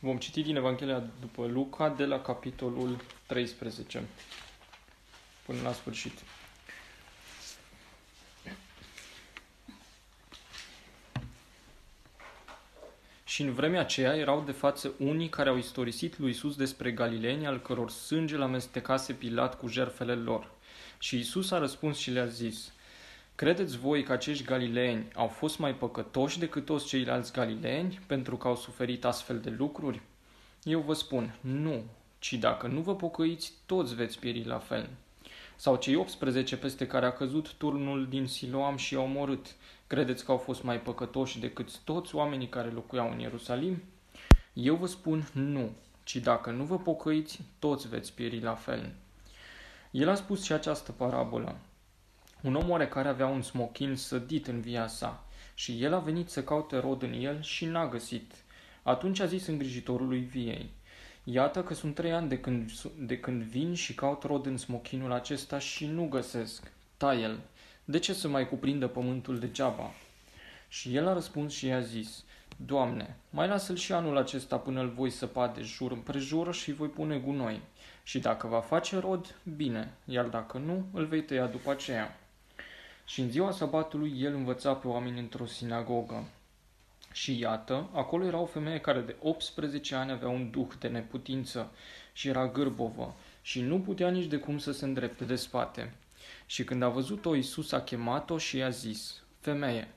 Vom 0.00 0.18
citi 0.18 0.42
din 0.42 0.56
Evanghelia 0.56 1.02
după 1.20 1.46
Luca 1.46 1.88
de 1.88 2.04
la 2.04 2.20
capitolul 2.20 3.00
13 3.26 4.02
până 5.46 5.62
la 5.62 5.72
sfârșit. 5.72 6.18
Și 13.24 13.42
în 13.42 13.52
vremea 13.52 13.80
aceea 13.80 14.16
erau 14.16 14.42
de 14.46 14.52
față 14.52 14.92
unii 14.98 15.28
care 15.28 15.48
au 15.48 15.56
istorisit 15.56 16.18
lui 16.18 16.30
Isus 16.30 16.56
despre 16.56 16.92
galileeni, 16.92 17.46
al 17.46 17.60
căror 17.60 17.90
sânge 17.90 18.36
l-amestecase 18.36 19.12
Pilat 19.12 19.58
cu 19.58 19.68
jerfele 19.68 20.14
lor. 20.14 20.50
Și 20.98 21.18
Isus 21.18 21.50
a 21.50 21.58
răspuns 21.58 21.98
și 21.98 22.10
le-a 22.10 22.26
zis, 22.26 22.72
Credeți 23.38 23.78
voi 23.78 24.02
că 24.02 24.12
acești 24.12 24.44
galileeni 24.44 25.08
au 25.14 25.26
fost 25.26 25.58
mai 25.58 25.74
păcătoși 25.74 26.38
decât 26.38 26.64
toți 26.64 26.86
ceilalți 26.86 27.32
galileeni 27.32 28.00
pentru 28.06 28.36
că 28.36 28.48
au 28.48 28.56
suferit 28.56 29.04
astfel 29.04 29.40
de 29.40 29.50
lucruri? 29.50 30.02
Eu 30.62 30.80
vă 30.80 30.92
spun, 30.92 31.34
nu, 31.40 31.84
ci 32.18 32.32
dacă 32.32 32.66
nu 32.66 32.80
vă 32.80 32.96
pocăiți, 32.96 33.52
toți 33.66 33.94
veți 33.94 34.18
pieri 34.18 34.44
la 34.44 34.58
fel. 34.58 34.88
Sau 35.56 35.76
cei 35.76 35.94
18 35.94 36.56
peste 36.56 36.86
care 36.86 37.06
a 37.06 37.12
căzut 37.12 37.52
turnul 37.52 38.08
din 38.08 38.26
Siloam 38.26 38.76
și 38.76 38.94
i-au 38.94 39.04
omorât, 39.04 39.54
credeți 39.86 40.24
că 40.24 40.30
au 40.30 40.38
fost 40.38 40.62
mai 40.62 40.80
păcătoși 40.80 41.40
decât 41.40 41.78
toți 41.78 42.14
oamenii 42.14 42.48
care 42.48 42.70
locuiau 42.70 43.10
în 43.10 43.18
Ierusalim? 43.18 43.82
Eu 44.52 44.74
vă 44.74 44.86
spun, 44.86 45.28
nu, 45.32 45.70
ci 46.04 46.16
dacă 46.16 46.50
nu 46.50 46.64
vă 46.64 46.78
pocăiți, 46.78 47.40
toți 47.58 47.88
veți 47.88 48.12
pieri 48.12 48.40
la 48.40 48.54
fel. 48.54 48.92
El 49.90 50.08
a 50.08 50.14
spus 50.14 50.44
și 50.44 50.52
această 50.52 50.92
parabolă. 50.92 51.56
Un 52.40 52.54
om 52.54 52.70
oarecare 52.70 53.08
avea 53.08 53.26
un 53.26 53.42
smochin 53.42 53.96
sădit 53.96 54.46
în 54.46 54.60
via 54.60 54.86
sa 54.86 55.24
și 55.54 55.82
el 55.82 55.94
a 55.94 55.98
venit 55.98 56.28
să 56.28 56.42
caute 56.42 56.78
rod 56.78 57.02
în 57.02 57.12
el 57.12 57.42
și 57.42 57.64
n-a 57.64 57.88
găsit. 57.88 58.32
Atunci 58.82 59.20
a 59.20 59.26
zis 59.26 59.46
îngrijitorului 59.46 60.20
viei, 60.20 60.70
Iată 61.24 61.62
că 61.62 61.74
sunt 61.74 61.94
trei 61.94 62.12
ani 62.12 62.28
de 62.28 62.38
când, 62.38 62.72
de 62.98 63.18
când 63.18 63.42
vin 63.42 63.74
și 63.74 63.94
caut 63.94 64.22
rod 64.22 64.46
în 64.46 64.56
smochinul 64.56 65.12
acesta 65.12 65.58
și 65.58 65.86
nu 65.86 66.08
găsesc. 66.08 66.72
Tai-el. 66.96 67.38
De 67.84 67.98
ce 67.98 68.12
să 68.12 68.28
mai 68.28 68.48
cuprindă 68.48 68.86
pământul 68.86 69.38
degeaba? 69.38 69.90
Și 70.68 70.96
el 70.96 71.08
a 71.08 71.12
răspuns 71.12 71.52
și 71.52 71.66
i-a 71.66 71.80
zis, 71.80 72.24
Doamne, 72.56 73.16
mai 73.30 73.48
lasă-l 73.48 73.76
și 73.76 73.92
anul 73.92 74.16
acesta 74.16 74.56
până 74.56 74.80
îl 74.80 74.88
voi 74.88 75.10
săpa 75.10 75.48
de 75.48 75.62
jur 75.62 75.92
împrejur 75.92 76.54
și 76.54 76.72
voi 76.72 76.88
pune 76.88 77.18
gunoi. 77.18 77.60
Și 78.02 78.18
dacă 78.18 78.46
va 78.46 78.60
face 78.60 78.98
rod, 78.98 79.34
bine, 79.56 79.94
iar 80.04 80.24
dacă 80.24 80.58
nu, 80.58 80.86
îl 80.92 81.04
vei 81.04 81.22
tăia 81.22 81.46
după 81.46 81.70
aceea. 81.70 82.18
Și 83.08 83.20
în 83.20 83.30
ziua 83.30 83.50
sabatului 83.50 84.14
el 84.20 84.34
învăța 84.34 84.74
pe 84.74 84.86
oameni 84.86 85.18
într-o 85.18 85.46
sinagogă. 85.46 86.24
Și 87.12 87.38
iată, 87.38 87.88
acolo 87.92 88.24
era 88.24 88.38
o 88.38 88.46
femeie 88.46 88.80
care 88.80 89.00
de 89.00 89.16
18 89.20 89.94
ani 89.94 90.10
avea 90.10 90.28
un 90.28 90.50
duh 90.50 90.68
de 90.78 90.88
neputință 90.88 91.70
și 92.12 92.28
era 92.28 92.48
gârbovă 92.48 93.16
și 93.42 93.60
nu 93.60 93.80
putea 93.80 94.10
nici 94.10 94.26
de 94.26 94.36
cum 94.36 94.58
să 94.58 94.72
se 94.72 94.84
îndrepte 94.84 95.24
de 95.24 95.36
spate. 95.36 95.94
Și 96.46 96.64
când 96.64 96.82
a 96.82 96.88
văzut-o, 96.88 97.34
Iisus 97.34 97.72
a 97.72 97.80
chemat-o 97.80 98.38
și 98.38 98.56
i-a 98.56 98.70
zis, 98.70 99.22
Femeie, 99.40 99.88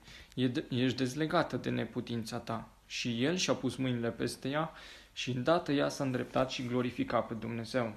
ești 0.69 0.97
dezlegată 0.97 1.57
de 1.57 1.69
neputința 1.69 2.37
ta. 2.37 2.69
Și 2.85 3.23
el 3.23 3.35
și-a 3.35 3.53
pus 3.53 3.75
mâinile 3.75 4.09
peste 4.09 4.49
ea 4.49 4.71
și 5.13 5.31
îndată 5.31 5.71
ea 5.71 5.89
s-a 5.89 6.03
îndreptat 6.03 6.51
și 6.51 6.65
glorifica 6.65 7.19
pe 7.19 7.33
Dumnezeu. 7.33 7.93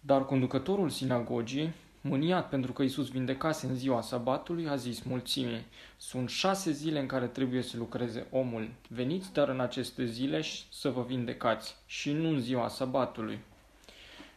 Dar 0.00 0.24
conducătorul 0.24 0.90
sinagogii, 0.90 1.72
Mâniat 2.08 2.48
pentru 2.48 2.72
că 2.72 2.82
Isus 2.82 3.08
vindecase 3.08 3.66
în 3.66 3.74
ziua 3.74 4.00
sabatului, 4.00 4.68
a 4.68 4.76
zis 4.76 5.02
mulțimii, 5.02 5.66
sunt 5.96 6.28
șase 6.28 6.70
zile 6.70 7.00
în 7.00 7.06
care 7.06 7.26
trebuie 7.26 7.62
să 7.62 7.76
lucreze 7.76 8.26
omul. 8.30 8.68
Veniți 8.88 9.32
dar 9.32 9.48
în 9.48 9.60
aceste 9.60 10.04
zile 10.04 10.42
să 10.72 10.88
vă 10.88 11.02
vindecați 11.02 11.76
și 11.86 12.12
nu 12.12 12.28
în 12.28 12.40
ziua 12.40 12.68
sabatului. 12.68 13.38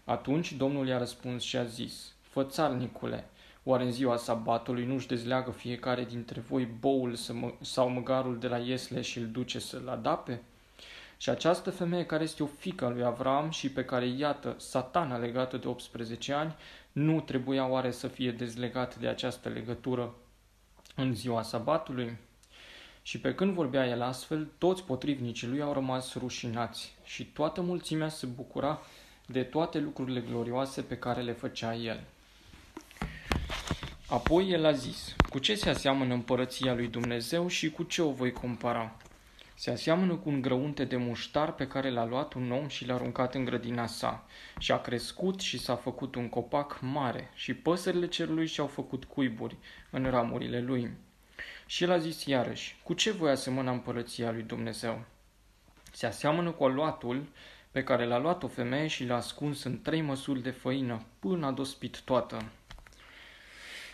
Atunci 0.03 0.53
Domnul 0.53 0.87
i-a 0.87 0.97
răspuns 0.97 1.43
și 1.43 1.57
a 1.57 1.63
zis, 1.63 2.13
Fățarnicule, 2.21 3.25
oare 3.63 3.83
în 3.83 3.91
ziua 3.91 4.17
sabatului 4.17 4.85
nu-și 4.85 5.07
dezleagă 5.07 5.51
fiecare 5.51 6.03
dintre 6.03 6.39
voi 6.39 6.67
boul 6.79 7.15
sau 7.61 7.89
măgarul 7.89 8.39
de 8.39 8.47
la 8.47 8.57
iesle 8.57 9.01
și 9.01 9.17
îl 9.17 9.27
duce 9.27 9.59
să-l 9.59 9.89
adape? 9.89 10.41
Și 11.17 11.29
această 11.29 11.71
femeie 11.71 12.05
care 12.05 12.23
este 12.23 12.43
o 12.43 12.45
fică 12.45 12.87
lui 12.87 13.03
Avram 13.03 13.49
și 13.49 13.71
pe 13.71 13.85
care, 13.85 14.05
iată, 14.07 14.55
satana 14.57 15.17
legată 15.17 15.57
de 15.57 15.67
18 15.67 16.33
ani, 16.33 16.55
nu 16.91 17.21
trebuia 17.21 17.67
oare 17.67 17.91
să 17.91 18.07
fie 18.07 18.31
dezlegat 18.31 18.95
de 18.95 19.07
această 19.07 19.49
legătură 19.49 20.15
în 20.95 21.15
ziua 21.15 21.41
sabatului? 21.41 22.17
Și 23.01 23.19
pe 23.19 23.35
când 23.35 23.53
vorbea 23.53 23.87
el 23.87 24.01
astfel, 24.01 24.47
toți 24.57 24.83
potrivnicii 24.83 25.47
lui 25.47 25.61
au 25.61 25.73
rămas 25.73 26.15
rușinați 26.15 26.95
și 27.03 27.25
toată 27.25 27.61
mulțimea 27.61 28.09
se 28.09 28.25
bucura 28.25 28.81
de 29.25 29.43
toate 29.43 29.79
lucrurile 29.79 30.19
glorioase 30.19 30.81
pe 30.81 30.97
care 30.97 31.21
le 31.21 31.31
făcea 31.31 31.75
el. 31.75 32.03
Apoi 34.07 34.49
el 34.49 34.65
a 34.65 34.71
zis, 34.71 35.15
cu 35.29 35.39
ce 35.39 35.55
se 35.55 35.69
aseamănă 35.69 36.13
împărăția 36.13 36.73
lui 36.73 36.87
Dumnezeu 36.87 37.47
și 37.47 37.71
cu 37.71 37.83
ce 37.83 38.01
o 38.01 38.11
voi 38.11 38.31
compara? 38.31 38.95
Se 39.59 39.71
aseamănă 39.71 40.15
cu 40.15 40.29
un 40.29 40.41
grăunte 40.41 40.85
de 40.85 40.95
muștar 40.95 41.53
pe 41.53 41.67
care 41.67 41.89
l-a 41.89 42.05
luat 42.05 42.33
un 42.33 42.51
om 42.51 42.67
și 42.67 42.85
l-a 42.85 42.93
aruncat 42.93 43.35
în 43.35 43.45
grădina 43.45 43.85
sa. 43.85 44.27
Și 44.59 44.71
a 44.71 44.81
crescut 44.81 45.39
și 45.39 45.59
s-a 45.59 45.75
făcut 45.75 46.15
un 46.15 46.29
copac 46.29 46.79
mare 46.81 47.29
și 47.33 47.53
păsările 47.53 48.07
cerului 48.07 48.47
și-au 48.47 48.67
făcut 48.67 49.05
cuiburi 49.05 49.57
în 49.89 50.09
ramurile 50.09 50.61
lui. 50.61 50.91
Și 51.65 51.83
el 51.83 51.91
a 51.91 51.97
zis 51.97 52.25
iarăși, 52.25 52.79
cu 52.83 52.93
ce 52.93 53.11
voi 53.11 53.31
asemăna 53.31 53.71
împărăția 53.71 54.31
lui 54.31 54.41
Dumnezeu? 54.41 55.05
Se 55.91 56.05
aseamănă 56.05 56.51
cu 56.51 56.63
aluatul 56.63 57.27
pe 57.71 57.83
care 57.83 58.05
l-a 58.05 58.17
luat 58.17 58.43
o 58.43 58.47
femeie 58.47 58.87
și 58.87 59.05
l-a 59.05 59.15
ascuns 59.15 59.63
în 59.63 59.81
trei 59.81 60.01
măsuri 60.01 60.41
de 60.41 60.51
făină 60.51 61.05
până 61.19 61.45
a 61.45 61.51
dospit 61.51 62.01
toată. 62.01 62.51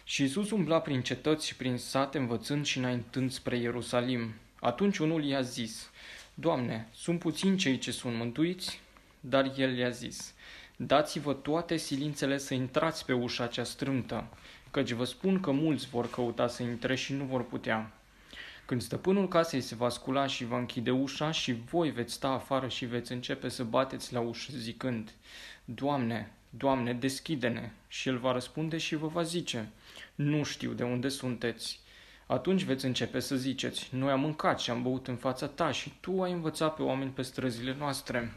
Și 0.04 0.22
Iisus 0.22 0.52
umbla 0.52 0.82
prin 0.82 1.02
cetăți 1.02 1.48
și 1.48 1.56
prin 1.56 1.78
sate 1.78 2.18
învățând 2.18 2.66
și 2.66 2.78
înaintând 2.78 3.32
spre 3.32 3.58
Ierusalim. 3.58 4.34
Atunci 4.66 4.98
unul 4.98 5.24
i-a 5.24 5.42
zis, 5.42 5.90
Doamne, 6.34 6.88
sunt 6.94 7.20
puțini 7.20 7.58
cei 7.58 7.78
ce 7.78 7.92
sunt 7.92 8.16
mântuiți? 8.16 8.80
Dar 9.20 9.54
el 9.58 9.78
i-a 9.78 9.90
zis, 9.90 10.34
dați-vă 10.76 11.34
toate 11.34 11.78
silințele 11.78 12.38
să 12.38 12.54
intrați 12.54 13.06
pe 13.06 13.14
ușa 13.14 13.48
cea 13.48 13.64
strâmtă, 13.64 14.28
căci 14.72 14.92
vă 14.92 15.04
spun 15.04 15.40
că 15.40 15.52
mulți 15.52 15.88
vor 15.88 16.10
căuta 16.10 16.48
să 16.48 16.64
intre 16.64 16.96
și 16.96 17.14
nu 17.14 17.24
vor 17.24 17.44
putea. 17.44 17.92
Când 18.66 18.82
stăpânul 18.82 19.28
casei 19.28 19.62
se 19.62 19.76
va 19.76 19.90
scula 19.90 20.28
și 20.28 20.46
va 20.46 20.58
închide 20.58 20.92
ușa 20.92 21.32
și 21.32 21.54
voi 21.54 21.92
veți 21.92 22.14
sta 22.14 22.28
afară 22.28 22.68
și 22.68 22.86
veți 22.86 23.12
începe 23.12 23.50
să 23.50 23.64
bateți 23.64 24.14
la 24.14 24.20
ușă 24.20 24.52
zicând, 24.56 25.12
Doamne, 25.66 26.32
Doamne, 26.50 26.94
deschide-ne! 26.94 27.72
Și 27.88 28.08
el 28.08 28.18
va 28.18 28.32
răspunde 28.32 28.78
și 28.78 28.96
vă 28.96 29.08
va 29.08 29.24
zice, 29.24 29.70
nu 30.16 30.44
știu 30.44 30.72
de 30.72 30.84
unde 30.84 31.10
sunteți. 31.10 31.84
Atunci 32.28 32.64
veți 32.64 32.86
începe 32.86 33.20
să 33.20 33.36
ziceți, 33.36 33.90
noi 33.92 34.12
am 34.12 34.20
mâncat 34.20 34.60
și 34.60 34.70
am 34.70 34.82
băut 34.82 35.08
în 35.08 35.16
fața 35.16 35.48
ta 35.48 35.72
și 35.72 35.94
tu 36.00 36.22
ai 36.22 36.32
învățat 36.32 36.76
pe 36.76 36.82
oameni 36.82 37.12
pe 37.12 37.22
străzile 37.22 37.76
noastre. 37.78 38.34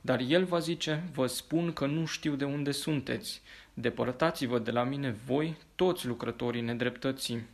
Dar 0.00 0.20
el 0.20 0.44
va 0.44 0.58
zice, 0.58 1.02
vă 1.12 1.26
spun 1.26 1.72
că 1.72 1.86
nu 1.86 2.04
știu 2.04 2.34
de 2.34 2.44
unde 2.44 2.70
sunteți. 2.70 3.42
Depărtați-vă 3.74 4.58
de 4.58 4.70
la 4.70 4.82
mine 4.82 5.16
voi, 5.26 5.56
toți 5.74 6.06
lucrătorii 6.06 6.60
nedreptății. 6.60 7.46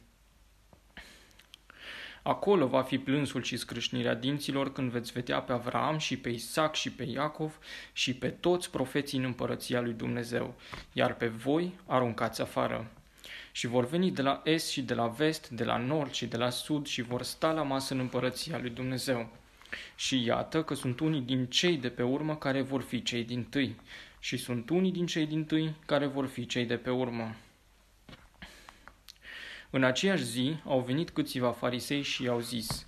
Acolo 2.23 2.67
va 2.67 2.83
fi 2.83 2.99
plânsul 2.99 3.43
și 3.43 3.57
scrâșnirea 3.57 4.15
dinților 4.15 4.73
când 4.73 4.91
veți 4.91 5.13
vedea 5.13 5.41
pe 5.41 5.53
Avram 5.53 5.99
și 5.99 6.19
pe 6.19 6.29
Isaac 6.29 6.75
și 6.75 6.93
pe 6.93 7.03
Iacov 7.03 7.59
și 7.93 8.15
pe 8.15 8.29
toți 8.29 8.71
profeții 8.71 9.19
în 9.19 9.25
împărăția 9.25 9.81
lui 9.81 9.93
Dumnezeu, 9.93 10.55
iar 10.93 11.15
pe 11.15 11.27
voi 11.27 11.73
aruncați 11.87 12.41
afară 12.41 12.91
și 13.53 13.67
vor 13.67 13.87
veni 13.87 14.11
de 14.11 14.23
la 14.23 14.41
est 14.45 14.71
și 14.71 14.83
de 14.83 14.95
la 14.95 15.07
vest, 15.07 15.49
de 15.49 15.65
la 15.65 15.77
nord 15.77 16.13
și 16.13 16.27
de 16.27 16.37
la 16.37 16.51
sud 16.51 16.87
și 16.87 17.03
vor 17.03 17.23
sta 17.23 17.53
la 17.53 17.63
masă 17.63 17.95
în 17.95 18.01
împărăția 18.01 18.59
lui 18.59 18.71
Dumnezeu. 18.71 19.29
Și 19.97 20.25
iată 20.25 20.63
că 20.63 20.75
sunt 20.75 21.01
unii 21.01 21.21
din 21.21 21.47
cei 21.47 21.77
de 21.77 21.89
pe 21.89 22.03
urmă 22.03 22.37
care 22.37 22.61
vor 22.61 22.83
fi 22.83 23.03
cei 23.03 23.25
din 23.25 23.45
tâi 23.45 23.77
și 24.19 24.37
sunt 24.37 24.71
unii 24.71 24.93
din 24.93 25.07
cei 25.07 25.27
din 25.27 25.45
tâi 25.45 25.75
care 25.87 26.07
vor 26.07 26.27
fi 26.27 26.47
cei 26.47 26.65
de 26.65 26.77
pe 26.77 26.91
urmă. 26.91 27.37
În 29.71 29.85
aceeași 29.85 30.25
zi 30.25 30.57
au 30.65 30.81
venit 30.81 31.11
câțiva 31.11 31.53
farisei 31.53 32.03
și 32.03 32.23
i-au 32.23 32.41
zis, 32.41 32.87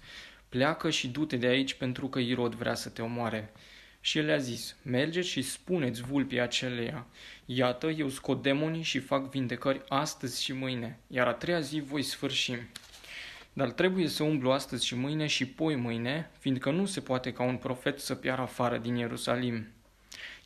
pleacă 0.49 0.91
și 0.91 1.09
du-te 1.09 1.37
de 1.37 1.47
aici 1.47 1.75
pentru 1.75 2.09
că 2.09 2.19
Irod 2.19 2.55
vrea 2.55 2.75
să 2.75 2.89
te 2.89 3.03
omoare. 3.03 3.53
Și 4.01 4.19
el 4.19 4.25
le-a 4.25 4.39
zis, 4.39 4.77
mergeți 4.83 5.29
și 5.29 5.43
spuneți 5.43 6.03
vulpii 6.03 6.41
aceleia, 6.41 7.07
iată, 7.57 7.91
eu 7.91 8.09
scot 8.09 8.43
demonii 8.43 8.83
și 8.83 8.99
fac 8.99 9.31
vindecări 9.31 9.83
astăzi 9.89 10.43
și 10.43 10.53
mâine, 10.53 10.99
iar 11.07 11.27
a 11.27 11.33
treia 11.33 11.61
zi 11.61 11.81
voi 11.81 12.03
sfârși. 12.03 12.53
Dar 13.53 13.71
trebuie 13.71 14.09
să 14.09 14.23
umblu 14.23 14.51
astăzi 14.51 14.87
și 14.87 14.95
mâine 14.95 15.27
și 15.27 15.47
poi 15.47 15.77
mâine, 15.77 16.31
fiindcă 16.39 16.71
nu 16.71 16.87
se 16.87 17.01
poate 17.01 17.33
ca 17.33 17.43
un 17.43 17.57
profet 17.57 18.01
să 18.01 18.15
piară 18.15 18.43
afară 18.43 18.79
din 18.79 18.97
Ierusalim. 18.97 19.67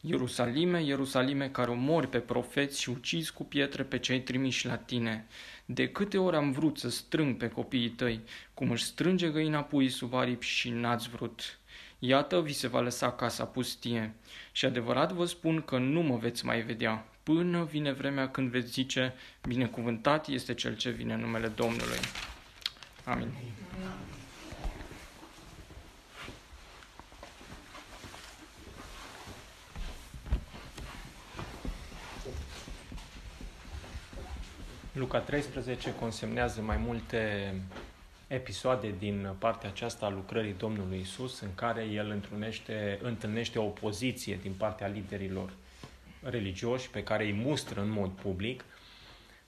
Ierusalime, 0.01 0.83
Ierusalime, 0.83 1.49
care 1.49 1.71
omori 1.71 2.09
pe 2.09 2.19
profeți 2.19 2.81
și 2.81 2.91
ucizi 2.91 3.33
cu 3.33 3.45
pietre 3.45 3.83
pe 3.83 3.99
cei 3.99 4.21
trimiși 4.21 4.67
la 4.67 4.77
tine. 4.77 5.27
De 5.65 5.89
câte 5.89 6.19
ori 6.19 6.37
am 6.37 6.53
vrut 6.53 6.79
să 6.79 6.91
strâng 6.91 7.37
pe 7.37 7.49
copiii 7.49 7.89
tăi, 7.89 8.21
cum 8.55 8.71
își 8.71 8.85
strânge 8.85 9.29
găina 9.29 9.61
pui 9.63 9.89
sub 9.89 10.15
aripi 10.15 10.47
și 10.47 10.71
n-ați 10.71 11.09
vrut. 11.09 11.59
Iată, 11.99 12.41
vi 12.41 12.53
se 12.53 12.69
va 12.69 12.81
lăsa 12.81 13.13
casa 13.13 13.45
pustie. 13.45 14.15
Și 14.53 14.65
adevărat 14.65 15.13
vă 15.13 15.25
spun 15.25 15.63
că 15.63 15.79
nu 15.79 16.01
mă 16.01 16.17
veți 16.17 16.45
mai 16.45 16.61
vedea, 16.61 17.07
până 17.23 17.65
vine 17.65 17.93
vremea 17.93 18.31
când 18.31 18.51
veți 18.51 18.71
zice, 18.71 19.15
binecuvântat 19.43 20.29
este 20.29 20.55
cel 20.55 20.77
ce 20.77 20.91
vine 20.91 21.15
în 21.15 21.21
numele 21.21 21.49
Domnului. 21.49 21.99
Amin. 23.05 23.29
Luca 34.93 35.19
13 35.19 35.95
consemnează 35.95 36.61
mai 36.61 36.77
multe 36.77 37.55
episoade 38.27 38.95
din 38.99 39.35
partea 39.39 39.69
aceasta 39.69 40.07
a 40.07 40.11
lucrării 40.11 40.55
Domnului 40.59 40.99
Isus, 41.01 41.41
în 41.41 41.55
care 41.55 41.83
el 41.83 42.11
întâlnește, 42.11 42.99
întâlnește 43.03 43.59
o 43.59 43.65
opoziție 43.65 44.39
din 44.43 44.53
partea 44.53 44.87
liderilor 44.87 45.53
religioși 46.23 46.91
pe 46.91 47.03
care 47.03 47.25
îi 47.25 47.33
mustră 47.33 47.81
în 47.81 47.91
mod 47.91 48.11
public. 48.11 48.65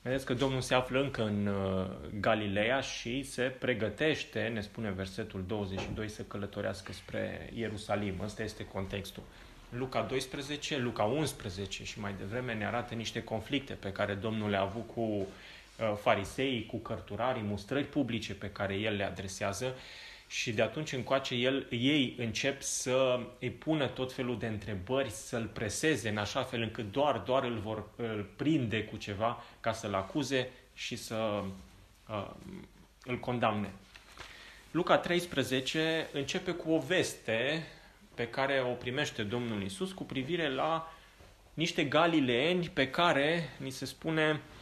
Vedeți 0.03 0.25
că 0.25 0.35
Domnul 0.35 0.61
se 0.61 0.75
află 0.75 1.01
încă 1.01 1.23
în 1.25 1.47
uh, 1.47 1.87
Galileea 2.21 2.81
și 2.81 3.23
se 3.23 3.43
pregătește, 3.43 4.51
ne 4.53 4.61
spune 4.61 4.91
versetul 4.91 5.45
22, 5.47 6.09
să 6.09 6.23
călătorească 6.23 6.93
spre 6.93 7.51
Ierusalim. 7.55 8.21
Ăsta 8.25 8.43
este 8.43 8.65
contextul. 8.65 9.23
Luca 9.69 10.03
12, 10.03 10.79
Luca 10.79 11.03
11 11.03 11.85
și 11.85 12.01
mai 12.01 12.15
devreme 12.19 12.55
ne 12.55 12.67
arată 12.67 12.95
niște 12.95 13.23
conflicte 13.23 13.73
pe 13.73 13.93
care 13.93 14.15
Domnul 14.15 14.51
le-a 14.51 14.61
avut 14.61 14.87
cu 14.95 15.01
uh, 15.01 15.27
fariseii, 15.97 16.67
cu 16.67 16.77
cărturarii, 16.77 17.43
mustrări 17.43 17.85
publice 17.85 18.35
pe 18.35 18.51
care 18.51 18.75
el 18.75 18.97
le 18.97 19.05
adresează 19.05 19.75
și 20.27 20.53
de 20.53 20.63
atunci 20.63 20.93
încoace 20.93 21.35
el, 21.35 21.67
ei 21.71 22.15
încep 22.19 22.63
să 22.63 23.21
îi 23.41 23.51
pună 23.51 23.87
tot 23.87 24.13
felul 24.13 24.39
de 24.39 24.47
întrebări, 24.47 25.11
să-l 25.11 25.47
preseze 25.47 26.09
în 26.09 26.17
așa 26.17 26.43
fel 26.43 26.63
încât 26.63 26.93
doar, 26.93 27.19
doar 27.19 27.45
îl 27.45 27.59
vor 27.59 27.89
îl 27.97 28.31
prinde 28.37 28.85
cu 28.85 28.97
ceva 28.97 29.45
ca 29.61 29.73
să-l 29.73 29.95
acuze 29.95 30.51
și 30.75 30.97
să 30.97 31.43
uh, 32.09 32.31
îl 33.05 33.19
condamne. 33.19 33.73
Luca 34.71 34.99
13 34.99 36.09
începe 36.13 36.51
cu 36.51 36.71
o 36.71 36.79
veste 36.79 37.67
pe 38.15 38.29
care 38.29 38.61
o 38.61 38.73
primește 38.73 39.23
Domnul 39.23 39.63
Isus 39.63 39.93
cu 39.93 40.05
privire 40.05 40.51
la 40.51 40.93
niște 41.55 41.85
galileeni 41.85 42.69
pe 42.69 42.91
care, 42.91 43.49
ni 43.57 43.71
se 43.71 43.85
spune, 43.85 44.31
uh, 44.31 44.58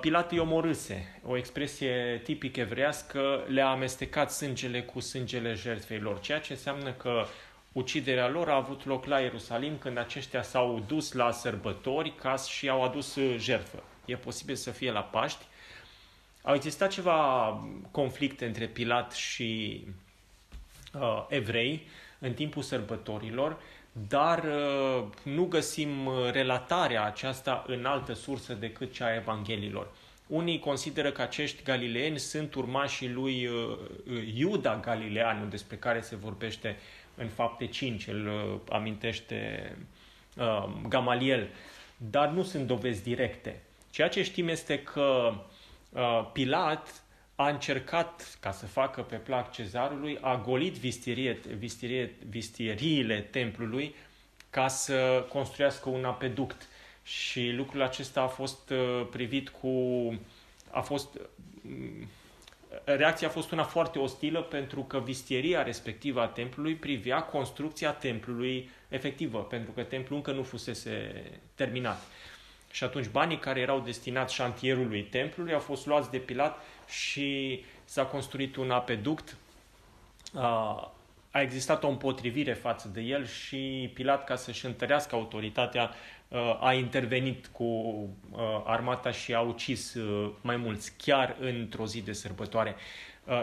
Pilat 0.00 0.32
îi 0.32 0.38
omorâse. 0.38 1.20
O 1.26 1.36
expresie 1.36 2.20
tipic 2.24 2.56
evrească, 2.56 3.44
le-a 3.48 3.70
amestecat 3.70 4.32
sângele 4.32 4.82
cu 4.82 5.00
sângele 5.00 5.54
jertfei 5.54 5.98
lor, 5.98 6.20
ceea 6.20 6.40
ce 6.40 6.52
înseamnă 6.52 6.92
că 6.92 7.24
uciderea 7.72 8.28
lor 8.28 8.48
a 8.48 8.54
avut 8.54 8.84
loc 8.84 9.04
la 9.04 9.18
Ierusalim 9.18 9.78
când 9.78 9.98
aceștia 9.98 10.42
s-au 10.42 10.84
dus 10.86 11.12
la 11.12 11.30
sărbători 11.30 12.14
ca 12.14 12.36
și 12.36 12.68
au 12.68 12.84
adus 12.84 13.18
jertfă. 13.36 13.82
E 14.04 14.16
posibil 14.16 14.54
să 14.54 14.70
fie 14.70 14.90
la 14.92 15.02
Paști. 15.02 15.44
Au 16.42 16.54
existat 16.54 16.90
ceva 16.90 17.60
conflicte 17.90 18.46
între 18.46 18.66
Pilat 18.66 19.12
și 19.12 19.84
uh, 20.94 21.26
evrei 21.28 21.86
în 22.18 22.32
timpul 22.32 22.62
sărbătorilor, 22.62 23.58
dar 24.08 24.44
uh, 24.44 25.04
nu 25.22 25.44
găsim 25.44 26.06
uh, 26.06 26.14
relatarea 26.32 27.04
aceasta 27.04 27.64
în 27.66 27.84
altă 27.84 28.12
sursă 28.12 28.54
decât 28.54 28.92
cea 28.92 29.06
a 29.06 29.14
Evanghelilor. 29.14 29.88
Unii 30.26 30.58
consideră 30.58 31.10
că 31.10 31.22
acești 31.22 31.62
galileeni 31.62 32.18
sunt 32.18 32.54
urmașii 32.54 33.10
lui 33.10 33.46
uh, 33.46 33.78
Iuda 34.34 34.76
Galileanu, 34.76 35.46
despre 35.46 35.76
care 35.76 36.00
se 36.00 36.16
vorbește 36.16 36.76
în 37.14 37.28
fapte 37.28 37.66
5, 37.66 38.06
îl 38.06 38.30
amintește 38.68 39.76
Gamaliel, 40.88 41.48
dar 41.96 42.28
nu 42.28 42.42
sunt 42.42 42.66
dovezi 42.66 43.02
directe. 43.02 43.62
Ceea 43.90 44.08
ce 44.08 44.22
știm 44.22 44.48
este 44.48 44.82
că 44.82 45.34
Pilat 46.32 47.02
a 47.40 47.48
încercat, 47.48 48.38
ca 48.40 48.52
să 48.52 48.66
facă 48.66 49.02
pe 49.02 49.16
plac 49.16 49.52
cezarului, 49.52 50.18
a 50.20 50.42
golit 50.44 50.74
vistirie, 50.74 51.38
vistirie, 51.58 52.14
vistieriile 52.28 53.20
templului 53.20 53.94
ca 54.50 54.68
să 54.68 55.26
construiască 55.28 55.88
un 55.88 56.04
apeduct. 56.04 56.68
Și 57.02 57.52
lucrul 57.56 57.82
acesta 57.82 58.20
a 58.20 58.26
fost 58.26 58.70
uh, 58.70 59.06
privit 59.10 59.48
cu... 59.48 59.68
a 60.70 60.80
fost... 60.80 61.20
Mm, 61.62 62.08
reacția 62.84 63.28
a 63.28 63.30
fost 63.30 63.50
una 63.50 63.64
foarte 63.64 63.98
ostilă 63.98 64.42
pentru 64.42 64.82
că 64.82 64.98
vistieria 64.98 65.62
respectivă 65.62 66.20
a 66.20 66.26
templului 66.26 66.74
privea 66.74 67.22
construcția 67.22 67.92
templului 67.92 68.70
efectivă, 68.88 69.38
pentru 69.38 69.72
că 69.72 69.82
templul 69.82 70.16
încă 70.16 70.32
nu 70.32 70.42
fusese 70.42 71.24
terminat. 71.54 72.00
Și 72.70 72.84
atunci 72.84 73.08
banii 73.08 73.38
care 73.38 73.60
erau 73.60 73.80
destinați 73.80 74.34
șantierului 74.34 75.02
templului 75.02 75.52
au 75.52 75.60
fost 75.60 75.86
luați 75.86 76.10
de 76.10 76.18
Pilat 76.18 76.58
și 76.88 77.64
s-a 77.84 78.04
construit 78.04 78.56
un 78.56 78.70
apeduct. 78.70 79.36
A 81.30 81.40
existat 81.40 81.84
o 81.84 81.88
împotrivire 81.88 82.52
față 82.52 82.88
de 82.88 83.00
el 83.00 83.26
și 83.26 83.90
Pilat, 83.94 84.24
ca 84.24 84.36
să-și 84.36 84.66
întărească 84.66 85.14
autoritatea, 85.14 85.94
a 86.60 86.72
intervenit 86.72 87.46
cu 87.46 87.94
armata 88.64 89.10
și 89.10 89.34
a 89.34 89.40
ucis 89.40 89.96
mai 90.40 90.56
mulți, 90.56 90.92
chiar 90.96 91.36
într-o 91.40 91.86
zi 91.86 92.02
de 92.02 92.12
sărbătoare. 92.12 92.74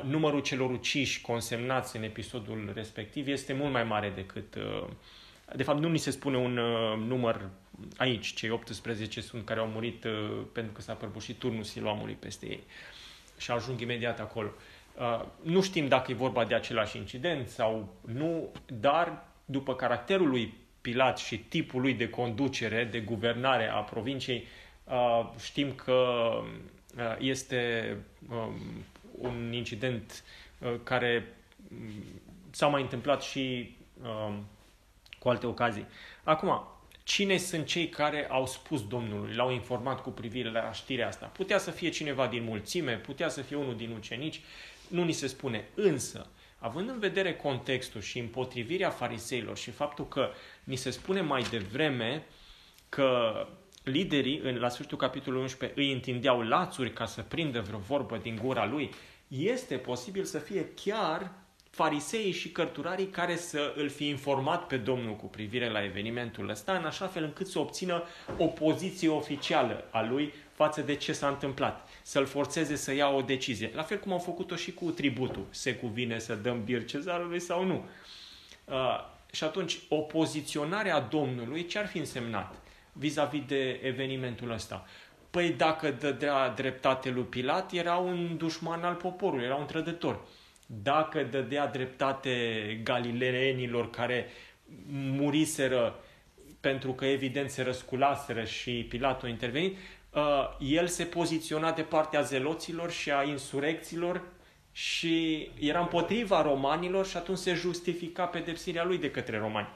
Numărul 0.04 0.42
celor 0.42 0.70
uciși 0.70 1.22
consemnați 1.22 1.96
în 1.96 2.04
episodul 2.04 2.72
respectiv 2.76 3.28
este 3.28 3.54
mult 3.54 3.72
mai 3.72 3.84
mare 3.84 4.12
decât 4.16 4.58
de 5.56 5.64
fapt, 5.64 5.80
nu 5.80 5.90
ni 5.90 5.98
se 5.98 6.12
spune 6.12 6.38
un 6.38 6.58
uh, 6.58 6.98
număr 7.08 7.50
aici. 7.98 8.34
Cei 8.34 8.50
18 8.50 9.22
sunt 9.22 9.46
care 9.46 9.60
au 9.60 9.68
murit 9.68 10.04
uh, 10.04 10.12
pentru 10.52 10.72
că 10.72 10.82
s-a 10.82 10.94
prăbușit 10.94 11.40
turnul 11.40 11.64
siloamului 11.64 12.14
peste 12.14 12.46
ei. 12.46 12.64
Și 13.38 13.52
ajung 13.52 13.80
imediat 13.80 14.20
acolo. 14.20 14.50
Uh, 15.00 15.26
nu 15.42 15.62
știm 15.62 15.88
dacă 15.88 16.12
e 16.12 16.16
vorba 16.16 16.46
de 16.46 16.56
același 16.56 16.98
incident 16.98 17.48
sau 17.48 17.96
nu, 18.02 18.52
dar 18.66 19.26
după 19.46 19.76
caracterul 19.76 20.30
lui 20.30 20.54
Pilat 20.82 21.18
și 21.18 21.38
tipul 21.38 21.82
lui 21.82 21.94
de 21.94 22.10
conducere, 22.10 22.84
de 22.84 23.00
guvernare 23.00 23.70
a 23.70 23.80
provinciei, 23.80 24.48
uh, 24.84 25.30
știm 25.40 25.74
că 25.74 26.30
uh, 26.98 27.16
este 27.20 27.96
um, 28.30 28.54
un 29.18 29.52
incident 29.54 30.24
uh, 30.60 30.74
care 30.84 31.36
um, 31.72 32.04
s-a 32.50 32.68
mai 32.68 32.82
întâmplat 32.82 33.22
și 33.22 33.76
um, 34.04 34.46
cu 35.28 35.34
alte 35.34 35.48
ocazii. 35.48 35.86
Acum, 36.24 36.68
cine 37.04 37.38
sunt 37.38 37.66
cei 37.66 37.90
care 37.90 38.28
au 38.30 38.46
spus 38.46 38.88
Domnului, 38.88 39.36
l-au 39.36 39.52
informat 39.52 40.02
cu 40.02 40.10
privire 40.10 40.52
la 40.52 40.72
știrea 40.72 41.08
asta? 41.08 41.26
Putea 41.26 41.58
să 41.58 41.72
fie 41.72 41.90
cineva 41.90 42.28
din 42.28 42.44
mulțime, 42.44 42.94
putea 42.94 43.30
să 43.30 43.42
fie 43.42 43.56
unul 43.56 43.76
din 43.76 43.92
ucenici, 43.92 44.42
nu 44.88 45.04
ni 45.04 45.12
se 45.12 45.28
spune. 45.28 45.68
Însă, 45.76 46.28
având 46.60 46.90
în 46.90 47.00
vedere 47.00 47.36
contextul 47.36 48.02
și 48.02 48.20
împotrivirea 48.20 48.90
fariseilor 48.90 49.58
și 49.58 49.72
faptul 49.72 50.08
că 50.08 50.30
ni 50.64 50.76
se 50.76 50.90
spune 50.90 51.22
mai 51.22 51.46
devreme 51.50 52.26
că 52.90 53.34
liderii, 53.84 54.42
la 54.42 54.70
sfârșitul 54.70 54.98
capitolului 54.98 55.44
11, 55.44 55.80
îi 55.80 55.92
întindeau 55.92 56.42
lațuri 56.42 56.94
ca 56.94 57.06
să 57.06 57.22
prindă 57.22 57.62
vreo 57.62 57.80
vorbă 57.80 58.18
din 58.18 58.40
gura 58.44 58.66
lui, 58.66 58.90
este 59.28 59.78
posibil 59.78 60.24
să 60.24 60.40
fie 60.40 60.70
chiar 60.74 61.32
fariseii 61.78 62.32
și 62.32 62.50
cărturarii 62.50 63.08
care 63.08 63.36
să 63.36 63.74
îl 63.76 63.90
fi 63.90 64.08
informat 64.08 64.68
pe 64.68 64.78
Domnul 64.78 65.16
cu 65.16 65.26
privire 65.26 65.70
la 65.70 65.84
evenimentul 65.84 66.50
ăsta, 66.50 66.74
în 66.74 66.86
așa 66.86 67.08
fel 67.08 67.24
încât 67.24 67.48
să 67.48 67.60
obțină 67.60 68.04
o 68.38 68.46
poziție 68.46 69.10
oficială 69.10 69.84
a 69.92 70.04
lui 70.04 70.34
față 70.54 70.82
de 70.82 70.96
ce 70.96 71.14
s-a 71.14 71.28
întâmplat, 71.28 71.90
să-l 72.02 72.26
forțeze 72.26 72.76
să 72.76 72.94
ia 72.94 73.10
o 73.10 73.22
decizie. 73.22 73.72
La 73.76 73.82
fel 73.82 74.00
cum 74.00 74.12
au 74.12 74.18
făcut-o 74.18 74.56
și 74.56 74.74
cu 74.74 74.92
tributul. 74.92 75.46
Se 75.50 75.76
cuvine 75.76 76.20
să 76.20 76.36
dăm 76.36 76.64
bir 76.64 76.86
cezarului 76.86 77.40
sau 77.40 77.66
nu? 77.66 77.86
Uh, 78.66 78.76
și 79.32 79.44
atunci, 79.44 79.80
o 79.90 79.96
poziționare 79.96 80.90
a 80.90 81.00
Domnului 81.00 81.66
ce 81.66 81.80
ar 81.80 81.88
fi 81.88 81.98
însemnat 81.98 82.56
vis-a-vis 82.92 83.42
de 83.48 83.80
evenimentul 83.84 84.52
ăsta? 84.52 84.86
Păi 85.30 85.50
dacă 85.50 85.92
dădea 85.92 86.50
dreptate 86.50 87.10
lui 87.10 87.24
Pilat, 87.24 87.72
era 87.72 87.96
un 87.96 88.38
dușman 88.38 88.84
al 88.84 88.94
poporului, 88.94 89.46
era 89.46 89.56
un 89.56 89.66
trădător 89.66 90.20
dacă 90.68 91.24
dădea 91.24 91.68
dreptate 91.68 92.32
galileenilor 92.84 93.90
care 93.90 94.26
muriseră 94.92 96.00
pentru 96.60 96.94
că 96.94 97.06
evident 97.06 97.50
se 97.50 97.64
răsculaseră 97.64 98.44
și 98.44 98.86
Pilat 98.90 99.24
a 99.24 99.28
intervenit, 99.28 99.78
uh, 100.10 100.22
el 100.60 100.88
se 100.88 101.04
poziționa 101.04 101.72
de 101.72 101.82
partea 101.82 102.22
zeloților 102.22 102.92
și 102.92 103.12
a 103.12 103.24
insurecților 103.24 104.22
și 104.72 105.50
era 105.60 105.80
împotriva 105.80 106.42
romanilor 106.42 107.06
și 107.06 107.18
atunci 107.18 107.38
se 107.38 107.54
justifica 107.54 108.26
pedepsirea 108.26 108.84
lui 108.84 108.98
de 108.98 109.12
către 109.12 109.38
romani. 109.38 109.68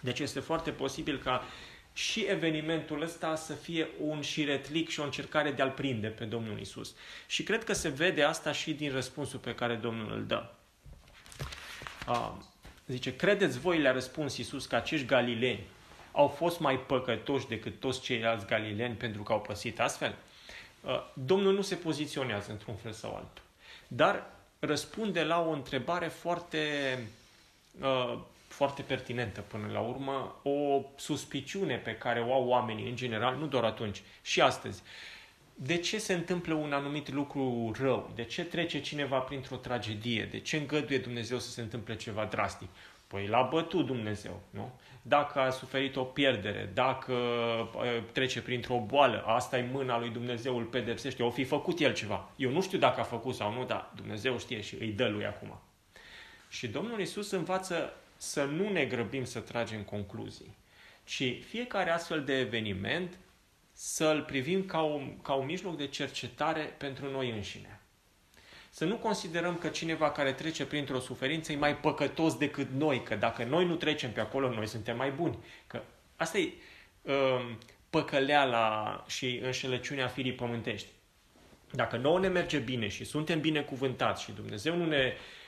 Deci 0.00 0.18
este 0.18 0.40
foarte 0.40 0.70
posibil 0.70 1.18
ca 1.18 1.42
și 1.92 2.20
evenimentul 2.20 3.02
ăsta 3.02 3.36
să 3.36 3.52
fie 3.52 3.88
un 4.00 4.20
șiretlic 4.20 4.88
și 4.88 5.00
o 5.00 5.04
încercare 5.04 5.50
de 5.50 5.62
a-L 5.62 5.70
prinde 5.70 6.08
pe 6.08 6.24
Domnul 6.24 6.60
Isus. 6.60 6.94
Și 7.26 7.42
cred 7.42 7.64
că 7.64 7.72
se 7.72 7.88
vede 7.88 8.22
asta 8.22 8.52
și 8.52 8.72
din 8.72 8.92
răspunsul 8.92 9.38
pe 9.38 9.54
care 9.54 9.74
Domnul 9.74 10.12
îl 10.12 10.24
dă. 10.26 10.46
Zice, 12.86 13.16
credeți 13.16 13.58
voi, 13.58 13.78
le-a 13.78 13.92
răspuns 13.92 14.36
Iisus, 14.36 14.66
că 14.66 14.76
acești 14.76 15.06
galileni 15.06 15.66
au 16.12 16.28
fost 16.28 16.60
mai 16.60 16.78
păcătoși 16.78 17.46
decât 17.46 17.80
toți 17.80 18.00
ceilalți 18.00 18.46
galileni 18.46 18.94
pentru 18.94 19.22
că 19.22 19.32
au 19.32 19.40
păsit 19.40 19.80
astfel? 19.80 20.14
Uh, 20.80 21.04
Domnul 21.14 21.54
nu 21.54 21.62
se 21.62 21.74
poziționează 21.74 22.50
într-un 22.50 22.74
fel 22.74 22.92
sau 22.92 23.14
altul, 23.14 23.44
dar 23.88 24.30
răspunde 24.58 25.22
la 25.22 25.40
o 25.40 25.50
întrebare 25.50 26.08
foarte, 26.08 26.58
uh, 27.80 28.18
foarte 28.52 28.82
pertinentă 28.82 29.40
până 29.40 29.68
la 29.72 29.80
urmă, 29.80 30.40
o 30.42 30.82
suspiciune 30.96 31.76
pe 31.76 31.94
care 31.94 32.20
o 32.20 32.32
au 32.32 32.46
oamenii 32.46 32.88
în 32.88 32.96
general, 32.96 33.36
nu 33.36 33.46
doar 33.46 33.64
atunci, 33.64 34.02
și 34.22 34.40
astăzi. 34.40 34.82
De 35.54 35.76
ce 35.76 35.98
se 35.98 36.12
întâmplă 36.12 36.54
un 36.54 36.72
anumit 36.72 37.12
lucru 37.12 37.72
rău? 37.80 38.10
De 38.14 38.24
ce 38.24 38.44
trece 38.44 38.80
cineva 38.80 39.18
printr-o 39.18 39.56
tragedie? 39.56 40.28
De 40.30 40.38
ce 40.38 40.56
îngăduie 40.56 40.98
Dumnezeu 40.98 41.38
să 41.38 41.50
se 41.50 41.60
întâmple 41.60 41.96
ceva 41.96 42.24
drastic? 42.24 42.68
Păi 43.06 43.26
l-a 43.26 43.42
bătut 43.42 43.86
Dumnezeu, 43.86 44.40
nu? 44.50 44.72
Dacă 45.02 45.40
a 45.40 45.50
suferit 45.50 45.96
o 45.96 46.02
pierdere, 46.02 46.70
dacă 46.74 47.14
trece 48.12 48.42
printr-o 48.42 48.84
boală, 48.86 49.24
asta 49.26 49.58
e 49.58 49.68
mâna 49.72 49.98
lui 49.98 50.10
Dumnezeu, 50.10 50.56
îl 50.56 50.64
pedepsește, 50.64 51.22
o 51.22 51.30
fi 51.30 51.44
făcut 51.44 51.80
el 51.80 51.94
ceva. 51.94 52.30
Eu 52.36 52.50
nu 52.50 52.62
știu 52.62 52.78
dacă 52.78 53.00
a 53.00 53.02
făcut 53.02 53.34
sau 53.34 53.52
nu, 53.52 53.64
dar 53.64 53.90
Dumnezeu 53.94 54.38
știe 54.38 54.60
și 54.60 54.76
îi 54.80 54.92
dă 54.92 55.08
lui 55.08 55.26
acum. 55.26 55.60
Și 56.48 56.66
Domnul 56.68 57.00
Isus 57.00 57.30
învață 57.30 57.96
să 58.22 58.44
nu 58.44 58.68
ne 58.68 58.84
grăbim 58.84 59.24
să 59.24 59.40
tragem 59.40 59.82
concluzii, 59.82 60.56
ci 61.04 61.44
fiecare 61.48 61.90
astfel 61.90 62.24
de 62.24 62.38
eveniment 62.38 63.18
să-l 63.72 64.22
privim 64.22 64.64
ca 64.64 64.80
un, 64.80 65.20
ca 65.22 65.34
un 65.34 65.46
mijloc 65.46 65.76
de 65.76 65.86
cercetare 65.86 66.62
pentru 66.78 67.10
noi 67.10 67.30
înșine. 67.30 67.80
Să 68.70 68.84
nu 68.84 68.96
considerăm 68.96 69.56
că 69.56 69.68
cineva 69.68 70.10
care 70.10 70.32
trece 70.32 70.66
printr-o 70.66 71.00
suferință 71.00 71.52
e 71.52 71.56
mai 71.56 71.76
păcătos 71.76 72.36
decât 72.36 72.70
noi, 72.70 73.02
că 73.02 73.14
dacă 73.14 73.44
noi 73.44 73.64
nu 73.64 73.74
trecem 73.74 74.12
pe 74.12 74.20
acolo, 74.20 74.50
noi 74.50 74.66
suntem 74.66 74.96
mai 74.96 75.10
buni. 75.10 75.38
Că 75.66 75.82
asta 76.16 76.38
e 76.38 76.52
uh, 77.02 77.54
păcăleala 77.90 79.04
și 79.08 79.40
înșelăciunea 79.42 80.06
firii 80.06 80.32
pământești. 80.32 80.88
Dacă 81.70 81.96
nouă 81.96 82.18
ne 82.18 82.28
merge 82.28 82.58
bine 82.58 82.88
și 82.88 83.04
suntem 83.04 83.40
binecuvântați 83.40 84.22
și 84.22 84.32
Dumnezeu 84.32 84.76
nu 84.76 84.86
ne 84.86 85.12
uh, 85.16 85.40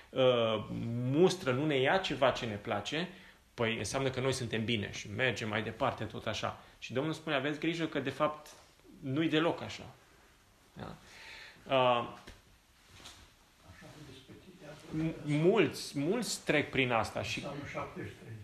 mustră, 1.11 1.52
nu 1.52 1.66
ne 1.66 1.76
ia 1.76 1.97
ceva 1.97 2.30
ce 2.30 2.47
ne 2.47 2.54
place, 2.54 3.09
păi 3.54 3.78
înseamnă 3.78 4.11
că 4.11 4.21
noi 4.21 4.33
suntem 4.33 4.64
bine 4.64 4.92
și 4.92 5.11
mergem 5.11 5.49
mai 5.49 5.62
departe 5.62 6.04
tot 6.04 6.26
așa. 6.26 6.61
Și 6.78 6.92
Domnul 6.92 7.12
spune, 7.12 7.35
aveți 7.35 7.59
grijă 7.59 7.87
că 7.87 8.00
de 8.00 8.11
fapt 8.11 8.49
nu-i 9.00 9.28
deloc 9.28 9.62
așa. 9.62 9.87
Da? 10.73 10.97
Uh, 11.75 12.09
mulți, 15.25 15.99
mulți 15.99 16.44
trec 16.44 16.71
prin 16.71 16.92
asta 16.92 17.23
și 17.23 17.47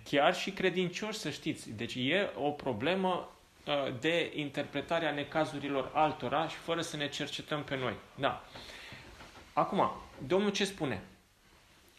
chiar 0.05 0.35
și 0.35 0.51
credincioși, 0.51 1.19
să 1.19 1.31
știți. 1.31 1.73
Deci 1.73 1.95
e 1.95 2.31
o 2.35 2.51
problemă 2.51 3.31
uh, 3.67 3.75
de 4.01 4.33
interpretare 4.35 5.07
a 5.07 5.13
necazurilor 5.13 5.91
altora 5.95 6.49
și 6.49 6.57
fără 6.57 6.81
să 6.81 6.97
ne 6.97 7.09
cercetăm 7.09 7.65
pe 7.65 7.77
noi. 7.77 7.95
Da. 8.15 8.45
Acum, 9.53 9.91
Domnul 10.27 10.51
ce 10.51 10.65
spune? 10.65 11.03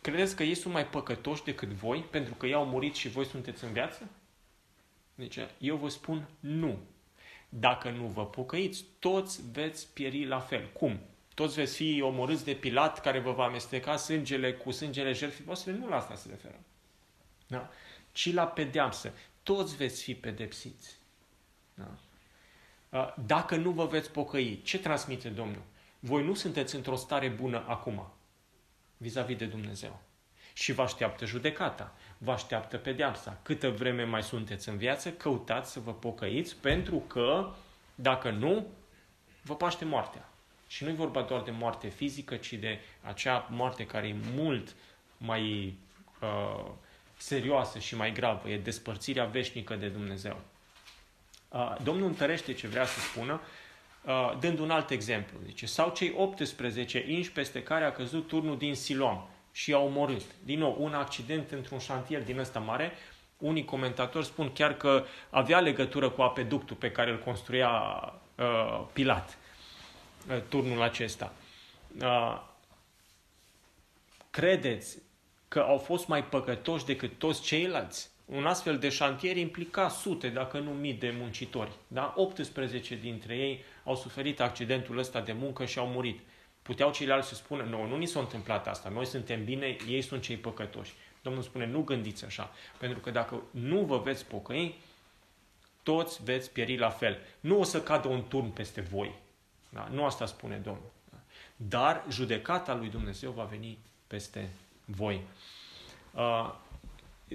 Credeți 0.02 0.36
că 0.36 0.44
ei 0.44 0.56
sunt 0.56 0.74
mai 0.74 0.88
păcătoși 0.88 1.44
decât 1.44 1.70
voi 1.70 2.04
pentru 2.04 2.34
că 2.34 2.46
ei 2.46 2.54
au 2.54 2.66
murit 2.66 2.96
și 2.96 3.10
voi 3.10 3.26
sunteți 3.26 3.64
în 3.64 3.72
viață? 3.72 4.10
Deci, 5.16 5.38
eu 5.58 5.76
vă 5.76 5.90
spun 5.90 6.30
nu. 6.40 6.80
Dacă 7.50 7.90
nu 7.90 8.06
vă 8.06 8.26
pocăiți, 8.26 8.86
toți 9.00 9.42
veți 9.52 9.94
pieri 9.94 10.26
la 10.26 10.40
fel. 10.40 10.70
Cum? 10.74 11.00
toți 11.42 11.56
veți 11.56 11.76
fi 11.76 12.02
omorâți 12.02 12.46
de 12.46 12.54
Pilat 12.54 13.02
care 13.02 13.20
vă 13.20 13.32
va 13.32 13.44
amesteca 13.44 13.96
sângele 13.96 14.54
cu 14.54 14.72
sângele 14.72 15.12
jertfii 15.12 15.44
voastre, 15.44 15.72
nu 15.72 15.88
la 15.88 15.96
asta 15.96 16.16
se 16.16 16.28
referă. 16.30 16.60
Da? 17.48 17.70
Ci 18.12 18.34
la 18.34 18.48
pedeapsă. 18.48 19.14
Toți 19.44 19.76
veți 19.76 20.04
fi 20.04 20.16
pedepsiți. 20.16 20.98
Da? 21.74 21.98
Dacă 23.26 23.56
nu 23.56 23.72
vă 23.72 23.86
veți 23.86 24.12
pocăi, 24.12 24.62
ce 24.64 24.80
transmite 24.80 25.30
Domnul? 25.30 25.62
Voi 26.00 26.24
nu 26.24 26.34
sunteți 26.34 26.76
într-o 26.76 26.96
stare 26.96 27.28
bună 27.28 27.64
acum, 27.68 28.12
vis-a-vis 29.02 29.38
de 29.38 29.46
Dumnezeu. 29.46 30.02
Și 30.54 30.72
vă 30.72 30.82
așteaptă 30.82 31.26
judecata, 31.26 31.96
vă 32.18 32.32
așteaptă 32.32 32.78
pedeapsa. 32.78 33.40
Câtă 33.44 33.70
vreme 33.70 34.04
mai 34.04 34.24
sunteți 34.24 34.70
în 34.70 34.78
viață, 34.78 35.12
căutați 35.12 35.72
să 35.72 35.80
vă 35.80 35.94
pocăiți, 35.94 36.56
pentru 36.56 36.98
că, 36.98 37.54
dacă 37.96 38.30
nu, 38.30 38.68
vă 39.42 39.56
paște 39.56 39.86
moartea. 39.86 40.30
Și 40.68 40.84
nu 40.84 40.90
e 40.90 40.94
vorba 40.94 41.22
doar 41.22 41.42
de 41.42 41.52
moarte 41.52 41.88
fizică, 41.88 42.36
ci 42.36 42.54
de 42.54 42.80
acea 43.02 43.48
moarte 43.50 43.86
care 43.86 44.08
e 44.08 44.16
mult 44.36 44.76
mai 45.18 45.78
uh, 46.22 46.72
serioasă 47.18 47.80
și 47.80 47.96
mai 47.96 48.12
gravă. 48.12 48.50
E 48.50 48.58
despărțirea 48.58 49.26
veșnică 49.26 49.76
de 49.76 49.88
Dumnezeu. 49.88 50.42
Uh, 51.50 51.76
Domnul 51.84 52.08
întărește 52.08 52.54
ce 52.54 52.68
vrea 52.68 52.86
să 52.86 53.00
spună, 53.00 53.34
uh, 53.34 53.61
dând 54.40 54.60
un 54.60 54.70
alt 54.70 54.90
exemplu. 54.90 55.38
Zice, 55.46 55.66
sau 55.66 55.90
cei 55.90 56.14
18 56.18 57.06
inși 57.08 57.32
peste 57.32 57.64
care 57.64 57.86
a 57.86 57.92
căzut 57.92 58.28
turnul 58.28 58.58
din 58.58 58.76
Siloam 58.76 59.30
și 59.52 59.70
i-au 59.70 59.86
omorât. 59.86 60.22
Din 60.44 60.60
nou, 60.60 60.76
un 60.80 60.94
accident 60.94 61.52
într-un 61.52 61.80
șantier 61.80 62.24
din 62.24 62.40
ăsta 62.40 62.60
mare. 62.60 62.92
Unii 63.38 63.66
comentatori 63.66 64.26
spun 64.26 64.52
chiar 64.54 64.78
că 64.78 65.06
avea 65.30 65.60
legătură 65.60 66.10
cu 66.10 66.22
apeductul 66.22 66.76
pe 66.76 66.92
care 66.92 67.12
îl 67.12 67.20
construia 67.20 67.70
uh, 68.36 68.86
Pilat. 68.94 69.38
Uh, 70.30 70.42
turnul 70.50 70.82
acesta. 70.82 71.34
Uh, 72.02 72.42
credeți 74.30 74.98
că 75.48 75.60
au 75.60 75.78
fost 75.78 76.08
mai 76.08 76.24
păcătoși 76.24 76.86
decât 76.86 77.18
toți 77.18 77.42
ceilalți? 77.42 78.11
Un 78.32 78.46
astfel 78.46 78.78
de 78.78 78.90
șantier 78.90 79.38
implica 79.38 79.90
sute, 79.90 80.30
dacă 80.30 80.60
nu 80.60 80.72
mii 80.72 80.94
de 80.94 81.14
muncitori. 81.18 81.72
Da? 81.88 82.14
18 82.18 82.96
dintre 82.96 83.38
ei 83.38 83.64
au 83.84 83.96
suferit 83.96 84.42
accidentul 84.42 84.98
ăsta 84.98 85.22
de 85.22 85.32
muncă 85.32 85.66
și 85.66 85.80
au 85.80 85.88
murit. 85.88 86.20
Puteau 86.62 86.92
ceilalți 86.92 87.28
să 87.28 87.36
spună, 87.36 87.64
nu, 87.64 87.86
nu 87.86 87.98
ni 87.98 88.06
s-a 88.06 88.20
întâmplat 88.20 88.68
asta, 88.68 88.90
noi 88.90 89.06
suntem 89.06 89.44
bine, 89.44 89.76
ei 89.88 90.02
sunt 90.02 90.22
cei 90.22 90.38
păcătoși. 90.38 90.94
Domnul 91.22 91.42
spune, 91.42 91.66
nu 91.66 91.82
gândiți 91.82 92.26
așa, 92.26 92.52
pentru 92.78 93.00
că 93.00 93.12
dacă 93.12 93.44
nu 93.52 93.80
vă 93.80 93.98
veți 93.98 94.26
pocăi, 94.26 94.76
toți 95.84 96.24
veți 96.24 96.52
pieri 96.52 96.78
la 96.78 96.90
fel. 96.90 97.18
Nu 97.40 97.60
o 97.60 97.64
să 97.64 97.82
cadă 97.82 98.08
un 98.08 98.28
turn 98.28 98.50
peste 98.50 98.82
voi, 98.82 99.16
da? 99.70 99.88
Nu 99.92 100.06
asta 100.06 100.26
spune 100.26 100.56
Domnul. 100.56 100.92
Da? 101.10 101.18
Dar 101.56 102.06
judecata 102.10 102.76
lui 102.76 102.90
Dumnezeu 102.90 103.32
va 103.32 103.44
veni 103.44 103.78
peste 104.08 104.50
voi. 104.86 105.22
Uh, 106.14 106.54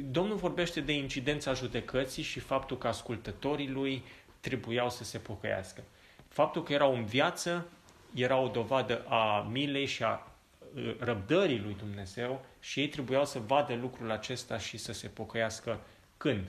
Domnul 0.03 0.37
vorbește 0.37 0.81
de 0.81 0.93
incidența 0.93 1.53
judecății 1.53 2.23
și 2.23 2.41
faptul 2.41 2.79
că 2.79 2.87
ascultătorii 2.87 3.69
lui 3.69 4.03
trebuiau 4.41 4.91
să 4.91 5.05
se 5.05 5.19
pocăiască. 5.19 5.83
Faptul 6.29 6.63
că 6.63 6.73
erau 6.73 6.95
în 6.95 7.05
viață 7.05 7.67
era 8.15 8.37
o 8.37 8.49
dovadă 8.49 9.05
a 9.09 9.49
milei 9.51 9.87
și 9.87 10.03
a 10.03 10.33
uh, 10.75 10.97
răbdării 10.99 11.59
lui 11.59 11.77
Dumnezeu 11.79 12.45
și 12.61 12.81
ei 12.81 12.89
trebuiau 12.89 13.25
să 13.25 13.39
vadă 13.39 13.75
lucrul 13.75 14.11
acesta 14.11 14.59
și 14.59 14.77
să 14.77 14.93
se 14.93 15.09
pocăiască 15.09 15.81
când? 16.17 16.49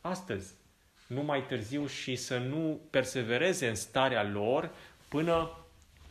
Astăzi, 0.00 0.52
nu 1.06 1.22
mai 1.22 1.46
târziu 1.46 1.86
și 1.86 2.16
să 2.16 2.38
nu 2.38 2.80
persevereze 2.90 3.68
în 3.68 3.74
starea 3.74 4.24
lor 4.24 4.70
până 5.08 5.50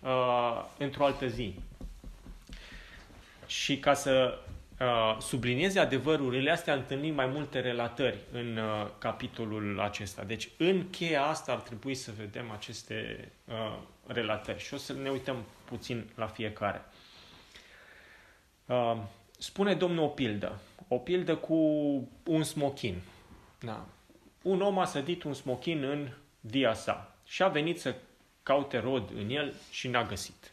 uh, 0.03 0.65
într-o 0.77 1.05
altă 1.05 1.27
zi. 1.27 1.59
Și 3.45 3.79
ca 3.79 3.93
să 3.93 4.39
uh, 4.41 4.47
sublinieze 5.19 5.79
adevărurile 5.79 6.51
astea, 6.51 6.74
întâlnim 6.74 7.13
mai 7.13 7.25
multe 7.25 7.60
relatări 7.60 8.17
în 8.31 8.57
uh, 8.57 8.88
capitolul 8.98 9.79
acesta. 9.79 10.24
Deci, 10.24 10.50
în 10.57 10.89
cheia 10.89 11.25
asta 11.25 11.51
ar 11.51 11.60
trebui 11.60 11.96
să 11.96 12.12
vedem 12.17 12.51
aceste 12.51 13.29
uh, 13.46 13.77
relatări 14.07 14.60
și 14.60 14.74
o 14.74 14.77
să 14.77 14.93
ne 14.93 15.10
uităm 15.10 15.46
puțin 15.65 16.10
la 16.15 16.27
fiecare. 16.27 16.81
Uh, 18.65 18.98
spune 19.38 19.74
Domnul 19.74 20.03
o 20.03 20.07
pildă. 20.07 20.60
O 20.88 20.98
pildă 20.98 21.36
cu 21.36 21.55
un 22.24 22.43
smochin. 22.43 23.01
Da. 23.60 23.86
Un 24.41 24.62
om 24.62 24.79
a 24.79 24.86
sădit 24.86 25.24
un 25.24 25.34
smochin 25.34 25.84
în 25.84 26.10
dia 26.39 26.74
sa 26.74 27.15
și 27.25 27.43
a 27.43 27.48
venit 27.48 27.79
să 27.79 27.96
caute 28.43 28.79
rod 28.79 29.12
în 29.15 29.29
el 29.29 29.53
și 29.72 29.88
n-a 29.88 30.03
găsit. 30.03 30.51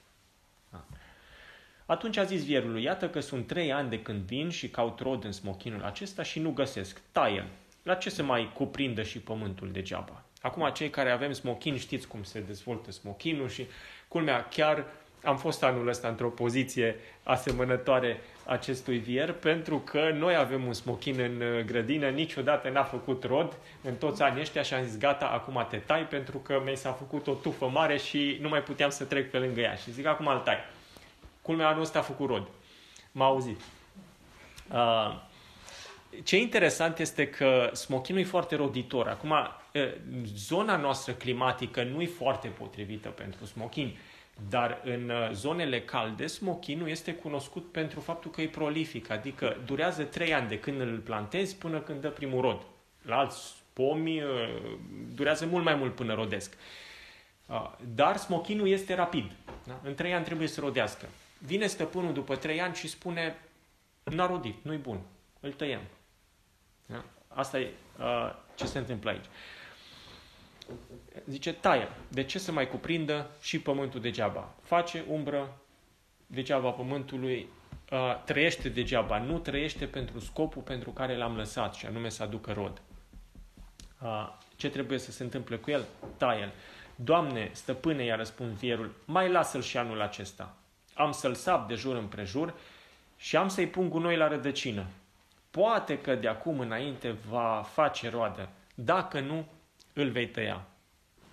Da. 1.87 1.93
Atunci 1.93 2.17
a 2.17 2.25
zis 2.25 2.45
vierului, 2.45 2.83
iată 2.83 3.09
că 3.09 3.21
sunt 3.21 3.47
trei 3.47 3.73
ani 3.73 3.89
de 3.89 4.03
când 4.03 4.21
vin 4.21 4.51
și 4.51 4.69
caut 4.69 5.01
rod 5.01 5.25
în 5.25 5.33
smochinul 5.33 5.83
acesta 5.83 6.23
și 6.23 6.41
nu 6.41 6.51
găsesc. 6.51 7.01
Taie 7.13 7.47
La 7.83 7.95
ce 7.95 8.11
se 8.11 8.23
mai 8.23 8.53
cuprindă 8.55 9.03
și 9.03 9.19
pământul 9.19 9.71
degeaba? 9.73 10.23
Acum, 10.41 10.71
cei 10.75 10.91
care 10.91 11.11
avem 11.11 11.33
smochin, 11.33 11.77
știți 11.77 12.09
cum 12.09 12.23
se 12.23 12.41
dezvoltă 12.41 12.91
smochinul 12.91 13.49
și, 13.49 13.67
culmea, 14.09 14.49
chiar 14.49 14.85
am 15.25 15.37
fost 15.37 15.63
anul 15.63 15.89
ăsta 15.89 16.09
într-o 16.09 16.29
poziție 16.29 16.97
asemănătoare 17.23 18.21
acestui 18.47 18.99
vier, 18.99 19.33
pentru 19.33 19.79
că 19.79 20.11
noi 20.15 20.37
avem 20.37 20.67
un 20.67 20.73
smochin 20.73 21.21
în 21.21 21.41
uh, 21.41 21.65
grădină, 21.65 22.09
niciodată 22.09 22.69
n-a 22.69 22.83
făcut 22.83 23.25
rod 23.25 23.57
în 23.83 23.95
toți 23.95 24.23
anii 24.23 24.41
ăștia 24.41 24.63
și 24.63 24.75
am 24.75 24.85
zis 24.85 24.99
gata, 24.99 25.27
acum 25.27 25.67
te 25.71 25.77
tai, 25.77 26.07
pentru 26.07 26.39
că 26.39 26.63
mi 26.65 26.77
s-a 26.77 26.93
făcut 26.93 27.27
o 27.27 27.33
tufă 27.33 27.69
mare 27.69 27.97
și 27.97 28.39
nu 28.41 28.49
mai 28.49 28.63
puteam 28.63 28.91
să 28.91 29.05
trec 29.05 29.31
pe 29.31 29.39
lângă 29.39 29.61
ea. 29.61 29.75
Și 29.75 29.93
zic, 29.93 30.07
acum 30.07 30.27
îl 30.27 30.39
tai. 30.39 30.57
Culmea 31.45 31.69
anul 31.69 31.83
ăsta 31.83 31.99
a 31.99 32.03
făcut 32.03 32.29
rod. 32.29 32.49
M-a 33.13 33.25
auzit. 33.25 33.61
Uh, 34.73 35.23
ce 36.23 36.37
interesant 36.37 36.99
este 36.99 37.29
că 37.29 37.71
smochinul 37.75 38.21
e 38.21 38.25
foarte 38.25 38.57
roditor. 38.57 39.09
Acum, 39.09 39.35
zona 40.35 40.77
noastră 40.77 41.13
climatică 41.13 41.83
nu 41.83 42.03
e 42.03 42.07
foarte 42.07 42.49
potrivită 42.49 43.09
pentru 43.09 43.45
smochin, 43.45 43.97
dar 44.49 44.81
în 44.85 45.13
zonele 45.33 45.81
calde, 45.81 46.27
smochinul 46.27 46.89
este 46.89 47.15
cunoscut 47.15 47.73
pentru 47.73 48.01
faptul 48.01 48.31
că 48.31 48.41
e 48.41 48.49
prolific, 48.49 49.11
adică 49.11 49.57
durează 49.67 50.03
3 50.03 50.35
ani 50.35 50.49
de 50.49 50.59
când 50.59 50.81
îl 50.81 50.99
plantezi 50.99 51.57
până 51.57 51.81
când 51.81 52.01
dă 52.01 52.09
primul 52.09 52.41
rod. 52.41 52.61
La 53.03 53.17
alți 53.17 53.55
pomi 53.73 54.23
durează 55.15 55.47
mult 55.47 55.65
mai 55.65 55.75
mult 55.75 55.95
până 55.95 56.15
rodesc. 56.15 56.57
Dar 57.95 58.17
smochinul 58.17 58.69
este 58.69 58.95
rapid. 58.95 59.31
Da? 59.65 59.81
În 59.83 59.95
3 59.95 60.15
ani 60.15 60.25
trebuie 60.25 60.49
să 60.49 60.61
rodească. 60.61 61.07
Vine 61.47 61.67
stăpânul 61.67 62.13
după 62.13 62.37
3 62.37 62.61
ani 62.61 62.75
și 62.75 62.89
spune 62.89 63.37
n-a 64.03 64.27
rodit, 64.27 64.65
nu-i 64.65 64.77
bun, 64.77 65.01
îl 65.41 65.53
tăiem. 65.53 65.83
Da? 66.87 67.05
Asta 67.29 67.59
e 67.59 67.73
uh, 67.99 68.35
ce 68.55 68.67
se 68.67 68.79
întâmplă 68.79 69.11
aici. 69.11 69.25
Zice, 71.27 71.53
taie. 71.53 71.89
De 72.09 72.25
ce 72.25 72.39
să 72.39 72.53
mai 72.53 72.69
cuprindă 72.69 73.31
și 73.41 73.61
pământul 73.61 74.01
degeaba? 74.01 74.55
Face 74.63 75.05
umbră 75.09 75.57
degeaba 76.27 76.71
pământului, 76.71 77.49
uh, 77.91 78.23
trăiește 78.25 78.69
degeaba, 78.69 79.19
nu 79.19 79.39
trăiește 79.39 79.87
pentru 79.87 80.19
scopul 80.19 80.63
pentru 80.63 80.91
care 80.91 81.17
l-am 81.17 81.37
lăsat, 81.37 81.75
și 81.75 81.87
anume 81.87 82.09
să 82.09 82.23
aducă 82.23 82.53
rod. 82.53 82.83
Uh, 84.03 84.29
ce 84.57 84.69
trebuie 84.71 84.99
să 84.99 85.13
se 85.13 85.23
întâmple 85.23 85.57
cu 85.57 85.71
el? 85.71 85.85
Taie-l. 86.17 86.53
Doamne, 86.95 87.51
stăpâne, 87.53 88.05
i-a 88.05 88.17
răspuns 88.17 88.59
vierul, 88.59 88.95
mai 89.05 89.31
lasă-l 89.31 89.63
și 89.63 89.77
anul 89.77 90.01
acesta. 90.01 90.55
Am 90.95 91.13
să-l 91.13 91.35
sap 91.35 91.69
de 91.69 91.75
jur 91.75 91.97
împrejur 91.97 92.55
și 93.17 93.37
am 93.37 93.49
să-i 93.49 93.67
pun 93.67 93.89
gunoi 93.89 94.17
la 94.17 94.29
rădăcină. 94.29 94.87
Poate 95.51 95.99
că 95.99 96.15
de 96.15 96.29
acum 96.29 96.61
înainte 96.61 97.17
va 97.29 97.67
face 97.73 98.09
roadă. 98.09 98.49
Dacă 98.75 99.21
nu, 99.21 99.47
îl 99.93 100.11
vei 100.11 100.29
tăia. 100.29 100.67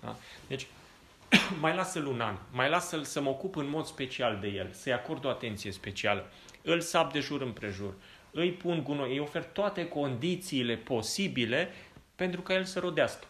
Da? 0.00 0.16
Deci, 0.46 0.66
mai 1.60 1.74
lasă-l 1.74 2.06
un 2.06 2.20
an, 2.20 2.36
mai 2.52 2.68
lasă-l 2.68 3.02
să 3.02 3.20
mă 3.20 3.28
ocup 3.28 3.56
în 3.56 3.68
mod 3.68 3.84
special 3.84 4.38
de 4.40 4.48
el, 4.48 4.68
să-i 4.72 4.92
acord 4.92 5.24
o 5.24 5.28
atenție 5.28 5.72
specială. 5.72 6.30
Îl 6.62 6.80
sap 6.80 7.12
de 7.12 7.20
jur 7.20 7.40
împrejur, 7.40 7.94
îi 8.30 8.52
pun 8.52 8.82
gunoi, 8.82 9.10
îi 9.10 9.18
ofer 9.18 9.44
toate 9.44 9.88
condițiile 9.88 10.76
posibile 10.76 11.70
pentru 12.14 12.40
ca 12.40 12.54
el 12.54 12.64
să 12.64 12.78
rodească. 12.78 13.26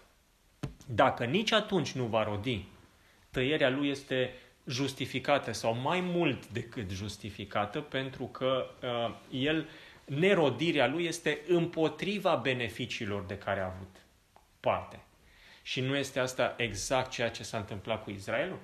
Dacă 0.87 1.25
nici 1.25 1.53
atunci 1.53 1.93
nu 1.93 2.05
va 2.05 2.23
rodi, 2.23 2.65
tăierea 3.31 3.71
lui 3.71 3.89
este 3.89 4.35
justificată 4.67 5.53
sau 5.53 5.75
mai 5.75 6.01
mult 6.01 6.49
decât 6.49 6.91
justificată 6.91 7.81
pentru 7.81 8.25
că 8.25 8.71
uh, 8.83 9.15
el, 9.31 9.69
nerodirea 10.05 10.87
lui 10.87 11.05
este 11.05 11.41
împotriva 11.47 12.37
beneficiilor 12.37 13.23
de 13.23 13.39
care 13.39 13.61
a 13.61 13.73
avut 13.75 13.97
parte. 14.61 15.01
Și 15.63 15.81
nu 15.81 15.97
este 15.97 16.21
asta 16.21 16.55
exact 16.57 17.11
ceea 17.11 17.31
ce 17.31 17.43
s-a 17.43 17.57
întâmplat 17.59 18.03
cu 18.03 18.11
Israelul? 18.11 18.59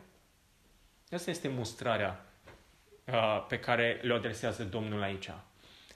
Asta 1.10 1.30
este 1.30 1.48
mustrarea 1.48 2.24
uh, 3.04 3.44
pe 3.48 3.58
care 3.58 4.00
le 4.02 4.14
adresează 4.14 4.64
Domnul 4.64 5.02
aici. 5.02 5.28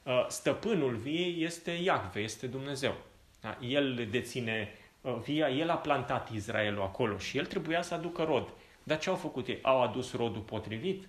Uh, 0.03 0.27
stăpânul 0.29 0.97
viei 0.97 1.45
este 1.45 1.71
Iacve, 1.71 2.21
este 2.21 2.47
Dumnezeu. 2.47 2.95
Da? 3.41 3.59
El 3.61 4.07
deține 4.11 4.69
uh, 5.01 5.17
via, 5.23 5.49
el 5.49 5.71
a 5.71 5.77
plantat 5.77 6.31
Israelul 6.31 6.83
acolo 6.83 7.19
și 7.19 7.39
el 7.39 7.47
trebuia 7.47 7.83
să 7.83 7.95
aducă 7.95 8.23
rod. 8.23 8.49
Dar 8.83 8.99
ce 8.99 9.09
au 9.09 9.17
făcut 9.17 9.47
ei? 9.47 9.59
Au 9.63 9.83
adus 9.83 10.13
rodul 10.13 10.43
potrivit? 10.43 11.09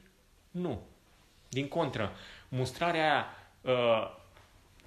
Nu. 0.52 0.82
Din 1.50 1.68
contră, 1.68 2.12
mustrarea 2.50 3.04
aia 3.12 3.26
uh, 3.62 4.22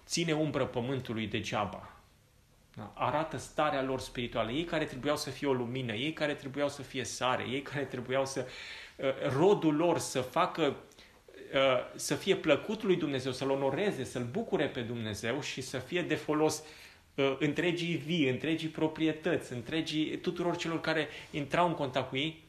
ține 0.06 0.32
umbră 0.32 0.66
pământului 0.66 1.26
degeaba. 1.26 1.90
Da? 2.74 2.92
Arată 2.94 3.36
starea 3.36 3.82
lor 3.82 4.00
spirituală. 4.00 4.50
Ei 4.50 4.64
care 4.64 4.84
trebuiau 4.84 5.16
să 5.16 5.30
fie 5.30 5.48
o 5.48 5.52
lumină, 5.52 5.92
ei 5.92 6.12
care 6.12 6.34
trebuiau 6.34 6.68
să 6.68 6.82
fie 6.82 7.04
sare, 7.04 7.44
ei 7.50 7.62
care 7.62 7.84
trebuiau 7.84 8.26
să... 8.26 8.46
Uh, 8.96 9.06
rodul 9.36 9.74
lor 9.74 9.98
să 9.98 10.20
facă 10.20 10.76
uh, 11.54 11.94
să 11.94 12.14
fie 12.14 12.36
plăcut 12.36 12.82
lui 12.82 12.96
Dumnezeu, 12.96 13.32
să-L 13.32 13.50
onoreze, 13.50 14.04
să-L 14.04 14.28
bucure 14.30 14.68
pe 14.68 14.80
Dumnezeu 14.80 15.40
și 15.40 15.60
să 15.60 15.78
fie 15.78 16.02
de 16.02 16.14
folos 16.14 16.62
uh, 17.14 17.36
întregii 17.38 17.96
vii, 17.96 18.28
întregii 18.28 18.68
proprietăți, 18.68 19.52
întregii 19.52 20.16
tuturor 20.16 20.56
celor 20.56 20.80
care 20.80 21.08
intrau 21.30 21.66
în 21.66 21.74
contact 21.74 22.08
cu 22.08 22.16
ei, 22.16 22.44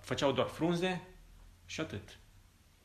făceau 0.00 0.32
doar 0.32 0.46
frunze 0.46 1.02
și 1.66 1.80
atât. 1.80 2.18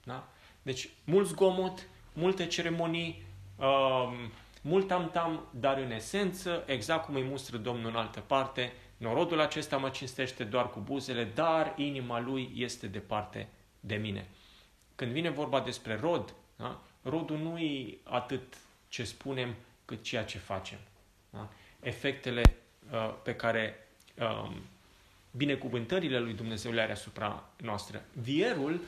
Da? 0.04 0.28
Deci, 0.62 0.90
mult 1.04 1.28
zgomot, 1.28 1.88
multe 2.14 2.48
ceremonii, 2.48 3.24
um, 3.56 4.32
mult 4.62 4.88
tam-tam, 4.88 5.48
dar 5.52 5.78
în 5.78 5.92
esență, 5.92 6.64
exact 6.66 7.06
cum 7.06 7.16
îi 7.16 7.24
mustră 7.24 7.58
Domnul 7.58 7.90
în 7.90 7.96
altă 7.96 8.20
parte, 8.20 8.74
norodul 8.98 9.40
acesta 9.40 9.78
mă 9.78 9.90
cinstește 9.90 10.44
doar 10.44 10.70
cu 10.70 10.80
buzele, 10.80 11.24
dar 11.24 11.74
inima 11.76 12.20
lui 12.20 12.52
este 12.56 12.88
departe 12.88 13.48
de 13.80 13.96
mine. 13.96 14.28
Când 14.96 15.12
vine 15.12 15.30
vorba 15.30 15.60
despre 15.60 15.96
rod, 15.96 16.34
da? 16.56 16.82
rodul 17.02 17.38
nu 17.38 17.58
e 17.58 17.98
atât 18.04 18.58
ce 18.88 19.04
spunem, 19.04 19.56
cât 19.86 20.04
ceea 20.04 20.24
ce 20.24 20.38
facem. 20.38 20.78
Da? 21.30 21.50
Efectele 21.80 22.42
uh, 22.92 23.14
pe 23.24 23.36
care 23.36 23.88
um, 24.20 24.62
binecuvântările 25.38 26.20
lui 26.20 26.34
Dumnezeu 26.34 26.72
le 26.72 26.82
are 26.82 26.92
asupra 26.92 27.50
noastră. 27.58 28.06
Vierul, 28.14 28.82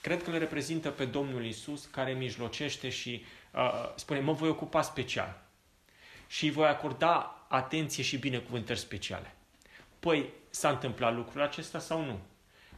cred 0.00 0.22
că 0.22 0.30
le 0.30 0.38
reprezintă 0.38 0.90
pe 0.90 1.04
Domnul 1.04 1.44
Isus, 1.44 1.84
care 1.86 2.12
mijlocește 2.12 2.88
și 2.88 3.24
uh, 3.54 3.92
spune, 3.96 4.20
mă 4.20 4.32
voi 4.32 4.48
ocupa 4.48 4.82
special 4.82 5.42
și 6.26 6.50
voi 6.50 6.66
acorda 6.66 7.46
atenție 7.48 8.02
și 8.02 8.18
binecuvântări 8.18 8.78
speciale. 8.78 9.34
Păi, 10.00 10.28
s-a 10.50 10.68
întâmplat 10.68 11.14
lucrul 11.14 11.42
acesta 11.42 11.78
sau 11.78 12.04
nu? 12.04 12.18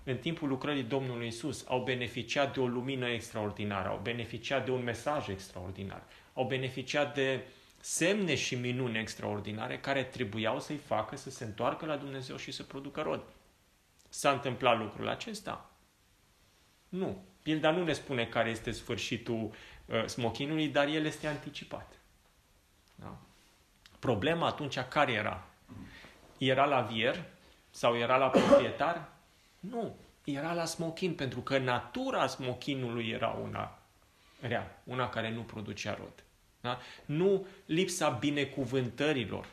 În 0.05 0.17
timpul 0.17 0.49
lucrării 0.49 0.83
Domnului 0.83 1.27
Isus 1.27 1.65
au 1.69 1.83
beneficiat 1.83 2.55
de 2.55 2.61
o 2.61 2.67
lumină 2.67 3.09
extraordinară, 3.09 3.89
au 3.89 4.01
beneficiat 4.03 4.65
de 4.65 4.71
un 4.71 4.83
mesaj 4.83 5.29
extraordinar, 5.29 6.03
au 6.33 6.45
beneficiat 6.45 7.15
de 7.15 7.41
uh, 7.43 7.56
semne 7.89 8.35
și 8.35 8.55
minuni 8.55 8.99
extraordinare 8.99 9.79
care 9.79 10.05
trebuiau 10.05 10.61
să-i 10.61 10.77
facă 10.77 11.17
să 11.17 11.31
se 11.31 11.45
întoarcă 11.45 11.87
la 11.87 11.97
Dumnezeu 11.97 12.37
și 12.37 12.53
să 12.53 12.63
producă 12.63 13.01
rod. 13.01 13.23
S-a 14.09 14.31
întâmplat 14.31 14.79
lucrul 14.79 15.09
acesta? 15.09 15.71
Nu. 16.89 17.25
Pilda 17.43 17.71
nu 17.71 17.85
ne 17.85 17.93
spune 17.93 18.27
care 18.27 18.51
este 18.51 18.71
sfârșitul 18.71 19.51
uh, 19.87 20.07
smochinului, 20.07 20.69
dar 20.69 20.87
el 20.89 21.05
este 21.05 21.27
anticipat. 21.27 21.99
Da? 22.95 23.19
Problema 23.99 24.47
atunci 24.47 24.79
care 24.79 25.13
era? 25.13 25.45
Era 26.39 26.65
la 26.65 26.81
vier 26.81 27.25
sau 27.71 27.97
era 27.97 28.17
la 28.17 28.29
proprietar? 28.29 29.09
Nu. 29.61 29.97
Era 30.25 30.53
la 30.53 30.65
smochin, 30.65 31.15
pentru 31.15 31.41
că 31.41 31.59
natura 31.59 32.27
smochinului 32.27 33.09
era 33.09 33.29
una 33.29 33.79
rea, 34.41 34.83
una 34.85 35.09
care 35.09 35.31
nu 35.31 35.41
producea 35.41 35.95
rod. 35.95 36.26
Da? 36.67 36.79
Nu 37.05 37.47
lipsa 37.67 38.09
binecuvântărilor 38.09 39.47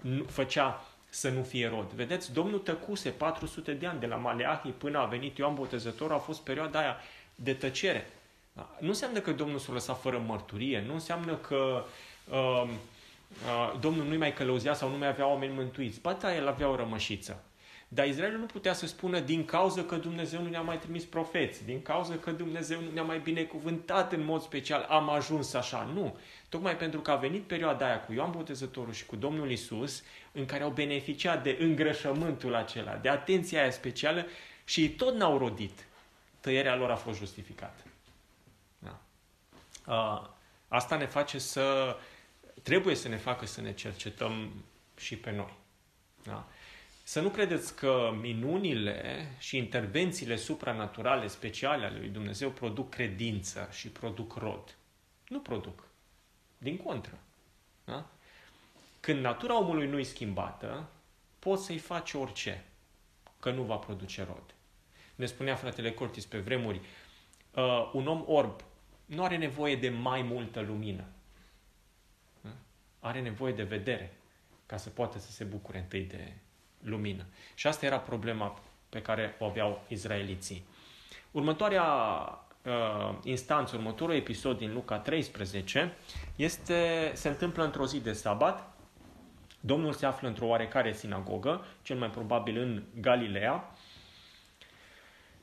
nu, 0.00 0.24
făcea 0.24 0.84
să 1.08 1.28
nu 1.28 1.42
fie 1.42 1.68
rod. 1.68 1.90
Vedeți, 1.90 2.32
Domnul 2.32 2.58
tăcuse 2.58 3.10
400 3.10 3.72
de 3.72 3.86
ani 3.86 4.00
de 4.00 4.06
la 4.06 4.16
Maleahi 4.16 4.68
până 4.68 4.98
a 4.98 5.04
venit 5.04 5.38
Ioan 5.38 5.54
Botezător, 5.54 6.12
a 6.12 6.16
fost 6.18 6.40
perioada 6.40 6.78
aia 6.78 6.96
de 7.34 7.54
tăcere. 7.54 8.10
Da? 8.52 8.76
Nu 8.80 8.88
înseamnă 8.88 9.20
că 9.20 9.32
Domnul 9.32 9.58
s-a 9.58 9.72
lăsat 9.72 10.00
fără 10.00 10.22
mărturie, 10.26 10.84
nu 10.86 10.92
înseamnă 10.92 11.34
că 11.34 11.84
uh, 12.30 12.62
uh, 12.62 13.78
Domnul 13.80 14.04
nu-i 14.06 14.16
mai 14.16 14.32
călăuzea 14.32 14.74
sau 14.74 14.90
nu 14.90 14.96
mai 14.96 15.08
avea 15.08 15.26
oameni 15.26 15.54
mântuiți. 15.54 16.00
Ba 16.00 16.12
da, 16.12 16.34
el 16.34 16.48
avea 16.48 16.68
o 16.68 16.76
rămășiță. 16.76 17.44
Dar 17.92 18.06
Israelul 18.06 18.38
nu 18.38 18.46
putea 18.46 18.72
să 18.72 18.86
spună 18.86 19.20
din 19.20 19.44
cauza 19.44 19.82
că 19.82 19.96
Dumnezeu 19.96 20.42
nu 20.42 20.48
ne-a 20.48 20.60
mai 20.60 20.78
trimis 20.78 21.04
profeți, 21.04 21.64
din 21.64 21.82
cauza 21.82 22.16
că 22.16 22.30
Dumnezeu 22.30 22.80
nu 22.80 22.90
ne-a 22.90 23.02
mai 23.02 23.18
binecuvântat 23.18 24.12
în 24.12 24.24
mod 24.24 24.42
special, 24.42 24.86
am 24.88 25.08
ajuns 25.08 25.54
așa. 25.54 25.90
Nu. 25.94 26.18
Tocmai 26.48 26.76
pentru 26.76 27.00
că 27.00 27.10
a 27.10 27.16
venit 27.16 27.42
perioada 27.42 27.86
aia 27.86 28.00
cu 28.00 28.12
Ioan 28.12 28.30
Botezătorul 28.30 28.92
și 28.92 29.06
cu 29.06 29.16
Domnul 29.16 29.50
Isus, 29.50 30.02
în 30.32 30.46
care 30.46 30.62
au 30.62 30.70
beneficiat 30.70 31.42
de 31.42 31.56
îngrășământul 31.60 32.54
acela, 32.54 32.96
de 32.96 33.08
atenția 33.08 33.60
aia 33.60 33.70
specială 33.70 34.26
și 34.64 34.90
tot 34.90 35.14
n-au 35.14 35.38
rodit. 35.38 35.86
Tăierea 36.40 36.76
lor 36.76 36.90
a 36.90 36.96
fost 36.96 37.18
justificată. 37.18 37.82
Da. 38.78 39.00
Asta 40.68 40.96
ne 40.96 41.06
face 41.06 41.38
să... 41.38 41.96
Trebuie 42.62 42.94
să 42.94 43.08
ne 43.08 43.16
facă 43.16 43.46
să 43.46 43.60
ne 43.60 43.72
cercetăm 43.72 44.64
și 44.96 45.16
pe 45.16 45.30
noi. 45.30 45.54
Da? 46.22 46.48
Să 47.10 47.20
nu 47.20 47.28
credeți 47.28 47.76
că 47.76 48.12
minunile 48.20 49.26
și 49.38 49.56
intervențiile 49.56 50.36
supranaturale 50.36 51.26
speciale 51.26 51.86
ale 51.86 51.98
lui 51.98 52.08
Dumnezeu 52.08 52.50
produc 52.50 52.90
credință 52.90 53.68
și 53.72 53.88
produc 53.88 54.34
rod. 54.34 54.76
Nu 55.28 55.40
produc. 55.40 55.86
Din 56.58 56.76
contră. 56.76 57.18
Da? 57.84 58.10
Când 59.00 59.20
natura 59.20 59.58
omului 59.58 59.86
nu 59.86 59.98
e 59.98 60.02
schimbată, 60.02 60.88
poți 61.38 61.64
să-i 61.64 61.78
faci 61.78 62.12
orice, 62.12 62.64
că 63.40 63.50
nu 63.50 63.62
va 63.62 63.76
produce 63.76 64.24
rod. 64.24 64.54
Ne 65.14 65.26
spunea 65.26 65.54
fratele 65.54 65.92
Cortis 65.92 66.26
pe 66.26 66.38
vremuri, 66.38 66.80
uh, 67.54 67.90
un 67.92 68.06
om 68.06 68.24
orb 68.26 68.60
nu 69.04 69.24
are 69.24 69.36
nevoie 69.36 69.76
de 69.76 69.88
mai 69.88 70.22
multă 70.22 70.60
lumină. 70.60 71.04
are 73.00 73.20
nevoie 73.20 73.52
de 73.52 73.62
vedere 73.62 74.12
ca 74.66 74.76
să 74.76 74.90
poată 74.90 75.18
să 75.18 75.30
se 75.30 75.44
bucure 75.44 75.78
întâi 75.78 76.02
de 76.02 76.32
lumină. 76.82 77.26
Și 77.54 77.66
asta 77.66 77.86
era 77.86 77.98
problema 77.98 78.58
pe 78.88 79.02
care 79.02 79.36
o 79.38 79.44
aveau 79.44 79.82
izraeliții. 79.88 80.64
Următoarea 81.30 81.84
uh, 82.64 83.18
instanță, 83.24 83.76
următorul 83.76 84.14
episod 84.14 84.58
din 84.58 84.72
Luca 84.72 84.98
13, 84.98 85.96
este, 86.36 87.10
se 87.14 87.28
întâmplă 87.28 87.64
într-o 87.64 87.86
zi 87.86 88.00
de 88.00 88.12
sabat. 88.12 88.74
Domnul 89.60 89.92
se 89.92 90.06
află 90.06 90.28
într-o 90.28 90.46
oarecare 90.46 90.92
sinagogă, 90.92 91.64
cel 91.82 91.96
mai 91.96 92.10
probabil 92.10 92.58
în 92.58 92.82
Galileea, 93.00 93.70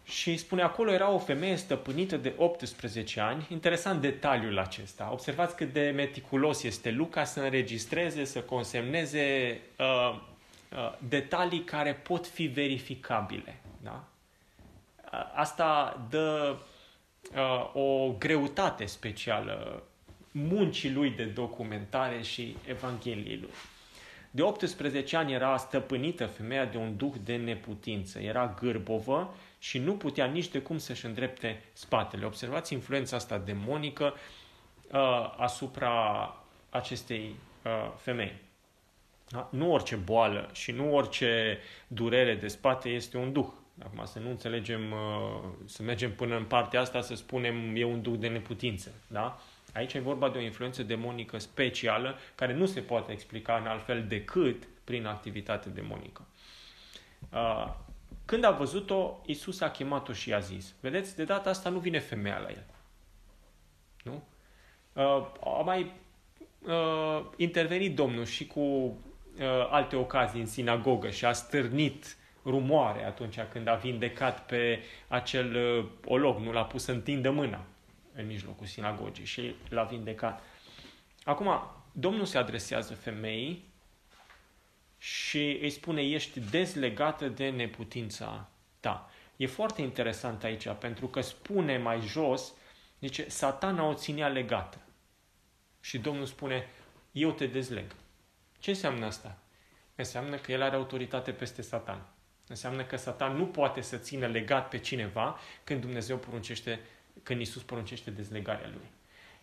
și 0.04 0.38
spune 0.38 0.62
acolo 0.62 0.92
era 0.92 1.10
o 1.10 1.18
femeie 1.18 1.56
stăpânită 1.56 2.18
de 2.18 2.34
18 2.38 3.20
ani. 3.20 3.48
Interesant 3.50 4.02
detaliul 4.02 4.60
acesta. 4.60 5.10
Observați 5.12 5.56
cât 5.56 5.74
de 5.74 5.92
meticulos 5.96 6.64
este 6.64 6.92
Luca 6.92 7.24
să 7.24 7.40
înregistreze, 7.40 8.24
să 8.24 8.42
consemneze 8.42 9.60
uh, 9.80 9.86
uh, 9.86 10.20
detalii 11.08 11.64
care 11.64 11.94
pot 11.94 12.28
fi 12.28 12.46
verificabile. 12.46 13.62
Da? 13.84 14.04
Uh, 15.14 15.32
asta 15.36 16.02
dă 16.10 16.56
uh, 17.36 17.70
o 17.74 18.12
greutate 18.18 18.86
specială 18.86 19.84
muncii 20.32 20.92
lui 20.92 21.10
de 21.10 21.26
documentare 21.26 22.22
și 22.22 22.56
Evangheliei 22.66 23.38
lui. 23.38 23.54
De 24.32 24.42
18 24.42 25.18
ani 25.18 25.34
era 25.34 25.58
stăpânită 25.58 26.26
femeia 26.26 26.66
de 26.66 26.78
un 26.78 26.98
duh 26.98 27.14
de 27.24 27.36
neputință. 27.36 28.20
Era 28.20 28.56
gârbovă 28.60 29.36
și 29.60 29.80
nu 29.80 29.94
putea 29.94 30.26
nici 30.26 30.48
de 30.48 30.60
cum 30.60 30.78
să-și 30.78 31.06
îndrepte 31.06 31.64
spatele. 31.74 32.26
Observați 32.26 32.74
influența 32.74 33.16
asta 33.16 33.38
demonică 33.38 34.14
uh, 34.92 35.34
asupra 35.38 36.36
acestei 36.70 37.36
uh, 37.64 37.92
femei. 37.98 38.36
Da? 39.30 39.50
Nu 39.52 39.72
orice 39.72 39.96
boală 39.96 40.50
și 40.54 40.72
nu 40.72 40.96
orice 40.96 41.60
durere 41.88 42.36
de 42.36 42.48
spate 42.48 42.90
este 42.90 43.18
un 43.18 43.34
duh. 43.34 43.48
Acum 43.84 44.06
să 44.06 44.20
nu 44.20 44.30
înțelegem, 44.30 44.92
uh, 44.92 45.50
să 45.66 45.84
mergem 45.84 46.16
până 46.16 46.38
în 46.38 46.46
partea 46.46 46.82
asta 46.82 47.02
să 47.02 47.16
spunem 47.16 47.76
e 47.76 47.84
un 47.84 48.02
duh 48.02 48.20
de 48.20 48.28
neputință. 48.28 48.92
Da? 49.08 49.40
Aici 49.74 49.94
e 49.94 50.00
vorba 50.00 50.30
de 50.30 50.38
o 50.38 50.42
influență 50.42 50.84
demonică 50.84 51.38
specială 51.38 52.18
care 52.36 52.54
nu 52.54 52.66
se 52.66 52.80
poate 52.80 53.12
explica 53.12 53.56
în 53.56 53.68
altfel 53.68 54.06
decât 54.08 54.68
prin 54.84 55.06
activitate 55.06 55.70
demonică. 55.70 56.26
Uh, 57.34 57.74
când 58.26 58.44
a 58.44 58.52
văzut-o, 58.52 59.22
Isus 59.26 59.62
a 59.62 59.70
chemat-o 59.70 60.14
și 60.14 60.34
a 60.34 60.40
zis, 60.40 60.76
vedeți, 60.80 61.16
de 61.16 61.24
data 61.24 61.50
asta 61.50 61.70
nu 61.70 61.80
vine 61.80 62.00
femeia 62.00 62.38
la 62.38 62.50
el. 62.50 62.66
Nu? 64.04 64.24
Uh, 64.94 65.28
a 65.44 65.62
mai 65.64 65.92
uh, 66.68 67.26
intervenit 67.36 67.96
Domnul 67.96 68.26
și 68.26 68.48
cu 68.48 68.60
uh, 68.60 68.92
alte 69.70 69.96
ocazii 69.96 70.40
în 70.40 70.46
sinagogă 70.46 71.10
și 71.10 71.26
a 71.26 71.32
stârnit 71.32 72.18
rumoare 72.46 73.06
atunci 73.06 73.40
când 73.52 73.68
a 73.68 73.76
vindecat 73.76 74.46
pe 74.46 74.84
acel 75.08 75.56
uh, 75.56 75.86
olog, 76.06 76.40
nu 76.40 76.52
l-a 76.52 76.64
pus 76.66 76.84
să 76.84 76.92
întindă 76.92 77.30
mâna 77.30 77.66
în 78.14 78.26
mijlocul 78.26 78.66
sinagogii 78.66 79.26
și 79.26 79.56
l-a 79.70 79.84
vindecat. 79.84 80.44
Acum, 81.24 81.62
Domnul 81.92 82.26
se 82.26 82.38
adresează 82.38 82.94
femeii 82.94 83.64
și 84.98 85.58
îi 85.62 85.70
spune, 85.70 86.02
ești 86.02 86.40
dezlegată 86.40 87.28
de 87.28 87.50
neputința 87.50 88.50
ta. 88.80 89.10
E 89.36 89.46
foarte 89.48 89.82
interesant 89.82 90.44
aici, 90.44 90.70
pentru 90.80 91.08
că 91.08 91.22
spune 91.22 91.78
mai 91.78 92.02
jos, 92.02 92.54
zice, 93.00 93.30
satana 93.30 93.84
o 93.84 93.94
ținea 93.94 94.28
legată. 94.28 94.78
Și 95.82 95.98
Domnul 95.98 96.26
spune, 96.26 96.70
eu 97.12 97.32
te 97.32 97.46
dezleg. 97.46 97.96
Ce 98.60 98.70
înseamnă 98.70 99.06
asta? 99.06 99.38
Înseamnă 99.96 100.36
că 100.36 100.52
el 100.52 100.62
are 100.62 100.76
autoritate 100.76 101.32
peste 101.32 101.62
satan. 101.62 102.08
Înseamnă 102.48 102.84
că 102.84 102.96
satan 102.96 103.36
nu 103.36 103.46
poate 103.46 103.82
să 103.82 103.98
țină 103.98 104.28
legat 104.28 104.70
pe 104.70 104.78
cineva 104.78 105.40
când 105.64 105.82
Dumnezeu 105.82 106.18
poruncește, 106.18 106.80
când 107.24 107.42
Isus 107.42 107.64
poruncește 107.64 108.12
dezlegarea 108.12 108.68
lui. 108.68 108.92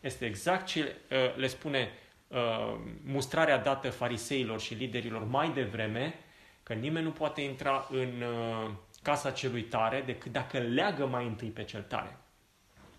Este 0.00 0.26
exact 0.26 0.66
ce 0.66 0.96
uh, 1.10 1.36
le 1.36 1.46
spune 1.46 1.92
Uh, 2.34 2.80
mustrarea 3.04 3.58
dată 3.58 3.90
fariseilor 3.90 4.60
și 4.60 4.74
liderilor 4.74 5.24
mai 5.24 5.52
devreme, 5.52 6.14
că 6.62 6.72
nimeni 6.72 7.04
nu 7.04 7.10
poate 7.10 7.40
intra 7.40 7.88
în 7.90 8.22
uh, 8.22 8.70
casa 9.02 9.30
celui 9.30 9.62
tare 9.62 10.02
decât 10.06 10.32
dacă 10.32 10.58
leagă 10.58 11.06
mai 11.06 11.26
întâi 11.26 11.48
pe 11.48 11.64
cel 11.64 11.82
tare. 11.82 12.16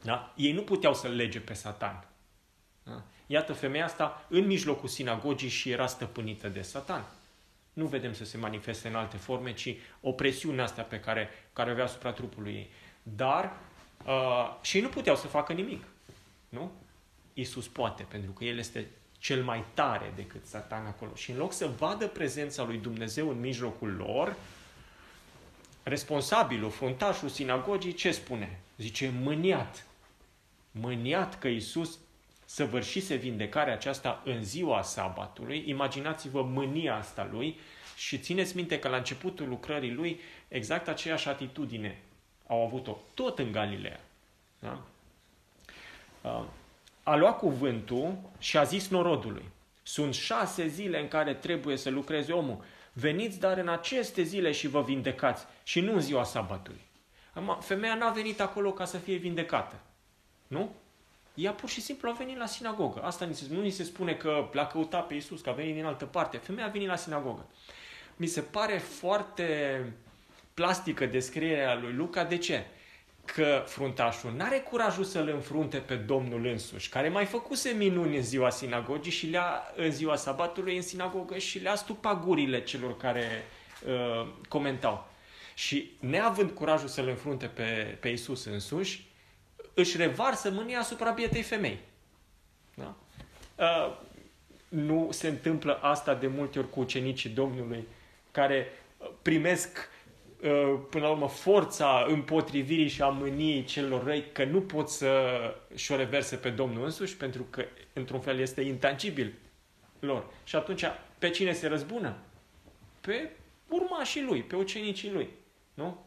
Da? 0.03 0.33
Ei 0.35 0.51
nu 0.51 0.61
puteau 0.61 0.93
să 0.93 1.07
lege 1.07 1.39
pe 1.39 1.53
satan. 1.53 2.07
Da? 2.83 3.03
Iată 3.27 3.53
femeia 3.53 3.85
asta 3.85 4.25
în 4.29 4.45
mijlocul 4.45 4.89
sinagogii 4.89 5.49
și 5.49 5.69
era 5.69 5.87
stăpânită 5.87 6.47
de 6.47 6.61
satan. 6.61 7.05
Nu 7.73 7.85
vedem 7.85 8.13
să 8.13 8.25
se 8.25 8.37
manifeste 8.37 8.87
în 8.87 8.95
alte 8.95 9.17
forme, 9.17 9.53
ci 9.53 9.75
o 10.01 10.11
presiune 10.11 10.61
asta 10.61 10.81
pe 10.81 10.99
care, 10.99 11.29
care 11.53 11.71
avea 11.71 11.83
asupra 11.83 12.11
trupului 12.11 12.53
ei. 12.53 12.69
Dar 13.03 13.51
uh, 14.05 14.55
și 14.61 14.77
ei 14.77 14.83
nu 14.83 14.89
puteau 14.89 15.15
să 15.15 15.27
facă 15.27 15.53
nimic. 15.53 15.83
Nu? 16.49 16.71
Iisus 17.33 17.67
poate, 17.67 18.03
pentru 18.03 18.31
că 18.31 18.43
El 18.43 18.57
este 18.57 18.87
cel 19.17 19.43
mai 19.43 19.63
tare 19.73 20.13
decât 20.15 20.45
satan 20.45 20.85
acolo. 20.85 21.15
Și 21.15 21.31
în 21.31 21.37
loc 21.37 21.53
să 21.53 21.67
vadă 21.67 22.07
prezența 22.07 22.63
lui 22.63 22.77
Dumnezeu 22.77 23.29
în 23.29 23.39
mijlocul 23.39 23.95
lor, 23.95 24.35
responsabilul, 25.83 26.69
fruntașul 26.69 27.29
sinagogii, 27.29 27.93
ce 27.93 28.11
spune? 28.11 28.59
Zice, 28.77 29.13
mâniat. 29.21 29.85
Mâniat 30.71 31.39
că 31.39 31.47
Iisus 31.47 31.99
săvârșise 32.45 33.15
vindecarea 33.15 33.73
aceasta 33.73 34.21
în 34.25 34.43
ziua 34.43 34.81
sabatului. 34.81 35.63
Imaginați-vă 35.65 36.41
mânia 36.41 36.95
asta 36.95 37.29
lui 37.31 37.59
și 37.95 38.17
țineți 38.17 38.55
minte 38.55 38.79
că 38.79 38.87
la 38.87 38.97
începutul 38.97 39.47
lucrării 39.47 39.93
lui 39.93 40.19
exact 40.47 40.87
aceeași 40.87 41.27
atitudine 41.27 42.01
au 42.47 42.65
avut-o 42.65 42.97
tot 43.13 43.39
în 43.39 43.51
Galileea. 43.51 43.99
Da? 44.59 44.81
Uh, 46.21 46.43
a 47.03 47.15
luat 47.15 47.37
cuvântul 47.37 48.17
și 48.39 48.57
a 48.57 48.63
zis 48.63 48.87
norodului, 48.87 49.45
sunt 49.83 50.13
șase 50.13 50.67
zile 50.67 50.99
în 50.99 51.07
care 51.07 51.33
trebuie 51.33 51.77
să 51.77 51.89
lucreze 51.89 52.31
omul. 52.31 52.63
Veniți 52.93 53.39
dar 53.39 53.57
în 53.57 53.67
aceste 53.67 54.21
zile 54.21 54.51
și 54.51 54.67
vă 54.67 54.81
vindecați 54.81 55.45
și 55.63 55.79
nu 55.79 55.93
în 55.93 56.01
ziua 56.01 56.23
sabatului. 56.23 56.81
Acum, 57.33 57.57
femeia 57.61 57.95
n-a 57.95 58.09
venit 58.09 58.41
acolo 58.41 58.71
ca 58.71 58.85
să 58.85 58.97
fie 58.97 59.15
vindecată. 59.15 59.75
Nu? 60.47 60.71
Ea 61.35 61.51
pur 61.51 61.69
și 61.69 61.81
simplu 61.81 62.09
a 62.09 62.13
venit 62.13 62.37
la 62.37 62.45
sinagogă. 62.45 63.01
Asta 63.01 63.29
nu 63.49 63.61
ni 63.61 63.69
se 63.69 63.83
spune 63.83 64.13
că 64.13 64.49
l-a 64.51 64.67
căutat 64.67 65.07
pe 65.07 65.13
Iisus, 65.13 65.41
că 65.41 65.49
a 65.49 65.53
venit 65.53 65.73
din 65.73 65.85
altă 65.85 66.05
parte. 66.05 66.37
Femeia 66.37 66.65
a 66.65 66.69
venit 66.69 66.87
la 66.87 66.95
sinagogă. 66.95 67.45
Mi 68.15 68.27
se 68.27 68.41
pare 68.41 68.77
foarte 68.77 69.79
plastică 70.53 71.05
descrierea 71.05 71.75
lui 71.75 71.93
Luca. 71.93 72.23
De 72.23 72.37
ce? 72.37 72.65
că 73.25 73.63
fruntașul 73.65 74.33
n-are 74.35 74.57
curajul 74.57 75.03
să-l 75.03 75.27
înfrunte 75.27 75.77
pe 75.77 75.95
Domnul 75.95 76.45
însuși, 76.45 76.89
care 76.89 77.09
mai 77.09 77.25
făcuse 77.25 77.69
minuni 77.69 78.15
în 78.15 78.23
ziua 78.23 78.49
sinagogii 78.49 79.11
și 79.11 79.25
le-a, 79.25 79.73
în 79.75 79.91
ziua 79.91 80.15
sabatului 80.15 80.75
în 80.75 80.81
sinagogă 80.81 81.37
și 81.37 81.59
le-a 81.59 81.75
stupat 81.75 82.23
gurile 82.23 82.63
celor 82.63 82.97
care 82.97 83.45
uh, 83.85 84.27
comentau. 84.47 85.07
Și 85.53 85.91
neavând 85.99 86.51
curajul 86.51 86.87
să-l 86.87 87.07
înfrunte 87.07 87.45
pe, 87.45 87.97
pe 87.99 88.09
Isus 88.09 88.45
însuși, 88.45 89.05
își 89.75 89.97
revarsă 89.97 90.51
mânia 90.51 90.79
asupra 90.79 91.11
bietei 91.11 91.41
femei. 91.41 91.79
Da? 92.75 92.95
Uh, 93.55 93.97
nu 94.69 95.07
se 95.11 95.27
întâmplă 95.27 95.79
asta 95.81 96.13
de 96.13 96.27
multe 96.27 96.59
ori 96.59 96.69
cu 96.69 96.79
ucenicii 96.79 97.29
Domnului, 97.29 97.87
care 98.31 98.67
primesc 99.21 99.89
Uh, 100.45 100.79
până 100.89 101.03
la 101.03 101.11
urmă, 101.11 101.27
forța 101.27 102.05
împotrivirii 102.07 102.87
și 102.87 103.01
a 103.01 103.07
mâniei 103.07 103.63
celor 103.63 104.03
răi, 104.03 104.25
că 104.31 104.43
nu 104.43 104.61
pot 104.61 104.89
să 104.89 105.29
și-o 105.75 105.95
reverse 105.95 106.35
pe 106.35 106.49
Domnul 106.49 106.83
însuși, 106.83 107.17
pentru 107.17 107.45
că, 107.49 107.65
într-un 107.93 108.19
fel, 108.19 108.39
este 108.39 108.61
intangibil 108.61 109.33
lor. 109.99 110.25
Și 110.43 110.55
atunci, 110.55 110.83
pe 111.19 111.29
cine 111.29 111.53
se 111.53 111.67
răzbună? 111.67 112.15
Pe 113.01 113.29
urmașii 113.69 114.23
lui, 114.23 114.41
pe 114.41 114.55
ucenicii 114.55 115.11
lui. 115.11 115.29
Nu? 115.73 116.05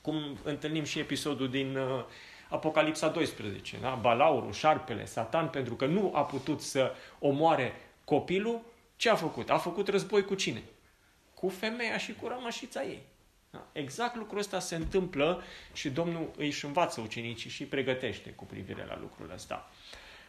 Cum 0.00 0.38
întâlnim 0.42 0.84
și 0.84 0.98
episodul 0.98 1.48
din 1.48 1.76
uh, 1.76 2.04
Apocalipsa 2.48 3.08
12, 3.08 3.76
da? 3.80 3.94
Balaurul, 3.94 4.52
șarpele, 4.52 5.04
Satan, 5.04 5.48
pentru 5.48 5.74
că 5.74 5.86
nu 5.86 6.12
a 6.14 6.24
putut 6.24 6.60
să 6.60 6.92
omoare 7.18 7.72
copilul, 8.04 8.60
ce 8.96 9.10
a 9.10 9.14
făcut? 9.14 9.50
A 9.50 9.58
făcut 9.58 9.88
război 9.88 10.24
cu 10.24 10.34
cine? 10.34 10.62
Cu 11.34 11.48
femeia 11.48 11.98
și 11.98 12.14
cu 12.14 12.28
rămășița 12.28 12.82
ei. 12.82 13.02
Da? 13.50 13.66
Exact 13.72 14.16
lucrul 14.16 14.38
ăsta 14.38 14.58
se 14.58 14.74
întâmplă 14.74 15.42
și 15.72 15.90
Domnul 15.90 16.30
îi 16.36 16.56
învață 16.62 17.00
ucenicii 17.00 17.50
și 17.50 17.62
îi 17.62 17.68
pregătește 17.68 18.30
cu 18.30 18.44
privire 18.44 18.84
la 18.84 18.98
lucrul 19.00 19.30
ăsta. 19.34 19.70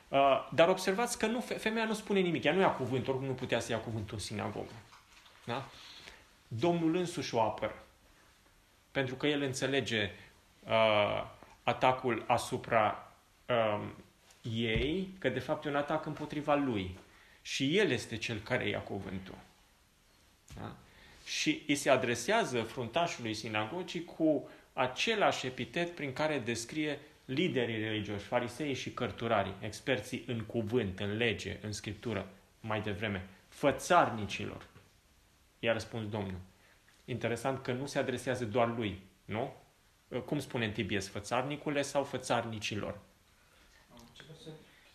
Uh, 0.08 0.50
dar 0.54 0.70
observați 0.70 1.18
că 1.18 1.26
nu, 1.26 1.40
femeia 1.40 1.86
nu 1.86 1.94
spune 1.94 2.20
nimic, 2.20 2.44
ea 2.44 2.54
nu 2.54 2.60
ia 2.60 2.72
cuvânt, 2.72 3.08
oricum 3.08 3.28
nu 3.28 3.34
putea 3.34 3.60
să 3.60 3.72
ia 3.72 3.80
cuvântul 3.80 4.14
în 4.14 4.20
sinagogă. 4.24 4.72
Da? 5.46 5.70
Domnul 6.48 6.96
însuși 6.96 7.36
o 7.36 7.42
apără. 7.42 7.84
Pentru 8.92 9.16
că 9.16 9.28
el 9.28 9.42
înțelege 9.42 10.12
uh, 10.68 11.24
atacul 11.68 12.24
asupra 12.28 13.14
uh, 13.46 13.88
ei, 14.42 15.14
că 15.20 15.30
de 15.30 15.40
fapt 15.40 15.66
e 15.66 15.70
un 15.70 15.76
atac 15.76 16.06
împotriva 16.06 16.56
lui. 16.56 16.98
Și 17.42 17.78
El 17.78 17.90
este 17.90 18.18
Cel 18.18 18.40
care 18.40 18.68
ia 18.68 18.80
cuvântul. 18.80 19.36
Da? 20.56 20.76
Și 21.26 21.64
îi 21.68 21.76
se 21.76 21.90
adresează 21.90 22.62
fruntașului 22.62 23.34
sinagogii 23.34 24.06
cu 24.06 24.50
același 24.74 25.46
epitet 25.46 25.96
prin 25.96 26.14
care 26.14 26.40
descrie 26.40 27.00
liderii 27.26 27.84
religioși, 27.84 28.26
farisei 28.26 28.74
și 28.74 28.92
cărturarii, 28.92 29.56
experții 29.60 30.24
în 30.28 30.44
cuvânt, 30.44 31.00
în 31.00 31.18
lege, 31.18 31.58
în 31.62 31.72
scriptură, 31.72 32.28
mai 32.60 32.82
devreme, 32.82 33.28
fățarnicilor. 33.48 34.66
I-a 35.60 35.74
răspuns 35.74 36.10
Domnul. 36.10 36.40
Interesant 37.06 37.64
că 37.64 37.72
nu 37.72 37.86
se 37.86 38.00
adresează 38.00 38.46
doar 38.46 38.76
lui, 38.78 39.00
nu? 39.26 39.54
Cum 40.26 40.40
spune 40.40 40.66
în 40.66 40.72
Tibies, 40.72 41.10
fățarnicule 41.10 41.82
sau 41.82 42.04
fățarnicilor? 42.04 43.00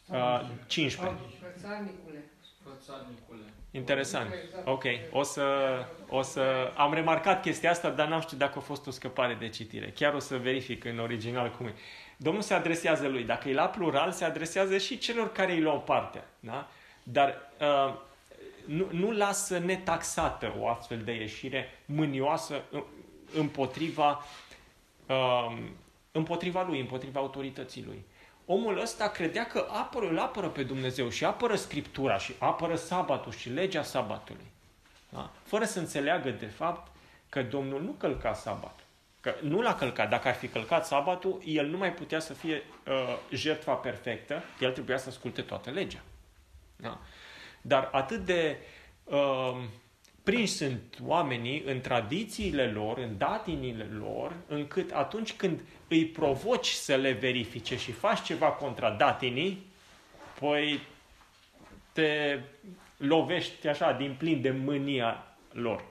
Uh, 0.06 0.40
15. 0.66 1.18
Fățarnicule. 1.40 2.24
Fățarnicule. 2.62 3.42
Interesant. 3.70 4.34
Ok. 4.64 4.84
O 5.10 5.22
să, 5.22 5.44
o 6.08 6.22
să... 6.22 6.72
Am 6.76 6.94
remarcat 6.94 7.42
chestia 7.42 7.70
asta, 7.70 7.90
dar 7.90 8.08
n-am 8.08 8.20
știut 8.20 8.38
dacă 8.40 8.58
a 8.58 8.60
fost 8.60 8.86
o 8.86 8.90
scăpare 8.90 9.34
de 9.34 9.48
citire. 9.48 9.90
Chiar 9.90 10.14
o 10.14 10.18
să 10.18 10.36
verific 10.36 10.84
în 10.84 10.98
original 10.98 11.50
cum 11.50 11.66
e. 11.66 11.74
Domnul 12.16 12.42
se 12.42 12.54
adresează 12.54 13.08
lui. 13.08 13.24
Dacă 13.24 13.48
e 13.48 13.54
la 13.54 13.68
plural, 13.68 14.12
se 14.12 14.24
adresează 14.24 14.78
și 14.78 14.98
celor 14.98 15.32
care 15.32 15.52
îi 15.52 15.60
luau 15.60 15.80
partea. 15.80 16.30
Da? 16.40 16.68
Dar 17.02 17.50
uh, 17.60 17.94
nu, 18.64 18.88
nu 18.90 19.10
lasă 19.10 19.58
netaxată 19.58 20.54
o 20.58 20.68
astfel 20.68 20.98
de 20.98 21.12
ieșire 21.12 21.68
mânioasă 21.84 22.62
împotriva, 23.34 24.10
uh, 24.10 24.24
împotriva 26.12 26.62
lui, 26.62 26.80
împotriva 26.80 27.20
autorității 27.20 27.84
lui. 27.84 28.04
Omul 28.46 28.80
ăsta 28.80 29.08
credea 29.08 29.46
că 29.46 29.66
apără, 29.70 30.08
îl 30.08 30.18
apără 30.18 30.48
pe 30.48 30.62
Dumnezeu 30.62 31.08
și 31.08 31.24
apără 31.24 31.56
Scriptura 31.56 32.18
și 32.18 32.34
apără 32.38 32.76
sabatul 32.76 33.32
și 33.32 33.48
legea 33.48 33.82
sabatului. 33.82 34.46
Da? 35.08 35.30
Fără 35.42 35.64
să 35.64 35.78
înțeleagă 35.78 36.30
de 36.30 36.46
fapt 36.46 36.92
că 37.28 37.42
Domnul 37.42 37.82
nu 37.82 37.90
călca 37.90 38.34
sabatul. 38.34 38.84
Că 39.20 39.34
nu 39.42 39.60
l-a 39.60 39.74
călcat. 39.74 40.08
Dacă 40.08 40.28
ar 40.28 40.34
fi 40.34 40.48
călcat 40.48 40.86
sabatul, 40.86 41.40
el 41.44 41.66
nu 41.66 41.76
mai 41.76 41.92
putea 41.92 42.20
să 42.20 42.32
fie 42.32 42.62
uh, 42.86 43.16
jertfa 43.30 43.74
perfectă, 43.74 44.42
el 44.60 44.72
trebuia 44.72 44.96
să 44.96 45.08
asculte 45.08 45.42
toată 45.42 45.70
legea. 45.70 46.02
Da? 46.76 47.00
Dar 47.60 47.88
atât 47.92 48.24
de 48.24 48.58
uh, 49.04 49.56
prinși 50.22 50.52
sunt 50.52 50.98
oamenii 51.06 51.62
în 51.66 51.80
tradițiile 51.80 52.66
lor, 52.66 52.98
în 52.98 53.18
datinile 53.18 53.88
lor, 53.98 54.32
încât 54.46 54.90
atunci 54.90 55.32
când 55.32 55.60
îi 55.88 56.06
provoci 56.06 56.68
să 56.68 56.94
le 56.94 57.12
verifice 57.12 57.76
și 57.76 57.92
faci 57.92 58.22
ceva 58.22 58.46
contra 58.46 58.90
datinii, 58.90 59.66
păi 60.40 60.80
te 61.92 62.40
lovești 62.96 63.68
așa 63.68 63.92
din 63.92 64.14
plin 64.18 64.40
de 64.40 64.50
mânia 64.50 65.26
lor. 65.52 65.84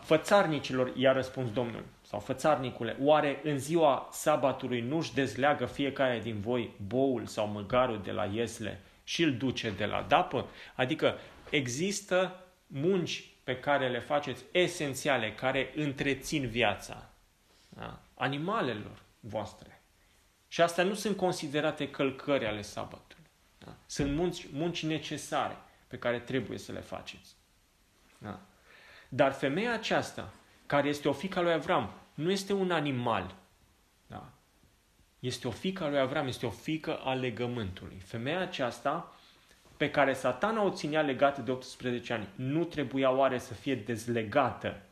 Fățarnicilor 0.00 0.92
i-a 0.96 1.12
răspuns 1.12 1.52
Domnul, 1.52 1.84
sau 2.02 2.18
fățarnicule, 2.18 2.96
oare 3.00 3.40
în 3.42 3.58
ziua 3.58 4.08
sabatului 4.12 4.80
nu-și 4.80 5.14
dezleagă 5.14 5.66
fiecare 5.66 6.20
din 6.22 6.40
voi 6.40 6.70
boul 6.86 7.26
sau 7.26 7.46
măgarul 7.46 8.00
de 8.04 8.12
la 8.12 8.24
iesle 8.24 8.80
și 9.04 9.22
îl 9.22 9.32
duce 9.32 9.70
de 9.70 9.84
la 9.84 10.04
dapă? 10.08 10.46
Adică 10.74 11.18
există 11.50 12.44
munci 12.66 13.30
pe 13.44 13.56
care 13.56 13.88
le 13.88 14.00
faceți 14.00 14.44
esențiale, 14.52 15.34
care 15.34 15.72
întrețin 15.74 16.48
viața 16.48 17.10
da? 17.68 18.02
animalelor 18.14 19.02
voastre. 19.20 19.82
Și 20.48 20.60
astea 20.60 20.84
nu 20.84 20.94
sunt 20.94 21.16
considerate 21.16 21.90
călcări 21.90 22.46
ale 22.46 22.62
sabatului. 22.62 23.30
Da? 23.58 23.76
Sunt 23.86 24.14
munci, 24.14 24.46
munci 24.52 24.84
necesare 24.84 25.56
pe 25.88 25.98
care 25.98 26.18
trebuie 26.18 26.58
să 26.58 26.72
le 26.72 26.80
faceți. 26.80 27.36
Da? 28.18 28.40
Dar 29.08 29.32
femeia 29.32 29.72
aceasta, 29.72 30.32
care 30.66 30.88
este 30.88 31.08
o 31.08 31.12
fică 31.12 31.40
lui 31.40 31.52
Avram, 31.52 31.92
nu 32.14 32.30
este 32.30 32.52
un 32.52 32.70
animal. 32.70 33.34
Da? 34.06 34.32
Este 35.18 35.48
o 35.48 35.50
fică 35.50 35.88
lui 35.88 35.98
Avram, 35.98 36.26
este 36.26 36.46
o 36.46 36.50
fică 36.50 36.96
a 36.96 37.14
legământului. 37.14 37.98
Femeia 37.98 38.40
aceasta 38.40 39.14
pe 39.80 39.90
care 39.90 40.12
satana 40.12 40.62
o 40.62 40.70
ținea 40.70 41.00
legată 41.00 41.40
de 41.40 41.50
18 41.50 42.12
ani, 42.12 42.28
nu 42.34 42.64
trebuia 42.64 43.10
oare 43.10 43.38
să 43.38 43.54
fie 43.54 43.74
dezlegată? 43.74 44.82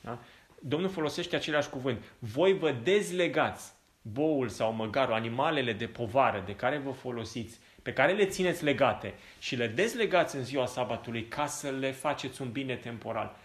Da? 0.00 0.18
Domnul 0.60 0.90
folosește 0.90 1.36
același 1.36 1.68
cuvânt. 1.68 2.04
Voi 2.18 2.58
vă 2.58 2.70
dezlegați 2.70 3.72
boul 4.02 4.48
sau 4.48 4.72
măgarul, 4.72 5.14
animalele 5.14 5.72
de 5.72 5.86
povară 5.86 6.42
de 6.46 6.56
care 6.56 6.78
vă 6.78 6.90
folosiți, 6.90 7.58
pe 7.82 7.92
care 7.92 8.12
le 8.12 8.26
țineți 8.26 8.64
legate 8.64 9.14
și 9.38 9.56
le 9.56 9.66
dezlegați 9.66 10.36
în 10.36 10.44
ziua 10.44 10.66
sabatului 10.66 11.24
ca 11.24 11.46
să 11.46 11.70
le 11.70 11.90
faceți 11.90 12.42
un 12.42 12.50
bine 12.50 12.74
temporal. 12.74 13.36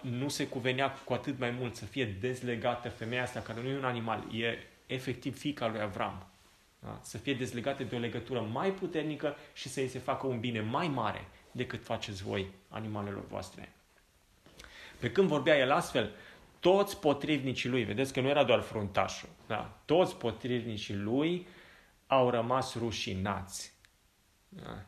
Nu 0.00 0.28
se 0.28 0.46
cuvenea 0.46 0.90
cu 0.90 1.12
atât 1.12 1.38
mai 1.38 1.50
mult 1.50 1.76
să 1.76 1.84
fie 1.84 2.16
dezlegată 2.20 2.88
femeia 2.88 3.22
asta, 3.22 3.40
care 3.40 3.62
nu 3.62 3.68
e 3.68 3.76
un 3.76 3.84
animal, 3.84 4.24
e 4.34 4.58
efectiv 4.86 5.38
fica 5.38 5.68
lui 5.68 5.80
Avram. 5.80 6.27
Da? 6.78 6.98
Să 7.02 7.18
fie 7.18 7.34
dezlegate 7.34 7.84
de 7.84 7.96
o 7.96 7.98
legătură 7.98 8.40
mai 8.40 8.72
puternică 8.72 9.36
și 9.52 9.68
să 9.68 9.80
îi 9.80 9.88
se 9.88 9.98
facă 9.98 10.26
un 10.26 10.40
bine 10.40 10.60
mai 10.60 10.88
mare 10.88 11.28
decât 11.50 11.84
faceți 11.84 12.22
voi 12.22 12.50
animalelor 12.68 13.26
voastre. 13.26 13.72
Pe 14.98 15.12
când 15.12 15.28
vorbea 15.28 15.58
el 15.58 15.70
astfel, 15.70 16.10
toți 16.60 17.00
potrivnicii 17.00 17.68
lui, 17.68 17.84
vedeți 17.84 18.12
că 18.12 18.20
nu 18.20 18.28
era 18.28 18.44
doar 18.44 18.60
fruntașul, 18.60 19.28
da? 19.46 19.78
toți 19.84 20.16
potrivnicii 20.16 20.94
lui 20.94 21.46
au 22.06 22.30
rămas 22.30 22.74
rușinați. 22.74 23.72
Da? 24.48 24.84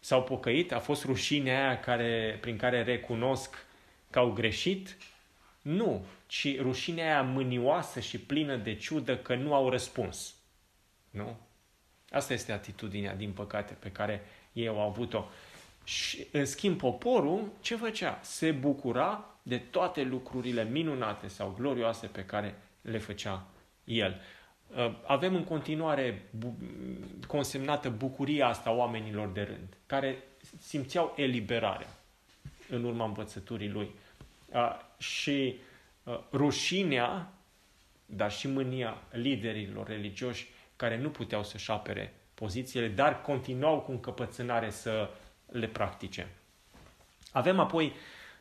S-au 0.00 0.22
pocăit, 0.22 0.72
a 0.72 0.78
fost 0.78 1.04
rușinea 1.04 1.66
aia 1.66 1.80
care, 1.80 2.38
prin 2.40 2.56
care 2.56 2.82
recunosc 2.82 3.66
că 4.10 4.18
au 4.18 4.30
greșit? 4.32 4.96
Nu, 5.62 6.04
ci 6.26 6.60
rușinea 6.60 7.04
aia 7.04 7.22
mânioasă 7.22 8.00
și 8.00 8.18
plină 8.18 8.56
de 8.56 8.74
ciudă 8.74 9.16
că 9.16 9.34
nu 9.34 9.54
au 9.54 9.68
răspuns. 9.68 10.34
Nu? 11.10 11.36
Asta 12.10 12.32
este 12.32 12.52
atitudinea, 12.52 13.14
din 13.14 13.32
păcate, 13.32 13.76
pe 13.78 13.90
care 13.90 14.22
ei 14.52 14.68
au 14.68 14.80
avut-o. 14.80 15.24
Și, 15.84 16.26
în 16.32 16.44
schimb, 16.44 16.78
poporul 16.78 17.52
ce 17.60 17.76
făcea? 17.76 18.20
Se 18.22 18.50
bucura 18.50 19.24
de 19.42 19.58
toate 19.58 20.02
lucrurile 20.02 20.64
minunate 20.64 21.28
sau 21.28 21.54
glorioase 21.58 22.06
pe 22.06 22.24
care 22.24 22.54
le 22.80 22.98
făcea 22.98 23.46
el. 23.84 24.20
Uh, 24.76 24.94
avem 25.06 25.34
în 25.34 25.44
continuare 25.44 26.22
bu- 26.30 26.58
consemnată 27.26 27.90
bucuria 27.90 28.46
asta 28.46 28.70
oamenilor 28.70 29.28
de 29.28 29.42
rând, 29.42 29.76
care 29.86 30.22
simțeau 30.58 31.14
eliberarea 31.16 31.88
în 32.68 32.84
urma 32.84 33.04
învățăturii 33.04 33.68
lui. 33.68 33.90
Uh, 34.52 34.76
și 34.98 35.60
uh, 36.02 36.18
rușinea, 36.32 37.32
dar 38.06 38.32
și 38.32 38.48
mânia 38.48 39.02
liderilor 39.10 39.86
religioși 39.86 40.50
care 40.76 40.96
nu 40.98 41.10
puteau 41.10 41.44
să-și 41.44 41.70
apere 41.70 42.14
pozițiile, 42.34 42.88
dar 42.88 43.20
continuau 43.20 43.80
cu 43.80 43.90
încăpățânare 43.90 44.70
să 44.70 45.10
le 45.46 45.66
practice. 45.66 46.28
Avem 47.32 47.58
apoi 47.58 47.92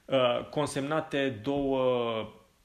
uh, 0.06 0.46
consemnate 0.50 1.30
două 1.30 1.84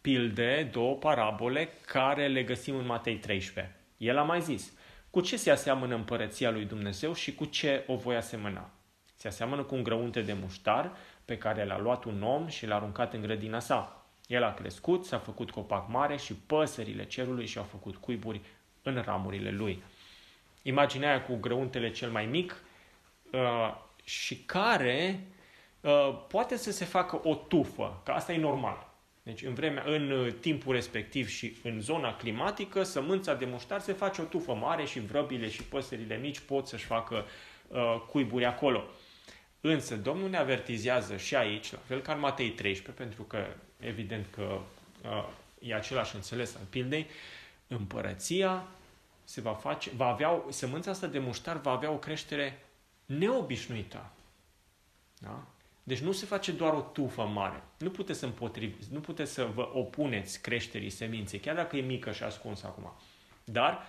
pilde, 0.00 0.68
două 0.72 0.94
parabole 0.94 1.68
care 1.86 2.28
le 2.28 2.42
găsim 2.42 2.76
în 2.76 2.86
Matei 2.86 3.16
13. 3.16 3.76
El 3.96 4.18
a 4.18 4.22
mai 4.22 4.40
zis, 4.40 4.72
cu 5.10 5.20
ce 5.20 5.36
se 5.36 5.50
aseamănă 5.50 5.94
împărăția 5.94 6.50
lui 6.50 6.64
Dumnezeu 6.64 7.14
și 7.14 7.34
cu 7.34 7.44
ce 7.44 7.84
o 7.86 7.96
voi 7.96 8.16
asemăna? 8.16 8.70
Se 9.14 9.28
aseamănă 9.28 9.62
cu 9.62 9.74
un 9.74 9.82
grăunte 9.82 10.20
de 10.20 10.32
muștar 10.32 10.92
pe 11.26 11.38
care 11.38 11.64
l-a 11.64 11.78
luat 11.78 12.04
un 12.04 12.22
om 12.22 12.46
și 12.46 12.66
l-a 12.66 12.74
aruncat 12.74 13.14
în 13.14 13.20
grădina 13.20 13.58
sa. 13.58 14.06
El 14.26 14.42
a 14.42 14.54
crescut, 14.54 15.04
s-a 15.04 15.18
făcut 15.18 15.50
copac 15.50 15.88
mare 15.88 16.16
și 16.16 16.34
păsările 16.34 17.04
cerului 17.04 17.46
și-au 17.46 17.64
făcut 17.64 17.96
cuiburi 17.96 18.40
în 18.82 19.02
ramurile 19.04 19.50
lui. 19.50 19.82
Imaginea 20.62 21.08
aia 21.08 21.22
cu 21.22 21.36
grăuntele 21.36 21.90
cel 21.90 22.10
mai 22.10 22.26
mic 22.26 22.62
uh, 23.32 23.74
și 24.04 24.36
care 24.36 25.26
uh, 25.80 26.18
poate 26.28 26.56
să 26.56 26.72
se 26.72 26.84
facă 26.84 27.20
o 27.22 27.34
tufă, 27.34 28.00
că 28.04 28.10
asta 28.10 28.32
e 28.32 28.38
normal. 28.38 28.86
Deci 29.22 29.42
în, 29.42 29.54
vremea, 29.54 29.82
în 29.86 30.10
uh, 30.10 30.32
timpul 30.40 30.74
respectiv 30.74 31.28
și 31.28 31.56
în 31.62 31.80
zona 31.80 32.16
climatică, 32.16 32.82
sămânța 32.82 33.34
de 33.34 33.44
muștar 33.44 33.80
se 33.80 33.92
face 33.92 34.20
o 34.20 34.24
tufă 34.24 34.54
mare 34.54 34.84
și 34.84 35.00
vrăbile 35.00 35.48
și 35.48 35.62
păsările 35.62 36.16
mici 36.16 36.40
pot 36.40 36.66
să-și 36.66 36.84
facă 36.84 37.24
uh, 37.68 38.00
cuiburi 38.10 38.44
acolo. 38.44 38.84
Însă 39.68 39.96
Domnul 39.96 40.28
ne 40.28 40.36
avertizează 40.36 41.16
și 41.16 41.36
aici, 41.36 41.72
la 41.72 41.78
fel 41.78 42.00
ca 42.00 42.12
în 42.12 42.20
Matei 42.20 42.50
13, 42.50 43.02
pentru 43.02 43.22
că 43.22 43.46
evident 43.80 44.26
că 44.30 44.58
uh, 45.02 45.28
e 45.58 45.74
același 45.74 46.14
înțeles 46.14 46.54
al 46.54 46.64
pildei, 46.70 47.06
împărăția 47.66 48.66
se 49.24 49.40
va 49.40 49.54
face, 49.54 49.90
va 49.96 50.06
avea, 50.06 50.44
sămânța 50.48 50.90
asta 50.90 51.06
de 51.06 51.18
muștar 51.18 51.60
va 51.60 51.70
avea 51.70 51.90
o 51.90 51.98
creștere 51.98 52.64
neobișnuită. 53.06 54.10
Da? 55.18 55.46
Deci 55.82 55.98
nu 55.98 56.12
se 56.12 56.26
face 56.26 56.52
doar 56.52 56.72
o 56.72 56.80
tufă 56.80 57.22
mare. 57.22 57.62
Nu 57.78 57.90
puteți 57.90 58.18
să 58.18 58.24
împotriviți, 58.26 58.92
nu 58.92 59.00
puteți 59.00 59.32
să 59.32 59.44
vă 59.44 59.70
opuneți 59.72 60.40
creșterii 60.40 60.90
seminței, 60.90 61.38
chiar 61.38 61.54
dacă 61.54 61.76
e 61.76 61.80
mică 61.80 62.12
și 62.12 62.22
ascunsă 62.22 62.66
acum. 62.66 62.92
Dar 63.44 63.86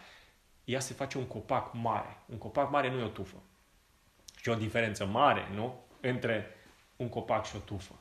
ea 0.64 0.80
se 0.80 0.94
face 0.94 1.18
un 1.18 1.26
copac 1.26 1.74
mare. 1.74 2.18
Un 2.26 2.38
copac 2.38 2.72
mare 2.72 2.92
nu 2.92 3.00
e 3.00 3.04
o 3.04 3.08
tufă. 3.08 3.36
Și 4.42 4.50
o 4.50 4.56
diferență 4.56 5.06
mare, 5.06 5.48
nu? 5.54 5.86
Între 6.02 6.56
un 6.96 7.10
copac 7.10 7.46
și 7.46 7.56
o 7.56 7.60
tufă. 7.60 8.00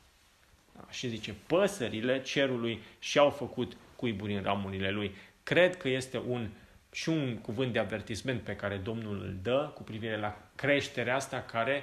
Da? 0.74 0.86
Și 0.90 1.08
zice, 1.08 1.34
păsările 1.46 2.22
cerului 2.22 2.82
și-au 2.98 3.30
făcut 3.30 3.76
cuiburi 3.96 4.34
în 4.34 4.42
ramurile 4.42 4.90
lui. 4.90 5.14
Cred 5.42 5.76
că 5.76 5.88
este 5.88 6.18
un 6.18 6.48
și 6.92 7.08
un 7.08 7.38
cuvânt 7.38 7.72
de 7.72 7.78
avertisment 7.78 8.42
pe 8.42 8.56
care 8.56 8.76
Domnul 8.76 9.22
îl 9.22 9.36
dă 9.42 9.70
cu 9.74 9.82
privire 9.82 10.18
la 10.18 10.38
creșterea 10.54 11.14
asta 11.14 11.42
care 11.42 11.82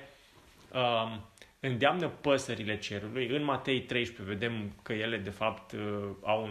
um, 0.73 1.25
îndeamnă 1.59 2.07
păsările 2.07 2.77
cerului. 2.77 3.27
În 3.27 3.43
Matei 3.43 3.81
13 3.81 4.35
vedem 4.35 4.73
că 4.81 4.93
ele 4.93 5.17
de 5.17 5.29
fapt 5.29 5.71
uh, 5.71 5.79
au 6.21 6.43
o 6.43 6.47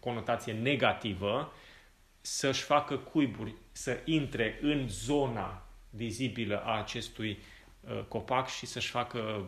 conotație 0.00 0.52
negativă 0.52 1.52
să-și 2.20 2.62
facă 2.62 2.96
cuiburi, 2.96 3.54
să 3.72 4.00
intre 4.04 4.58
în 4.62 4.88
zona 4.88 5.66
vizibilă 5.94 6.62
a 6.64 6.78
acestui 6.78 7.38
uh, 7.80 8.00
copac 8.08 8.48
și 8.48 8.66
să-și 8.66 8.90
facă 8.90 9.44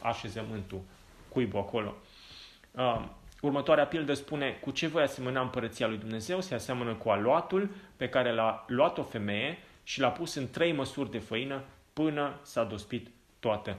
așezământul, 0.00 0.80
cuibul 1.28 1.60
acolo. 1.60 1.94
Uh, 2.70 3.04
următoarea 3.40 3.86
pildă 3.86 4.14
spune, 4.14 4.50
cu 4.50 4.70
ce 4.70 4.86
voi 4.86 5.02
asemăna 5.02 5.40
împărăția 5.40 5.86
lui 5.86 5.98
Dumnezeu? 5.98 6.40
Se 6.40 6.54
aseamănă 6.54 6.94
cu 6.94 7.08
aluatul 7.08 7.70
pe 7.96 8.08
care 8.08 8.32
l-a 8.32 8.64
luat 8.68 8.98
o 8.98 9.02
femeie 9.02 9.58
și 9.82 10.00
l-a 10.00 10.10
pus 10.10 10.34
în 10.34 10.50
trei 10.50 10.72
măsuri 10.72 11.10
de 11.10 11.18
făină 11.18 11.64
până 11.92 12.38
s-a 12.42 12.64
dospit 12.64 13.08
toată. 13.40 13.76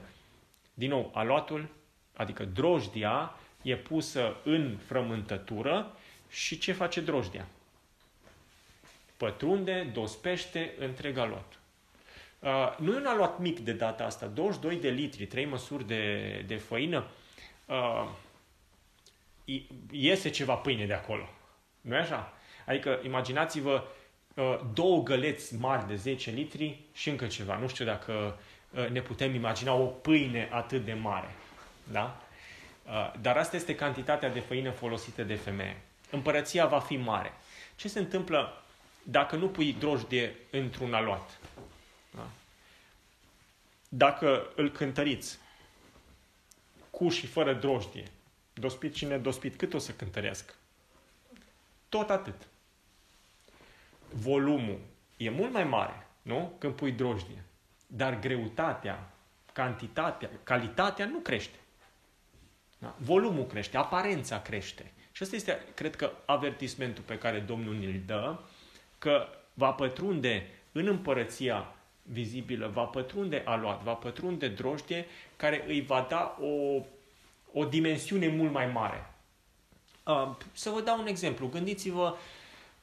Din 0.74 0.88
nou, 0.88 1.10
aluatul, 1.14 1.68
adică 2.16 2.44
drojdia, 2.44 3.36
e 3.62 3.76
pusă 3.76 4.36
în 4.44 4.76
frământătură 4.86 5.96
și 6.28 6.58
ce 6.58 6.72
face 6.72 7.00
drojdia? 7.00 7.46
Pătrunde, 9.16 9.90
dospește 9.92 10.74
întreg 10.78 11.16
aluat. 11.16 11.61
Uh, 12.42 12.76
nu 12.78 12.92
e 12.92 12.96
un 12.96 13.06
aluat 13.06 13.38
mic 13.38 13.58
de 13.58 13.72
data 13.72 14.04
asta, 14.04 14.26
22 14.26 14.76
de 14.76 14.88
litri, 14.88 15.26
3 15.26 15.44
măsuri 15.44 15.86
de, 15.86 16.44
de 16.46 16.56
făină, 16.56 17.04
uh, 17.66 18.08
iese 19.90 20.30
ceva 20.30 20.54
pâine 20.54 20.86
de 20.86 20.92
acolo. 20.92 21.28
nu 21.80 21.94
e 21.94 21.98
așa? 21.98 22.32
Adică 22.66 23.00
imaginați-vă 23.04 23.84
uh, 24.34 24.58
două 24.74 25.02
găleți 25.02 25.54
mari 25.54 25.86
de 25.86 25.94
10 25.94 26.30
litri 26.30 26.80
și 26.92 27.08
încă 27.08 27.26
ceva. 27.26 27.56
Nu 27.56 27.68
știu 27.68 27.84
dacă 27.84 28.38
uh, 28.70 28.88
ne 28.88 29.00
putem 29.00 29.34
imagina 29.34 29.74
o 29.74 29.86
pâine 29.86 30.48
atât 30.52 30.84
de 30.84 30.92
mare. 30.92 31.34
Da? 31.92 32.20
Uh, 32.86 33.12
dar 33.20 33.36
asta 33.36 33.56
este 33.56 33.74
cantitatea 33.74 34.30
de 34.30 34.40
făină 34.40 34.70
folosită 34.70 35.22
de 35.22 35.34
femeie. 35.34 35.76
Împărăția 36.10 36.66
va 36.66 36.78
fi 36.78 36.96
mare. 36.96 37.32
Ce 37.76 37.88
se 37.88 37.98
întâmplă 37.98 38.62
dacă 39.02 39.36
nu 39.36 39.48
pui 39.48 39.72
drojdie 39.72 40.34
într-un 40.50 40.94
aluat? 40.94 41.38
Da? 43.94 44.06
Dacă 44.06 44.52
îl 44.56 44.70
cântăriți 44.70 45.38
cu 46.90 47.08
și 47.08 47.26
fără 47.26 47.54
drojdie, 47.54 48.04
dospit 48.52 48.94
și 48.94 49.04
nedospit, 49.04 49.56
cât 49.56 49.74
o 49.74 49.78
să 49.78 49.92
cântărească? 49.92 50.54
Tot 51.88 52.10
atât. 52.10 52.48
Volumul 54.10 54.78
e 55.16 55.30
mult 55.30 55.52
mai 55.52 55.64
mare, 55.64 56.06
nu? 56.22 56.54
Când 56.58 56.74
pui 56.74 56.92
drojdie. 56.92 57.44
Dar 57.86 58.18
greutatea, 58.18 59.10
cantitatea, 59.52 60.30
calitatea 60.42 61.06
nu 61.06 61.18
crește. 61.18 61.58
Da? 62.78 62.94
Volumul 62.98 63.46
crește, 63.46 63.76
aparența 63.76 64.42
crește. 64.42 64.92
Și 65.12 65.22
asta 65.22 65.36
este, 65.36 65.64
cred 65.74 65.96
că, 65.96 66.12
avertismentul 66.24 67.02
pe 67.02 67.18
care 67.18 67.38
Domnul 67.40 67.74
ne-l 67.74 68.02
dă, 68.06 68.38
că 68.98 69.28
va 69.54 69.72
pătrunde 69.72 70.46
în 70.72 70.86
împărăția 70.86 71.74
vizibilă, 72.02 72.66
va 72.66 72.84
pătrunde 72.84 73.42
aluat, 73.44 73.82
va 73.82 73.92
pătrunde 73.92 74.48
drojdie, 74.48 75.06
care 75.36 75.64
îi 75.66 75.80
va 75.80 76.06
da 76.08 76.38
o, 76.40 76.82
o 77.52 77.64
dimensiune 77.64 78.28
mult 78.28 78.52
mai 78.52 78.66
mare. 78.66 79.06
Să 80.52 80.70
vă 80.70 80.80
dau 80.80 81.00
un 81.00 81.06
exemplu. 81.06 81.48
Gândiți-vă 81.48 82.16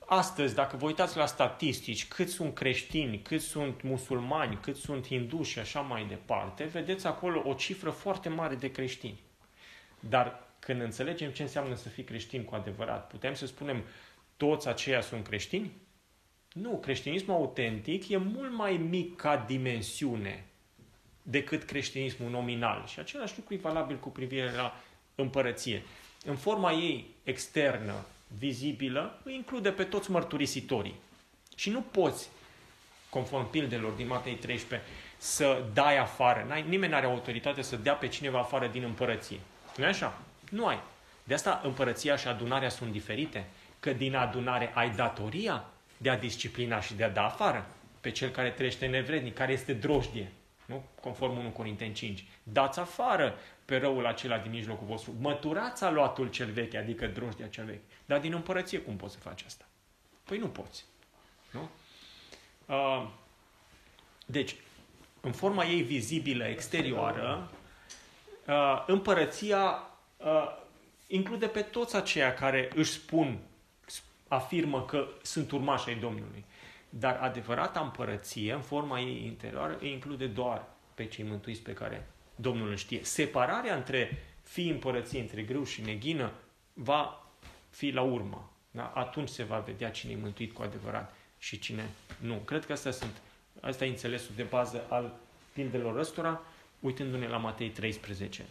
astăzi, 0.06 0.56
dacă 0.56 0.78
vă 0.78 0.86
uitați 0.86 1.18
la 1.18 1.26
statistici, 1.26 2.08
cât 2.08 2.30
sunt 2.30 2.54
creștini, 2.54 3.20
cât 3.20 3.42
sunt 3.42 3.82
musulmani, 3.82 4.58
cât 4.62 4.76
sunt 4.76 5.06
hinduși 5.06 5.52
și 5.52 5.60
așa 5.60 5.80
mai 5.82 6.06
departe, 6.06 6.64
vedeți 6.64 7.08
acolo 7.08 7.42
o 7.46 7.54
cifră 7.54 7.90
foarte 7.90 8.30
mare 8.30 8.56
de 8.56 8.72
creștini. 8.72 9.20
Dar 10.00 10.44
când 10.60 10.82
înțelegem 10.82 11.32
ce 11.32 11.42
înseamnă 11.42 11.76
să 11.76 11.90
fii 11.90 12.04
creștin 12.04 12.44
cu 12.44 12.56
adevărat, 12.56 13.08
putem 13.08 13.34
să 13.34 13.46
spunem 13.46 13.84
toți 14.38 14.68
aceia 14.68 15.02
sunt 15.02 15.28
creștini? 15.28 15.72
Nu, 16.54 16.78
creștinismul 16.78 17.36
autentic 17.36 18.10
e 18.10 18.18
mult 18.18 18.54
mai 18.54 18.78
mic 18.78 19.16
ca 19.16 19.38
dimensiune 19.48 20.46
decât 21.22 21.64
creștinismul 21.64 22.30
nominal. 22.30 22.86
Și 22.88 23.00
același 23.00 23.34
lucru 23.36 23.54
e 23.54 23.58
valabil 23.58 23.98
cu 23.98 24.10
privire 24.10 24.52
la 24.56 24.82
împărăție. 25.16 25.84
În 26.26 26.36
forma 26.36 26.72
ei 26.72 27.06
externă, 27.24 28.06
vizibilă, 28.38 29.20
îi 29.24 29.36
include 29.36 29.72
pe 29.72 29.84
toți 29.84 30.12
mărturisitorii. 30.12 30.96
Și 31.56 31.70
nu 31.70 31.82
poți, 31.82 32.30
conform 33.10 33.50
pildelor 33.50 33.92
din 33.92 34.08
Matei 34.08 34.36
13, 34.36 34.90
să 35.18 35.64
dai 35.74 35.98
afară. 35.98 36.46
N-ai, 36.48 36.66
nimeni 36.68 36.92
nu 36.92 36.98
are 36.98 37.06
autoritate 37.06 37.62
să 37.62 37.76
dea 37.76 37.94
pe 37.94 38.08
cineva 38.08 38.40
afară 38.40 38.68
din 38.68 38.84
împărăție. 38.84 39.40
nu 39.78 39.86
așa? 39.86 40.20
Nu 40.50 40.66
ai. 40.66 40.80
De 41.24 41.34
asta 41.34 41.62
împărăția 41.64 42.16
și 42.16 42.28
adunarea 42.28 42.70
sunt 42.70 42.92
diferite. 42.92 43.46
Că 43.80 43.94
din 43.94 44.16
adunare 44.16 44.72
ai 44.74 44.90
datoria 44.90 45.66
de 46.02 46.10
a 46.10 46.18
disciplina 46.18 46.82
și 46.82 46.94
de 46.94 47.04
a 47.04 47.10
da 47.10 47.26
afară 47.26 47.68
pe 48.02 48.12
cel 48.12 48.30
care 48.30 48.52
trăiește 48.52 48.86
nevrednic, 48.86 49.34
care 49.34 49.52
este 49.52 49.74
drojdie. 49.74 50.32
Nu? 50.66 50.84
Conform 51.02 51.38
1 51.38 51.50
Corinteni 51.50 51.94
5. 51.94 52.26
Dați 52.44 52.80
afară 52.80 53.38
pe 53.66 53.78
răul 53.78 54.06
acela 54.06 54.38
din 54.38 54.52
mijlocul 54.52 54.88
vostru. 54.88 55.14
Măturați 55.20 55.84
aluatul 55.84 56.30
cel 56.30 56.52
vechi, 56.52 56.74
adică 56.74 57.08
drojdia 57.08 57.48
cel 57.48 57.66
vechi. 57.66 57.84
Dar 58.06 58.20
din 58.20 58.34
împărăție 58.34 58.80
cum 58.80 58.96
poți 58.96 59.14
să 59.14 59.20
faci 59.20 59.44
asta? 59.46 59.66
Păi 60.24 60.38
nu 60.38 60.48
poți. 60.48 60.86
Nu? 61.52 61.70
Uh, 62.66 63.08
deci, 64.26 64.56
în 65.22 65.32
forma 65.32 65.66
ei 65.66 65.82
vizibilă, 65.82 66.44
exterioară, 66.44 67.52
uh, 68.48 68.84
împărăția 68.88 69.90
uh, 70.18 70.58
include 71.08 71.48
pe 71.48 71.62
toți 71.62 71.96
aceia 71.96 72.34
care 72.34 72.70
își 72.76 72.92
spun, 72.92 73.40
afirmă 74.30 74.86
că 74.86 75.08
sunt 75.22 75.52
urmași 75.52 75.90
ai 75.90 75.96
Domnului. 75.96 76.46
Dar 76.90 77.18
adevărata 77.22 77.80
împărăție, 77.80 78.54
în 78.54 78.62
forma 78.62 79.00
ei 79.00 79.26
interioară, 79.26 79.78
îi 79.82 79.92
include 79.92 80.28
doar 80.28 80.66
pe 80.94 81.06
cei 81.06 81.24
mântuiți 81.24 81.62
pe 81.62 81.74
care 81.74 82.08
Domnul 82.36 82.70
îl 82.70 82.76
știe. 82.76 83.04
Separarea 83.04 83.76
între 83.76 84.24
fii 84.44 84.70
împărăție, 84.70 85.20
între 85.20 85.42
grâu 85.42 85.64
și 85.64 85.82
neghină, 85.82 86.32
va 86.74 87.24
fi 87.70 87.90
la 87.90 88.02
urmă. 88.02 88.52
Da? 88.72 88.92
Atunci 88.96 89.30
se 89.30 89.44
va 89.44 89.60
vedea 89.60 89.92
cine 89.92 90.12
e 90.12 90.16
mântuit 90.16 90.54
cu 90.54 90.62
adevărat 90.62 91.14
și 91.38 91.60
cine 91.60 91.90
nu. 92.20 92.36
Cred 92.36 92.66
că 92.66 92.72
asta, 92.72 92.92
sunt, 92.92 93.22
asta 93.62 93.86
e 93.86 93.90
înțelesul 93.90 94.32
de 94.36 94.44
bază 94.44 94.86
al 94.90 95.20
pildelor 95.54 95.98
ăstora, 95.98 96.42
uitându-ne 96.80 97.28
la 97.28 97.38
Matei 97.38 97.70
13. 97.70 98.46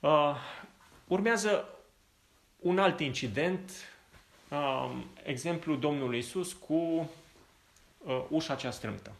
Uh, 0.00 0.36
urmează 1.06 1.68
un 2.56 2.78
alt 2.78 3.00
incident, 3.00 3.70
uh, 4.48 4.90
exemplu 5.22 5.74
Domnului 5.74 6.18
Isus 6.18 6.52
cu 6.52 6.74
uh, 6.74 8.24
ușa 8.28 8.54
cea 8.54 8.70
strâmtă. 8.70 9.12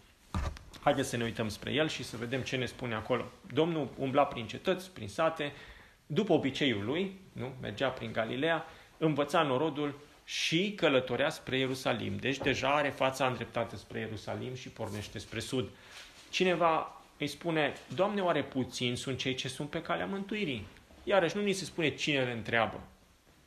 Haideți 0.80 1.08
să 1.08 1.16
ne 1.16 1.24
uităm 1.24 1.48
spre 1.48 1.72
el 1.72 1.88
și 1.88 2.04
să 2.04 2.16
vedem 2.16 2.40
ce 2.40 2.56
ne 2.56 2.66
spune 2.66 2.94
acolo. 2.94 3.24
Domnul 3.52 3.88
umbla 3.98 4.24
prin 4.24 4.46
cetăți, 4.46 4.90
prin 4.90 5.08
sate, 5.08 5.52
după 6.06 6.32
obiceiul 6.32 6.84
lui, 6.84 7.18
nu? 7.32 7.52
mergea 7.60 7.88
prin 7.88 8.12
Galileea, 8.12 8.64
învăța 8.98 9.42
norodul 9.42 9.94
și 10.24 10.72
călătorea 10.76 11.30
spre 11.30 11.58
Ierusalim. 11.58 12.16
Deci 12.16 12.38
deja 12.38 12.74
are 12.74 12.88
fața 12.88 13.26
îndreptată 13.26 13.76
spre 13.76 13.98
Ierusalim 13.98 14.54
și 14.54 14.68
pornește 14.68 15.18
spre 15.18 15.40
sud. 15.40 15.68
Cineva 16.30 17.02
îi 17.18 17.26
spune, 17.26 17.72
Doamne, 17.94 18.20
oare 18.20 18.42
puțini 18.42 18.96
sunt 18.96 19.18
cei 19.18 19.34
ce 19.34 19.48
sunt 19.48 19.70
pe 19.70 19.82
calea 19.82 20.06
mântuirii? 20.06 20.66
Iarăși 21.04 21.36
nu 21.36 21.42
ni 21.42 21.52
se 21.52 21.64
spune 21.64 21.94
cine 21.94 22.24
le 22.24 22.32
întreabă. 22.32 22.80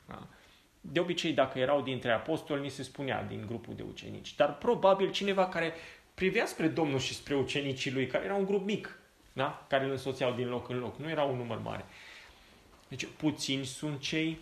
Da? 0.06 0.26
De 0.80 1.00
obicei, 1.00 1.32
dacă 1.32 1.58
erau 1.58 1.82
dintre 1.82 2.12
apostoli, 2.12 2.60
ni 2.60 2.68
se 2.68 2.82
spunea 2.82 3.22
din 3.22 3.44
grupul 3.46 3.74
de 3.74 3.82
ucenici. 3.82 4.34
Dar 4.34 4.58
probabil 4.58 5.10
cineva 5.10 5.48
care 5.48 5.72
privea 6.14 6.46
spre 6.46 6.68
Domnul 6.68 6.98
și 6.98 7.14
spre 7.14 7.34
ucenicii 7.34 7.92
lui, 7.92 8.06
care 8.06 8.24
era 8.24 8.34
un 8.34 8.44
grup 8.44 8.64
mic, 8.64 8.98
da? 9.32 9.66
care 9.68 9.84
îl 9.84 9.90
însoțeau 9.90 10.32
din 10.32 10.48
loc 10.48 10.68
în 10.68 10.78
loc. 10.78 10.98
Nu 10.98 11.08
era 11.08 11.22
un 11.22 11.36
număr 11.36 11.58
mare. 11.58 11.84
Deci 12.88 13.06
puțini 13.16 13.64
sunt 13.64 14.00
cei 14.00 14.38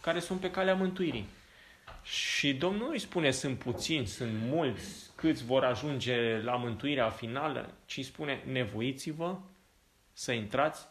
care 0.00 0.20
sunt 0.20 0.40
pe 0.40 0.50
calea 0.50 0.74
mântuirii. 0.74 1.28
Și 2.02 2.54
Domnul 2.54 2.90
îi 2.90 2.98
spune 2.98 3.30
sunt 3.30 3.58
puțini, 3.58 4.06
sunt 4.06 4.32
mulți, 4.48 5.10
câți 5.14 5.44
vor 5.44 5.64
ajunge 5.64 6.38
la 6.38 6.56
mântuirea 6.56 7.08
finală, 7.08 7.74
ci 7.86 7.96
îi 7.96 8.02
spune 8.02 8.42
nevoiți-vă 8.46 9.38
să 10.12 10.32
intrați 10.32 10.86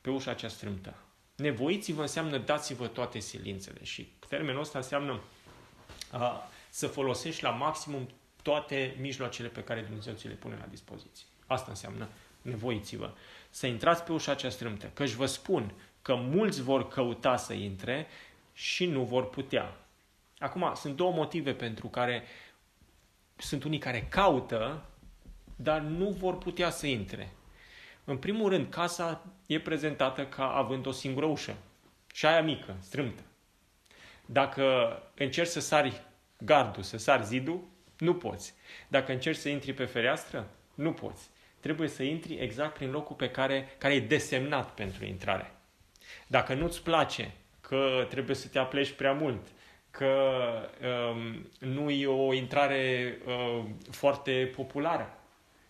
pe 0.00 0.10
ușa 0.10 0.34
cea 0.34 0.48
strâmtă. 0.48 0.96
Nevoiți-vă 1.38 2.00
înseamnă 2.00 2.38
dați-vă 2.38 2.86
toate 2.86 3.18
silințele 3.18 3.84
și 3.84 4.12
termenul 4.28 4.60
ăsta 4.60 4.78
înseamnă 4.78 5.20
a, 6.12 6.48
să 6.70 6.86
folosești 6.86 7.42
la 7.42 7.50
maximum 7.50 8.08
toate 8.42 8.96
mijloacele 9.00 9.48
pe 9.48 9.62
care 9.64 9.80
Dumnezeu 9.80 10.14
ți 10.14 10.26
le 10.26 10.34
pune 10.34 10.56
la 10.60 10.66
dispoziție. 10.66 11.26
Asta 11.46 11.66
înseamnă 11.68 12.08
nevoiți-vă. 12.42 13.10
Să 13.50 13.66
intrați 13.66 14.02
pe 14.02 14.12
ușa 14.12 14.34
cea 14.34 14.50
strâmtă. 14.50 14.90
Căci 14.94 15.10
vă 15.10 15.26
spun 15.26 15.74
că 16.02 16.14
mulți 16.14 16.62
vor 16.62 16.88
căuta 16.88 17.36
să 17.36 17.52
intre 17.52 18.06
și 18.52 18.86
nu 18.86 19.02
vor 19.02 19.28
putea. 19.28 19.76
Acum, 20.38 20.72
sunt 20.74 20.96
două 20.96 21.12
motive 21.12 21.52
pentru 21.52 21.86
care 21.86 22.24
sunt 23.36 23.64
unii 23.64 23.78
care 23.78 24.06
caută, 24.10 24.84
dar 25.56 25.80
nu 25.80 26.10
vor 26.10 26.38
putea 26.38 26.70
să 26.70 26.86
intre. 26.86 27.32
În 28.08 28.16
primul 28.16 28.48
rând, 28.48 28.68
casa 28.70 29.24
e 29.46 29.60
prezentată 29.60 30.26
ca 30.26 30.54
având 30.54 30.86
o 30.86 30.90
singură 30.90 31.26
ușă. 31.26 31.56
Și 32.12 32.26
aia 32.26 32.42
mică, 32.42 32.76
strâmtă. 32.80 33.22
Dacă 34.26 34.92
încerci 35.14 35.48
să 35.48 35.60
sari 35.60 36.02
gardul, 36.38 36.82
să 36.82 36.96
sari 36.96 37.24
zidul, 37.24 37.68
nu 37.98 38.14
poți. 38.14 38.54
Dacă 38.88 39.12
încerci 39.12 39.36
să 39.36 39.48
intri 39.48 39.72
pe 39.72 39.84
fereastră, 39.84 40.48
nu 40.74 40.92
poți. 40.92 41.30
Trebuie 41.60 41.88
să 41.88 42.02
intri 42.02 42.34
exact 42.34 42.74
prin 42.74 42.90
locul 42.90 43.16
pe 43.16 43.30
care, 43.30 43.74
care 43.78 43.94
e 43.94 44.00
desemnat 44.00 44.70
pentru 44.74 45.04
intrare. 45.04 45.52
Dacă 46.26 46.54
nu-ți 46.54 46.82
place 46.82 47.34
că 47.60 48.06
trebuie 48.08 48.36
să 48.36 48.48
te 48.48 48.58
apleci 48.58 48.92
prea 48.92 49.12
mult, 49.12 49.46
că 49.90 50.14
um, 51.12 51.48
nu 51.58 51.90
e 51.90 52.06
o 52.06 52.32
intrare 52.32 53.18
um, 53.26 53.78
foarte 53.90 54.52
populară, 54.56 55.18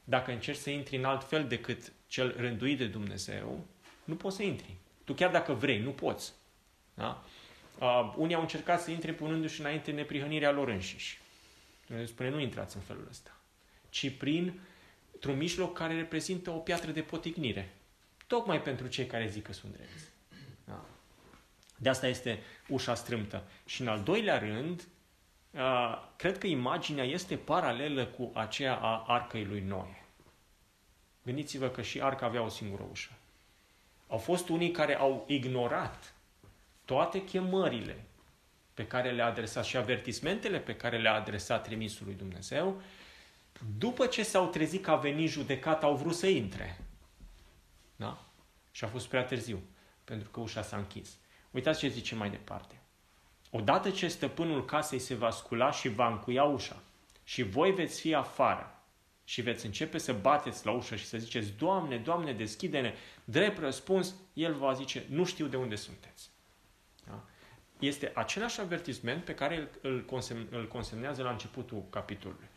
dacă 0.05 0.31
încerci 0.31 0.59
să 0.59 0.71
intri 0.71 0.97
în 0.97 1.05
alt 1.05 1.29
fel 1.29 1.45
decât 1.45 1.93
cel 2.09 2.35
rânduit 2.37 2.79
de 2.79 2.87
Dumnezeu, 2.87 3.67
nu 4.05 4.15
poți 4.15 4.37
să 4.37 4.43
intri. 4.43 4.77
Tu 5.05 5.13
chiar 5.13 5.31
dacă 5.31 5.53
vrei, 5.53 5.79
nu 5.79 5.91
poți. 5.91 6.33
Da? 6.95 7.25
Uh, 7.79 8.15
unii 8.17 8.35
au 8.35 8.41
încercat 8.41 8.81
să 8.81 8.91
intre 8.91 9.13
punându-și 9.13 9.61
înainte 9.61 9.91
neprihănirea 9.91 10.51
lor 10.51 10.69
înșiși. 10.69 11.21
Dumnezeu 11.87 12.15
spune, 12.15 12.29
nu 12.29 12.41
intrați 12.41 12.77
în 12.77 12.83
felul 12.83 13.07
ăsta, 13.11 13.37
ci 13.91 14.11
prin 14.11 14.61
un 15.27 15.37
mijloc 15.37 15.77
care 15.77 15.95
reprezintă 15.95 16.51
o 16.51 16.59
piatră 16.59 16.91
de 16.91 17.01
potignire. 17.01 17.75
Tocmai 18.27 18.63
pentru 18.63 18.87
cei 18.87 19.07
care 19.07 19.29
zic 19.29 19.43
că 19.43 19.53
sunt 19.53 19.73
drepți. 19.73 20.05
Da. 20.65 20.85
De 21.77 21.89
asta 21.89 22.07
este 22.07 22.43
ușa 22.69 22.95
strâmtă. 22.95 23.43
Și 23.67 23.81
în 23.81 23.89
al 23.89 24.03
doilea 24.03 24.39
rând, 24.39 24.89
uh, 25.51 26.09
cred 26.17 26.39
că 26.39 26.47
imaginea 26.47 27.05
este 27.05 27.37
paralelă 27.37 28.07
cu 28.07 28.31
aceea 28.35 28.77
a 28.77 29.05
arcăi 29.07 29.45
lui 29.45 29.61
Noe. 29.61 29.98
Gândiți-vă 31.29 31.69
că 31.69 31.83
și 31.83 32.01
arca 32.01 32.27
avea 32.27 32.43
o 32.43 32.49
singură 32.49 32.87
ușă. 32.91 33.11
Au 34.07 34.19
fost 34.19 34.49
unii 34.49 34.71
care 34.71 34.97
au 34.97 35.25
ignorat 35.27 36.15
toate 36.85 37.25
chemările 37.25 38.05
pe 38.75 38.87
care 38.87 39.11
le-a 39.11 39.27
adresat 39.27 39.65
și 39.65 39.77
avertismentele 39.77 40.59
pe 40.59 40.77
care 40.77 40.99
le-a 40.99 41.15
adresat 41.15 41.63
trimisul 41.63 42.07
lui 42.07 42.15
Dumnezeu, 42.15 42.81
după 43.79 44.07
ce 44.07 44.23
s-au 44.23 44.47
trezit 44.47 44.83
că 44.83 44.91
a 44.91 44.97
venit 44.97 45.31
judecat, 45.31 45.83
au 45.83 45.97
vrut 45.97 46.15
să 46.15 46.27
intre. 46.27 46.79
Da? 47.97 48.25
Și 48.71 48.85
a 48.85 48.89
fost 48.89 49.07
prea 49.07 49.25
târziu, 49.25 49.63
pentru 50.05 50.31
că 50.31 50.41
ușa 50.41 50.63
s-a 50.63 50.77
închis. 50.77 51.17
Uitați 51.51 51.79
ce 51.79 51.89
zice 51.89 52.15
mai 52.15 52.31
departe. 52.31 52.75
Odată 53.51 53.91
ce 53.91 54.09
stăpânul 54.09 54.65
casei 54.65 54.99
se 54.99 55.15
va 55.15 55.31
scula 55.31 55.71
și 55.71 55.89
va 55.89 56.09
încuia 56.09 56.45
ușa 56.45 56.83
și 57.25 57.43
voi 57.43 57.71
veți 57.71 58.01
fi 58.01 58.15
afară 58.15 58.78
și 59.29 59.43
veți 59.43 59.67
începe 59.67 59.99
să 59.99 60.13
bateți 60.13 60.67
la 60.67 60.71
ușă 60.71 60.97
și 60.97 61.05
să 61.05 61.19
ziceți, 61.19 61.53
Doamne, 61.53 61.97
Doamne, 61.97 62.33
deschide-ne, 62.33 62.95
drept 63.25 63.59
răspuns, 63.59 64.15
El 64.33 64.55
va 64.55 64.73
zice, 64.73 65.05
nu 65.09 65.25
știu 65.25 65.47
de 65.47 65.57
unde 65.57 65.75
sunteți. 65.75 66.31
Da? 67.07 67.25
Este 67.79 68.13
același 68.15 68.61
avertisment 68.61 69.25
pe 69.25 69.35
care 69.35 69.71
îl, 69.81 70.05
consemn, 70.05 70.47
îl 70.51 70.69
consemnează 70.69 71.23
la 71.23 71.31
începutul 71.31 71.85
capitolului. 71.91 72.49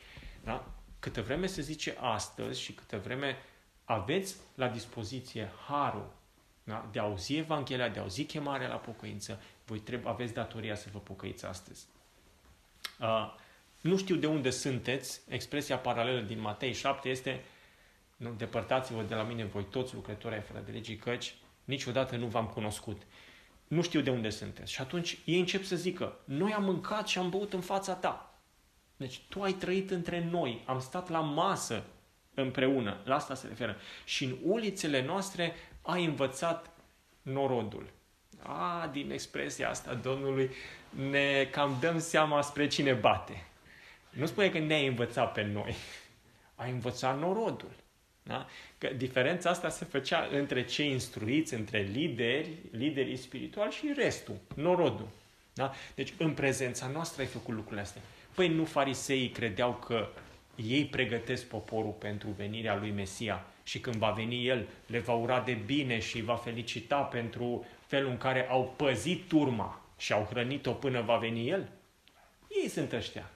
Da? 0.44 0.72
Câtă 1.00 1.22
vreme 1.22 1.46
se 1.46 1.62
zice 1.62 1.98
astăzi 2.00 2.62
și 2.62 2.74
câtă 2.74 2.98
vreme 2.98 3.38
aveți 3.86 4.36
la 4.56 4.68
dispoziție 4.68 5.52
harul 5.68 6.14
da? 6.64 6.90
de 6.92 7.00
a 7.00 7.04
auzi 7.04 7.38
Evanghelia, 7.38 7.90
de 7.90 8.00
a 8.00 8.02
auzi 8.02 8.24
chemarea 8.24 8.68
la 8.68 8.78
pocăință, 8.78 9.42
voi 9.66 9.80
trebuie, 9.80 10.10
aveți 10.10 10.34
datoria 10.34 10.76
să 10.76 10.90
vă 10.92 11.00
pocăiți 11.00 11.46
astăzi. 11.46 11.88
Uh, 13.00 13.34
nu 13.82 13.98
știu 13.98 14.16
de 14.16 14.28
unde 14.28 14.50
sunteți, 14.50 15.22
expresia 15.28 15.78
paralelă 15.78 16.22
din 16.22 16.40
Matei 16.40 16.74
7 16.74 17.10
este 17.10 17.44
nu, 18.22 18.34
depărtați-vă 18.38 19.02
de 19.02 19.16
la 19.16 19.24
mine 19.24 19.44
voi 19.44 19.66
toți 19.70 19.94
lucrători 19.94 20.34
ai 20.34 20.42
fără 20.42 20.64
de 20.66 20.72
legii, 20.72 20.96
căci 20.96 21.36
niciodată 21.64 22.16
nu 22.16 22.26
v-am 22.26 22.46
cunoscut. 22.46 23.02
Nu 23.68 23.82
știu 23.82 24.02
de 24.02 24.10
unde 24.10 24.30
sunteți. 24.30 24.72
Și 24.72 24.82
atunci 24.82 25.18
ei 25.26 25.40
încep 25.40 25.64
să 25.64 25.76
zică, 25.76 26.20
noi 26.24 26.54
am 26.54 26.64
mâncat 26.64 27.08
și 27.08 27.18
am 27.18 27.30
băut 27.30 27.54
în 27.54 27.62
fața 27.62 27.94
ta. 27.94 28.40
Deci 28.98 29.22
tu 29.30 29.42
ai 29.42 29.54
trăit 29.54 29.92
între 29.92 30.28
noi, 30.32 30.64
am 30.66 30.80
stat 30.80 31.10
la 31.10 31.20
masă 31.20 31.84
împreună, 32.34 32.98
la 33.04 33.16
asta 33.16 33.36
se 33.36 33.48
referă. 33.48 33.78
Și 34.06 34.24
în 34.24 34.38
ulițele 34.44 35.06
noastre 35.06 35.54
ai 35.82 36.06
învățat 36.06 36.70
norodul. 37.22 37.90
A, 38.40 38.90
din 38.92 39.12
expresia 39.12 39.70
asta 39.70 39.94
Domnului 39.94 40.50
ne 40.90 41.48
cam 41.52 41.78
dăm 41.80 42.00
seama 42.00 42.42
spre 42.42 42.68
cine 42.68 42.94
bate. 42.94 43.46
Nu 44.12 44.26
spune 44.26 44.50
că 44.50 44.60
ne-ai 44.60 44.88
învățat 44.88 45.32
pe 45.32 45.44
noi. 45.44 45.76
Ai 46.56 46.72
învățat 46.72 47.20
norodul. 47.20 47.72
Da? 48.24 48.48
Că 48.78 48.88
diferența 48.88 49.50
asta 49.50 49.70
se 49.70 49.86
făcea 49.86 50.28
între 50.32 50.66
cei 50.66 50.92
instruiți, 50.92 51.54
între 51.54 51.82
lideri, 51.92 52.50
liderii 52.72 53.18
spirituali 53.18 53.72
și 53.72 53.94
restul, 53.96 54.36
norodul. 54.56 55.08
Da? 55.54 55.74
Deci 55.96 56.14
în 56.18 56.34
prezența 56.34 56.88
noastră 56.88 57.22
ai 57.22 57.28
făcut 57.28 57.54
lucrurile 57.54 57.82
astea. 57.82 58.02
Păi 58.36 58.48
nu 58.48 58.66
fariseii 58.66 59.30
credeau 59.30 59.74
că 59.74 60.08
ei 60.56 60.86
pregătesc 60.86 61.46
poporul 61.46 61.92
pentru 61.92 62.30
venirea 62.30 62.76
lui 62.76 62.92
Mesia 62.92 63.46
și 63.64 63.80
când 63.80 63.96
va 63.96 64.12
veni 64.12 64.48
El, 64.48 64.68
le 64.86 65.00
va 65.00 65.14
ura 65.14 65.40
de 65.40 65.54
bine 65.54 66.00
și 66.00 66.22
va 66.22 66.36
felicita 66.36 67.02
pentru 67.02 67.66
felul 67.86 68.10
în 68.10 68.18
care 68.18 68.48
au 68.50 68.74
păzit 68.78 69.28
turma 69.28 69.82
și 69.98 70.14
au 70.14 70.28
hrănit-o 70.30 70.72
până 70.72 71.02
va 71.02 71.18
veni 71.18 71.50
El? 71.50 71.70
Ei 72.48 72.68
sunt 72.68 72.92
ăștia. 72.92 73.30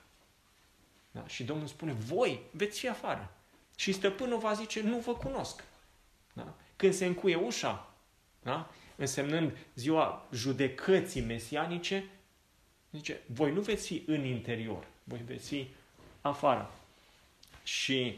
Da? 1.15 1.27
Și 1.27 1.43
Domnul 1.43 1.67
spune, 1.67 1.93
voi 1.93 2.39
veți 2.51 2.79
fi 2.79 2.89
afară. 2.89 3.31
Și 3.75 3.91
stăpânul 3.91 4.39
va 4.39 4.53
zice, 4.53 4.81
nu 4.81 4.97
vă 4.97 5.13
cunosc. 5.13 5.63
Da? 6.33 6.53
Când 6.75 6.93
se 6.93 7.05
încuie 7.05 7.35
ușa, 7.35 7.93
da? 8.43 8.69
însemnând 8.95 9.57
ziua 9.75 10.27
judecății 10.33 11.21
mesianice, 11.21 12.05
zice, 12.91 13.21
voi 13.25 13.51
nu 13.51 13.61
veți 13.61 13.87
fi 13.87 14.03
în 14.07 14.25
interior, 14.25 14.87
voi 15.03 15.21
veți 15.25 15.47
fi 15.47 15.67
afară. 16.21 16.71
Și 17.63 18.17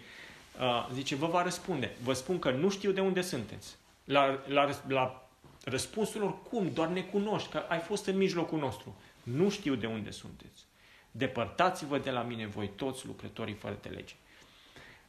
uh, 0.59 0.89
zice, 0.93 1.15
vă 1.15 1.27
va 1.27 1.43
răspunde, 1.43 1.95
vă 2.03 2.13
spun 2.13 2.39
că 2.39 2.51
nu 2.51 2.69
știu 2.69 2.91
de 2.91 3.01
unde 3.01 3.21
sunteți. 3.21 3.75
La, 4.03 4.43
la, 4.47 4.81
la 4.87 5.29
răspunsul 5.63 6.21
lor, 6.21 6.41
cum? 6.43 6.73
Doar 6.73 6.87
ne 6.87 7.01
cunoști, 7.01 7.49
că 7.49 7.57
ai 7.57 7.79
fost 7.79 8.05
în 8.05 8.17
mijlocul 8.17 8.59
nostru. 8.59 8.95
Nu 9.23 9.49
știu 9.49 9.75
de 9.75 9.87
unde 9.87 10.11
sunteți. 10.11 10.65
Depărtați-vă 11.17 11.97
de 11.97 12.11
la 12.11 12.21
mine 12.21 12.45
voi 12.45 12.69
toți 12.75 13.05
lucrătorii 13.05 13.53
fără 13.53 13.77
de 13.81 13.89
lege. 13.89 14.15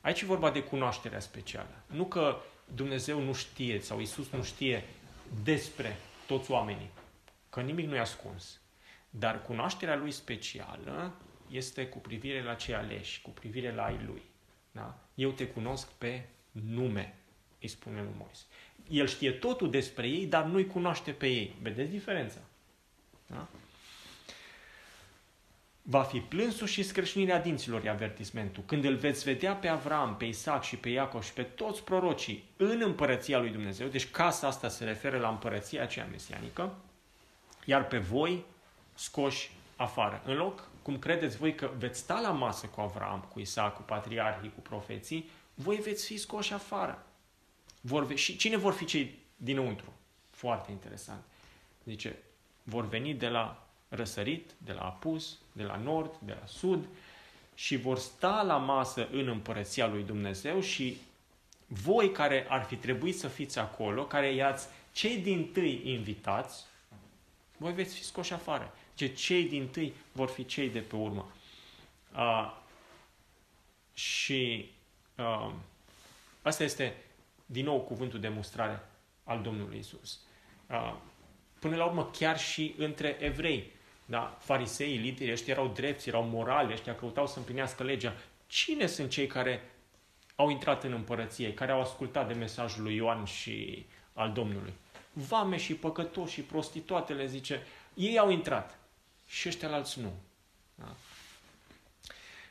Aici 0.00 0.20
e 0.20 0.26
vorba 0.26 0.50
de 0.50 0.62
cunoașterea 0.62 1.20
specială. 1.20 1.82
Nu 1.86 2.04
că 2.04 2.36
Dumnezeu 2.74 3.20
nu 3.20 3.32
știe 3.32 3.80
sau 3.80 4.00
Isus 4.00 4.30
nu 4.30 4.42
știe 4.42 4.84
despre 5.42 5.96
toți 6.26 6.50
oamenii, 6.50 6.90
că 7.50 7.60
nimic 7.60 7.86
nu 7.86 7.94
e 7.94 8.00
ascuns. 8.00 8.60
Dar 9.10 9.42
cunoașterea 9.42 9.96
lui 9.96 10.10
specială 10.10 11.14
este 11.50 11.86
cu 11.86 11.98
privire 11.98 12.42
la 12.42 12.54
cei 12.54 12.74
aleși, 12.74 13.22
cu 13.22 13.30
privire 13.30 13.74
la 13.74 13.84
ai 13.84 14.00
lui. 14.06 14.22
Da? 14.70 14.98
Eu 15.14 15.30
te 15.30 15.46
cunosc 15.46 15.88
pe 15.88 16.28
nume, 16.50 17.18
îi 17.60 17.68
spune 17.68 18.02
lui 18.02 18.14
Moise. 18.16 18.44
El 18.88 19.06
știe 19.06 19.32
totul 19.32 19.70
despre 19.70 20.08
ei, 20.08 20.26
dar 20.26 20.44
nu-i 20.44 20.66
cunoaște 20.66 21.10
pe 21.10 21.26
ei. 21.26 21.54
Vedeți 21.62 21.90
diferența? 21.90 22.40
Da? 23.26 23.48
Va 25.90 26.02
fi 26.02 26.18
plânsul 26.20 26.66
și 26.66 26.82
scrâșnirea 26.82 27.40
dinților, 27.40 27.84
e 27.84 27.88
avertismentul. 27.90 28.62
Când 28.66 28.84
îl 28.84 28.96
veți 28.96 29.24
vedea 29.24 29.54
pe 29.54 29.68
Avram, 29.68 30.16
pe 30.16 30.24
Isaac 30.24 30.62
și 30.62 30.76
pe 30.76 30.88
Iacov 30.88 31.22
și 31.22 31.32
pe 31.32 31.42
toți 31.42 31.82
prorocii 31.82 32.44
în 32.56 32.80
împărăția 32.84 33.38
lui 33.38 33.50
Dumnezeu, 33.50 33.86
deci 33.88 34.10
casa 34.10 34.46
asta 34.46 34.68
se 34.68 34.84
referă 34.84 35.18
la 35.18 35.28
împărăția 35.28 35.82
aceea 35.82 36.06
mesianică, 36.10 36.74
iar 37.64 37.86
pe 37.86 37.98
voi 37.98 38.44
scoși 38.94 39.50
afară. 39.76 40.22
În 40.24 40.34
loc, 40.34 40.68
cum 40.82 40.98
credeți 40.98 41.36
voi 41.36 41.54
că 41.54 41.70
veți 41.78 41.98
sta 41.98 42.20
la 42.20 42.30
masă 42.30 42.66
cu 42.66 42.80
Avram, 42.80 43.28
cu 43.32 43.40
Isaac, 43.40 43.74
cu 43.74 43.82
patriarhii, 43.82 44.52
cu 44.54 44.60
profeții, 44.60 45.30
voi 45.54 45.76
veți 45.76 46.06
fi 46.06 46.16
scoși 46.16 46.52
afară. 46.52 47.06
Vor, 47.80 48.16
și 48.16 48.36
cine 48.36 48.56
vor 48.56 48.72
fi 48.72 48.84
cei 48.84 49.18
dinăuntru? 49.36 49.92
Foarte 50.30 50.70
interesant. 50.70 51.22
Zice, 51.84 52.18
vor 52.62 52.88
veni 52.88 53.14
de 53.14 53.28
la 53.28 53.67
răsărit, 53.88 54.50
de 54.56 54.72
la 54.72 54.80
apus, 54.80 55.38
de 55.52 55.62
la 55.62 55.76
nord, 55.76 56.16
de 56.18 56.36
la 56.40 56.46
sud 56.46 56.86
și 57.54 57.76
vor 57.76 57.98
sta 57.98 58.42
la 58.42 58.56
masă 58.56 59.08
în 59.12 59.28
împărăția 59.28 59.86
lui 59.86 60.02
Dumnezeu 60.02 60.60
și 60.60 60.96
voi 61.66 62.12
care 62.12 62.46
ar 62.48 62.64
fi 62.64 62.76
trebuit 62.76 63.18
să 63.18 63.28
fiți 63.28 63.58
acolo, 63.58 64.04
care 64.04 64.32
i-ați 64.32 64.68
cei 64.92 65.18
din 65.18 65.52
tâi 65.52 65.80
invitați, 65.84 66.64
voi 67.56 67.72
veți 67.72 67.94
fi 67.94 68.04
scoși 68.04 68.32
afară. 68.32 68.74
Ce 68.94 69.06
cei 69.06 69.44
din 69.44 69.68
tâi 69.68 69.92
vor 70.12 70.28
fi 70.28 70.44
cei 70.44 70.68
de 70.68 70.80
pe 70.80 70.96
urmă. 70.96 71.32
Uh, 72.14 72.56
și 73.92 74.70
uh, 75.16 75.52
asta 76.42 76.64
este, 76.64 76.96
din 77.46 77.64
nou, 77.64 77.80
cuvântul 77.80 78.20
de 78.20 78.28
mustrare 78.28 78.80
al 79.24 79.42
Domnului 79.42 79.78
Isus. 79.78 80.20
Uh, 80.66 80.94
până 81.58 81.76
la 81.76 81.84
urmă, 81.84 82.10
chiar 82.10 82.38
și 82.38 82.74
între 82.78 83.16
evrei, 83.20 83.72
da? 84.10 84.36
fariseii, 84.40 84.96
liderii, 84.98 85.32
ăștia 85.32 85.52
erau 85.52 85.68
drepți, 85.68 86.08
erau 86.08 86.22
morali, 86.22 86.72
ăștia 86.72 86.94
căutau 86.94 87.26
să 87.26 87.38
împlinească 87.38 87.82
legea. 87.82 88.14
Cine 88.46 88.86
sunt 88.86 89.10
cei 89.10 89.26
care 89.26 89.70
au 90.36 90.50
intrat 90.50 90.84
în 90.84 90.92
împărăție, 90.92 91.54
care 91.54 91.72
au 91.72 91.80
ascultat 91.80 92.26
de 92.26 92.34
mesajul 92.34 92.82
lui 92.82 92.94
Ioan 92.94 93.24
și 93.24 93.86
al 94.12 94.32
Domnului? 94.32 94.72
Vame 95.12 95.56
și 95.56 95.74
păcătoși 95.74 96.32
și 96.32 96.40
prostituatele, 96.40 97.26
zice, 97.26 97.66
ei 97.94 98.18
au 98.18 98.30
intrat 98.30 98.78
și 99.26 99.48
ăștia 99.48 99.72
alți 99.72 100.00
nu. 100.00 100.12
Da? 100.74 100.94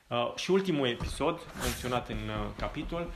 Uh, 0.08 0.36
și 0.36 0.52
ultimul 0.52 0.88
episod, 0.88 1.40
menționat 1.62 2.10
în 2.10 2.30
uh, 2.30 2.50
capitol, 2.58 3.12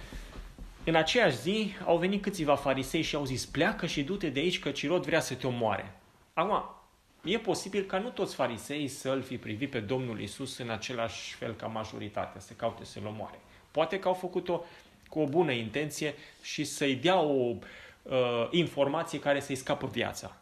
în 0.83 0.95
aceeași 0.95 1.37
zi 1.37 1.73
au 1.85 1.97
venit 1.97 2.21
câțiva 2.21 2.55
farisei 2.55 3.01
și 3.01 3.15
au 3.15 3.25
zis, 3.25 3.45
pleacă 3.45 3.85
și 3.85 4.03
du-te 4.03 4.29
de 4.29 4.39
aici 4.39 4.59
că 4.59 4.71
Cirod 4.71 5.05
vrea 5.05 5.19
să 5.19 5.33
te 5.33 5.47
omoare. 5.47 5.99
Acum, 6.33 6.80
e 7.23 7.37
posibil 7.37 7.83
ca 7.83 7.99
nu 7.99 8.09
toți 8.09 8.35
farisei 8.35 8.87
să-l 8.87 9.21
fi 9.21 9.37
privit 9.37 9.69
pe 9.69 9.79
Domnul 9.79 10.21
Isus 10.21 10.57
în 10.57 10.69
același 10.69 11.35
fel 11.35 11.53
ca 11.53 11.67
majoritatea, 11.67 12.41
să 12.41 12.53
caute 12.53 12.85
să-l 12.85 13.05
omoare. 13.05 13.39
Poate 13.71 13.99
că 13.99 14.07
au 14.07 14.13
făcut-o 14.13 14.63
cu 15.09 15.19
o 15.19 15.25
bună 15.25 15.51
intenție 15.51 16.13
și 16.41 16.63
să-i 16.63 16.95
dea 16.95 17.19
o 17.19 17.55
uh, 18.01 18.47
informație 18.51 19.19
care 19.19 19.39
să-i 19.39 19.55
scapă 19.55 19.87
viața, 19.87 20.37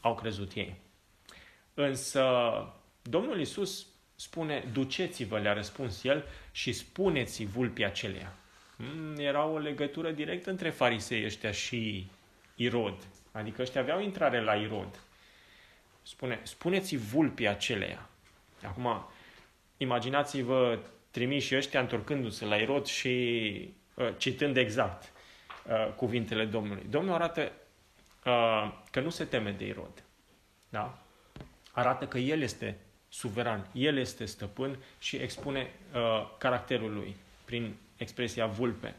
au 0.00 0.14
crezut 0.14 0.52
ei. 0.52 0.74
Însă 1.74 2.24
Domnul 3.02 3.40
Isus 3.40 3.86
spune, 4.14 4.68
duceți-vă, 4.72 5.38
le-a 5.38 5.52
răspuns 5.52 6.04
el, 6.04 6.24
și 6.52 6.72
spuneți 6.72 7.44
vulpii 7.44 7.84
aceleia. 7.84 8.32
Hmm, 8.76 9.18
era 9.18 9.44
o 9.44 9.58
legătură 9.58 10.10
directă 10.10 10.50
între 10.50 10.70
farisei 10.70 11.24
ăștia 11.24 11.52
și 11.52 12.10
Irod. 12.54 12.96
Adică 13.32 13.62
ăștia 13.62 13.80
aveau 13.80 14.00
intrare 14.00 14.40
la 14.40 14.54
Irod. 14.54 15.00
Spune, 16.02 16.40
spuneți 16.42 16.96
vulpii 16.96 17.48
aceleia. 17.48 18.08
Acum, 18.62 19.06
imaginați-vă 19.76 20.78
trimiși 21.10 21.56
ăștia 21.56 21.80
întorcându-se 21.80 22.44
la 22.44 22.56
Irod 22.56 22.86
și 22.86 23.74
uh, 23.94 24.08
citând 24.16 24.56
exact 24.56 25.12
uh, 25.66 25.92
cuvintele 25.96 26.44
Domnului. 26.44 26.86
Domnul 26.90 27.14
arată 27.14 27.52
uh, 28.24 28.72
că 28.90 29.00
nu 29.00 29.10
se 29.10 29.24
teme 29.24 29.50
de 29.50 29.66
Irod. 29.66 30.02
Da? 30.68 30.98
Arată 31.72 32.06
că 32.06 32.18
El 32.18 32.40
este 32.40 32.78
suveran, 33.08 33.66
El 33.72 33.96
este 33.96 34.24
stăpân 34.24 34.78
și 34.98 35.16
expune 35.16 35.70
uh, 35.94 36.00
caracterul 36.38 36.94
Lui 36.94 37.16
prin 37.44 37.76
expresia 37.96 38.46
vulpe. 38.46 38.94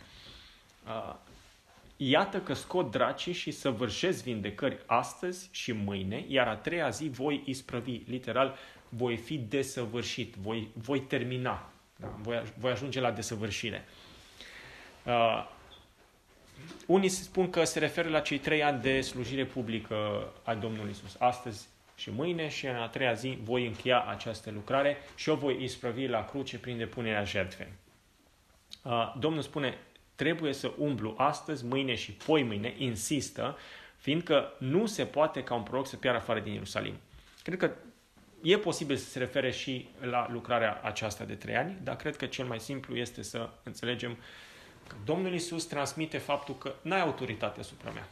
Uh, 0.85 1.15
Iată 2.05 2.39
că 2.39 2.53
scot 2.53 2.91
dracii 2.91 3.33
și 3.33 3.51
săvârșesc 3.51 4.23
vindecări 4.23 4.77
astăzi 4.85 5.49
și 5.51 5.71
mâine, 5.71 6.25
iar 6.27 6.47
a 6.47 6.55
treia 6.55 6.89
zi 6.89 7.09
voi 7.09 7.41
isprăvi. 7.45 8.01
Literal, 8.05 8.55
voi 8.89 9.17
fi 9.17 9.37
desăvârșit, 9.37 10.35
voi, 10.35 10.69
voi 10.73 11.01
termina, 11.01 11.69
da? 11.95 12.07
voi, 12.21 12.43
voi 12.57 12.71
ajunge 12.71 12.99
la 12.99 13.11
desăvârșire. 13.11 13.85
Uh, 15.05 15.49
unii 16.85 17.09
spun 17.09 17.49
că 17.49 17.63
se 17.63 17.79
referă 17.79 18.09
la 18.09 18.19
cei 18.19 18.37
trei 18.37 18.63
ani 18.63 18.81
de 18.81 19.01
slujire 19.01 19.45
publică 19.45 20.27
a 20.43 20.55
Domnului 20.55 20.91
Isus. 20.91 21.15
Astăzi 21.19 21.67
și 21.95 22.11
mâine 22.11 22.49
și 22.49 22.65
în 22.65 22.75
a 22.75 22.87
treia 22.87 23.13
zi 23.13 23.37
voi 23.43 23.65
încheia 23.65 24.03
această 24.03 24.51
lucrare 24.51 24.97
și 25.15 25.29
o 25.29 25.35
voi 25.35 25.63
isprăvi 25.63 26.07
la 26.07 26.25
cruce 26.25 26.57
prin 26.57 26.77
depunerea 26.77 27.23
jertfei. 27.23 27.73
Uh, 28.83 29.15
Domnul 29.19 29.41
spune, 29.41 29.77
trebuie 30.15 30.53
să 30.53 30.71
umblu 30.77 31.13
astăzi, 31.17 31.65
mâine 31.65 31.95
și 31.95 32.11
poi 32.11 32.43
mâine, 32.43 32.73
insistă, 32.77 33.57
fiindcă 33.97 34.53
nu 34.57 34.85
se 34.85 35.05
poate 35.05 35.43
ca 35.43 35.53
un 35.55 35.63
proroc 35.63 35.87
să 35.87 35.95
piară 35.95 36.17
afară 36.17 36.39
din 36.39 36.53
Ierusalim. 36.53 36.95
Cred 37.43 37.57
că 37.57 37.71
e 38.41 38.57
posibil 38.57 38.95
să 38.95 39.09
se 39.09 39.19
refere 39.19 39.51
și 39.51 39.87
la 39.99 40.27
lucrarea 40.31 40.79
aceasta 40.83 41.23
de 41.23 41.35
trei 41.35 41.55
ani, 41.55 41.77
dar 41.83 41.95
cred 41.95 42.15
că 42.15 42.25
cel 42.25 42.45
mai 42.45 42.59
simplu 42.59 42.95
este 42.95 43.21
să 43.21 43.49
înțelegem 43.63 44.17
că 44.87 44.95
Domnul 45.05 45.33
Isus 45.33 45.65
transmite 45.65 46.17
faptul 46.17 46.57
că 46.57 46.73
n-ai 46.81 47.01
autoritate 47.01 47.59
asupra 47.59 47.91
mea. 47.91 48.07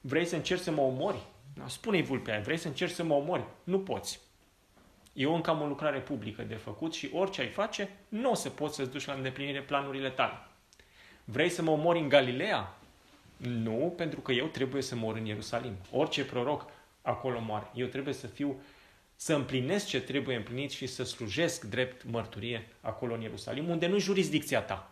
Vrei 0.00 0.24
să 0.24 0.36
încerci 0.36 0.62
să 0.62 0.70
mă 0.70 0.80
omori? 0.80 1.22
Da, 1.54 1.68
spune-i 1.68 2.02
vulpea 2.02 2.40
vrei 2.40 2.56
să 2.56 2.68
încerci 2.68 2.92
să 2.92 3.02
mă 3.02 3.14
omori? 3.14 3.44
Nu 3.64 3.78
poți. 3.80 4.20
Eu 5.12 5.34
încă 5.34 5.50
am 5.50 5.62
o 5.62 5.66
lucrare 5.66 5.98
publică 5.98 6.42
de 6.42 6.54
făcut 6.54 6.94
și 6.94 7.10
orice 7.12 7.40
ai 7.40 7.48
face, 7.48 7.90
nu 8.08 8.30
o 8.30 8.34
să 8.34 8.48
poți 8.48 8.74
să-ți 8.74 8.90
duci 8.90 9.06
la 9.06 9.12
îndeplinire 9.12 9.62
planurile 9.62 10.10
tale. 10.10 10.38
Vrei 11.28 11.48
să 11.48 11.62
mă 11.62 11.70
omori 11.70 11.98
în 11.98 12.08
Galileea? 12.08 12.74
Nu, 13.36 13.94
pentru 13.96 14.20
că 14.20 14.32
eu 14.32 14.46
trebuie 14.46 14.82
să 14.82 14.94
mor 14.94 15.16
în 15.16 15.24
Ierusalim. 15.24 15.76
Orice 15.90 16.24
proroc 16.24 16.70
acolo 17.02 17.40
moare. 17.40 17.70
Eu 17.74 17.86
trebuie 17.86 18.14
să 18.14 18.26
fiu, 18.26 18.60
să 19.16 19.34
împlinesc 19.34 19.86
ce 19.86 20.00
trebuie 20.00 20.36
împlinit 20.36 20.70
și 20.70 20.86
să 20.86 21.04
slujesc 21.04 21.64
drept 21.64 22.04
mărturie 22.04 22.68
acolo 22.80 23.14
în 23.14 23.20
Ierusalim, 23.20 23.68
unde 23.68 23.86
nu-i 23.86 24.00
jurisdicția 24.00 24.60
ta. 24.60 24.90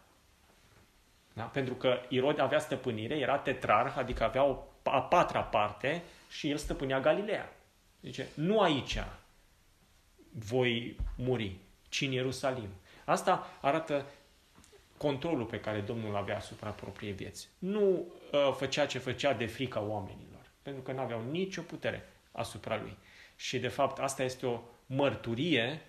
Da? 1.32 1.42
Pentru 1.42 1.74
că 1.74 2.00
Irod 2.08 2.38
avea 2.38 2.58
stăpânire, 2.58 3.14
era 3.18 3.38
tetrarh, 3.38 3.94
adică 3.96 4.24
avea 4.24 4.44
o 4.44 4.64
a 4.90 5.00
patra 5.00 5.40
parte 5.40 6.02
și 6.30 6.50
el 6.50 6.56
stăpânea 6.56 7.00
Galileea. 7.00 7.52
Zice, 8.02 8.28
nu 8.34 8.60
aici 8.60 8.98
voi 10.30 10.96
muri, 11.16 11.56
ci 11.88 12.00
în 12.00 12.12
Ierusalim. 12.12 12.68
Asta 13.04 13.46
arată 13.60 14.06
controlul 14.96 15.44
pe 15.44 15.60
care 15.60 15.80
Domnul 15.80 16.16
avea 16.16 16.36
asupra 16.36 16.70
propriei 16.70 17.12
vieți. 17.12 17.48
Nu 17.58 17.80
uh, 17.88 18.52
făcea 18.56 18.86
ce 18.86 18.98
făcea 18.98 19.32
de 19.32 19.46
frica 19.46 19.80
oamenilor, 19.80 20.50
pentru 20.62 20.82
că 20.82 20.92
nu 20.92 21.00
aveau 21.00 21.22
nicio 21.30 21.62
putere 21.62 22.08
asupra 22.32 22.76
lui. 22.76 22.96
Și 23.36 23.58
de 23.58 23.68
fapt 23.68 23.98
asta 23.98 24.22
este 24.22 24.46
o 24.46 24.60
mărturie 24.86 25.80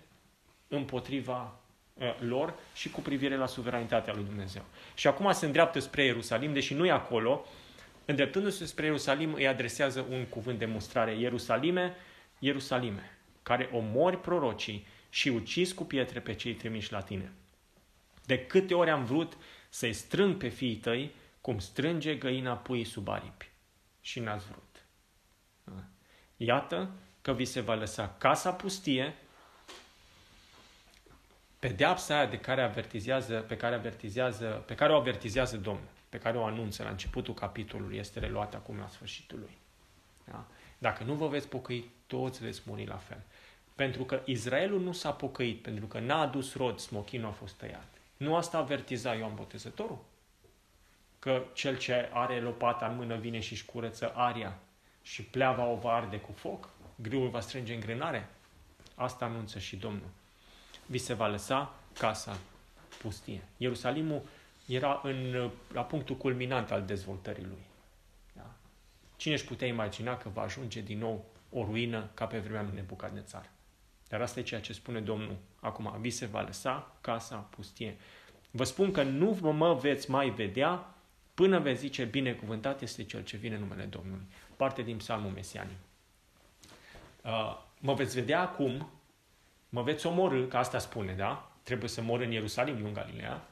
împotriva 0.68 1.60
uh, 1.94 2.16
lor 2.18 2.54
și 2.74 2.90
cu 2.90 3.00
privire 3.00 3.36
la 3.36 3.46
suveranitatea 3.46 4.14
lui 4.14 4.24
Dumnezeu. 4.24 4.64
Și 4.94 5.06
acum 5.06 5.32
se 5.32 5.46
îndreaptă 5.46 5.78
spre 5.78 6.04
Ierusalim, 6.04 6.52
deși 6.52 6.74
nu 6.74 6.86
e 6.86 6.90
acolo, 6.90 7.44
îndreptându-se 8.04 8.64
spre 8.64 8.84
Ierusalim 8.84 9.34
îi 9.34 9.46
adresează 9.46 10.06
un 10.10 10.24
cuvânt 10.24 10.58
de 10.58 10.66
mustrare. 10.66 11.18
Ierusalime, 11.18 11.94
Ierusalime, 12.38 13.18
care 13.42 13.68
omori 13.72 14.20
prorocii 14.20 14.86
și 15.08 15.28
ucizi 15.28 15.74
cu 15.74 15.84
pietre 15.84 16.20
pe 16.20 16.34
cei 16.34 16.52
trimiși 16.52 16.92
la 16.92 17.00
tine. 17.00 17.32
De 18.26 18.46
câte 18.46 18.74
ori 18.74 18.90
am 18.90 19.04
vrut 19.04 19.36
să-i 19.68 19.92
strâng 19.92 20.36
pe 20.36 20.48
fiii 20.48 20.76
tăi, 20.76 21.14
cum 21.40 21.58
strânge 21.58 22.14
găina 22.14 22.56
puii 22.56 22.84
sub 22.84 23.08
aripi. 23.08 23.50
Și 24.00 24.20
n-ați 24.20 24.46
vrut. 24.46 24.86
Iată 26.36 26.90
că 27.22 27.32
vi 27.32 27.44
se 27.44 27.60
va 27.60 27.74
lăsa 27.74 28.14
casa 28.18 28.52
pustie, 28.52 29.14
pedeapsa 31.58 32.16
aia 32.16 32.26
de 32.26 32.38
care 32.38 32.62
avertizează, 32.62 33.38
pe 33.38 33.56
care 33.56 33.74
avertizează, 33.74 34.46
pe 34.66 34.74
care 34.74 34.92
o 34.92 34.96
avertizează 34.96 35.56
Domnul, 35.56 35.88
pe 36.08 36.18
care 36.18 36.38
o 36.38 36.44
anunță 36.44 36.82
la 36.82 36.88
începutul 36.88 37.34
capitolului, 37.34 37.96
este 37.96 38.18
reluată 38.18 38.56
acum 38.56 38.78
la 38.78 38.88
sfârșitul 38.88 39.38
lui. 39.38 39.58
Da? 40.24 40.46
Dacă 40.78 41.04
nu 41.04 41.14
vă 41.14 41.28
veți 41.28 41.48
pocăi, 41.48 41.90
toți 42.06 42.42
veți 42.42 42.62
muri 42.64 42.86
la 42.86 42.96
fel. 42.96 43.22
Pentru 43.74 44.04
că 44.04 44.22
Israelul 44.24 44.80
nu 44.80 44.92
s-a 44.92 45.12
pocăit, 45.12 45.62
pentru 45.62 45.86
că 45.86 45.98
n-a 45.98 46.20
adus 46.20 46.54
rod, 46.54 46.78
smochinul 46.78 47.28
a 47.28 47.32
fost 47.32 47.54
tăiat. 47.54 47.95
Nu 48.16 48.36
asta 48.36 48.58
avertiza 48.58 49.14
Ioan 49.14 49.34
Botezătorul? 49.34 49.98
Că 51.18 51.44
cel 51.52 51.78
ce 51.78 52.10
are 52.12 52.40
lopata 52.40 52.86
în 52.86 52.96
mână 52.96 53.16
vine 53.16 53.40
și 53.40 53.52
își 53.52 53.64
curăță 53.64 54.12
aria 54.14 54.58
și 55.02 55.22
pleava 55.22 55.64
o 55.64 55.76
va 55.76 55.92
arde 55.92 56.20
cu 56.20 56.32
foc? 56.32 56.68
Griul 56.94 57.28
va 57.28 57.40
strânge 57.40 57.74
în 57.74 57.80
grânare? 57.80 58.28
Asta 58.94 59.24
anunță 59.24 59.58
și 59.58 59.76
Domnul. 59.76 60.08
Vi 60.86 60.98
se 60.98 61.14
va 61.14 61.26
lăsa 61.26 61.74
casa 61.98 62.38
pustie. 63.02 63.42
Ierusalimul 63.56 64.22
era 64.66 65.00
în, 65.02 65.50
la 65.72 65.82
punctul 65.82 66.16
culminant 66.16 66.70
al 66.70 66.84
dezvoltării 66.84 67.44
lui. 67.44 67.64
Da? 68.32 68.50
Cine 69.16 69.34
își 69.34 69.44
putea 69.44 69.66
imagina 69.66 70.16
că 70.16 70.28
va 70.28 70.42
ajunge 70.42 70.80
din 70.80 70.98
nou 70.98 71.24
o 71.50 71.64
ruină 71.64 72.10
ca 72.14 72.26
pe 72.26 72.38
vremea 72.38 72.62
lui 72.62 72.74
Nebucadnețar? 72.74 73.50
Dar 74.08 74.20
asta 74.20 74.40
e 74.40 74.42
ceea 74.42 74.60
ce 74.60 74.72
spune 74.72 75.00
Domnul 75.00 75.36
acum. 75.60 75.94
Vi 76.00 76.10
se 76.10 76.26
va 76.26 76.40
lăsa 76.40 76.96
casa 77.00 77.36
pustie. 77.36 77.96
Vă 78.50 78.64
spun 78.64 78.90
că 78.90 79.02
nu 79.02 79.38
mă 79.52 79.74
veți 79.74 80.10
mai 80.10 80.30
vedea 80.30 80.94
până 81.34 81.58
veți 81.58 81.80
zice 81.80 82.04
binecuvântat 82.04 82.82
este 82.82 83.04
cel 83.04 83.24
ce 83.24 83.36
vine 83.36 83.54
în 83.54 83.60
numele 83.60 83.84
Domnului. 83.84 84.26
Parte 84.56 84.82
din 84.82 84.96
psalmul 84.96 85.30
mesianic. 85.30 85.76
Uh, 87.22 87.58
mă 87.80 87.94
veți 87.94 88.14
vedea 88.14 88.40
acum, 88.40 88.90
mă 89.68 89.82
veți 89.82 90.06
omorâ, 90.06 90.46
că 90.46 90.56
asta 90.56 90.78
spune, 90.78 91.12
da? 91.12 91.50
Trebuie 91.62 91.88
să 91.88 92.02
mor 92.02 92.20
în 92.20 92.30
Ierusalim, 92.30 92.76
nu 92.76 92.86
în 92.86 92.92
Galileea, 92.92 93.48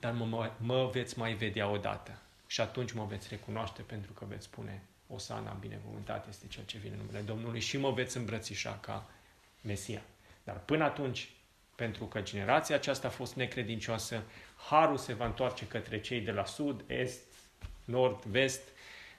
dar 0.00 0.12
mă, 0.12 0.24
mă, 0.24 0.50
mă 0.58 0.90
veți 0.92 1.18
mai 1.18 1.34
vedea 1.34 1.68
odată. 1.68 2.22
Și 2.46 2.60
atunci 2.60 2.92
mă 2.92 3.04
veți 3.04 3.26
recunoaște 3.30 3.82
pentru 3.82 4.12
că 4.12 4.24
veți 4.28 4.44
spune 4.44 4.82
Osana, 5.06 5.52
binecuvântat 5.52 6.28
este 6.28 6.46
cel 6.46 6.64
ce 6.64 6.78
vine 6.78 6.94
în 6.94 7.00
numele 7.00 7.20
Domnului 7.20 7.60
și 7.60 7.78
mă 7.78 7.90
veți 7.90 8.16
îmbrățișa 8.16 8.78
ca 8.80 9.06
Mesia. 9.60 10.02
Dar 10.44 10.60
până 10.64 10.84
atunci 10.84 11.28
pentru 11.74 12.04
că 12.04 12.20
generația 12.20 12.74
aceasta 12.74 13.06
a 13.06 13.10
fost 13.10 13.34
necredincioasă, 13.34 14.22
harul 14.68 14.96
se 14.96 15.12
va 15.12 15.24
întoarce 15.24 15.66
către 15.66 16.00
cei 16.00 16.20
de 16.20 16.30
la 16.30 16.44
sud, 16.44 16.84
est, 16.86 17.20
nord, 17.84 18.22
vest 18.22 18.60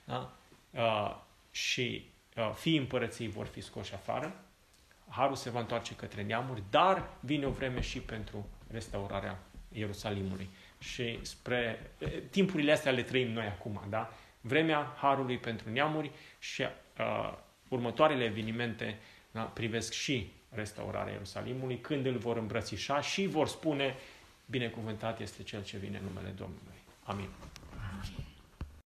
da? 0.04 0.34
uh, 0.72 1.16
și 1.52 2.10
uh, 2.36 2.52
fii 2.56 2.78
împărăției 2.78 3.28
vor 3.28 3.46
fi 3.46 3.62
scoși 3.62 3.94
afară, 3.94 4.36
harul 5.10 5.36
se 5.36 5.50
va 5.50 5.60
întoarce 5.60 5.96
către 5.96 6.24
neamuri, 6.24 6.64
dar 6.70 7.10
vine 7.20 7.46
o 7.46 7.52
vreme 7.52 7.82
și 7.82 8.00
pentru 8.00 8.48
restaurarea 8.72 9.40
Ierusalimului. 9.72 10.50
Și 10.80 11.20
spre 11.22 11.92
timpurile 12.30 12.72
astea 12.72 12.92
le 12.92 13.04
trăim 13.04 13.32
noi 13.32 13.46
acum, 13.46 13.82
da? 13.90 14.14
Vremea 14.42 14.94
harului 14.98 15.38
pentru 15.38 15.70
neamuri 15.70 16.12
și 16.40 16.62
uh, 16.62 17.34
următoarele 17.68 18.24
evenimente 18.24 19.00
da, 19.32 19.42
privesc 19.42 19.92
și 19.94 20.32
restaurarea 20.50 21.14
Ierusalimului, 21.14 21.80
când 21.80 22.06
îl 22.06 22.18
vor 22.18 22.38
îmbrățișa 22.38 23.02
și 23.02 23.28
vor 23.28 23.48
spune, 23.48 23.96
binecuvântat 24.46 25.20
este 25.20 25.44
cel 25.44 25.64
ce 25.64 25.78
vine 25.78 25.98
în 25.98 26.04
numele 26.04 26.34
Domnului. 26.38 26.78
Amin. 27.04 27.30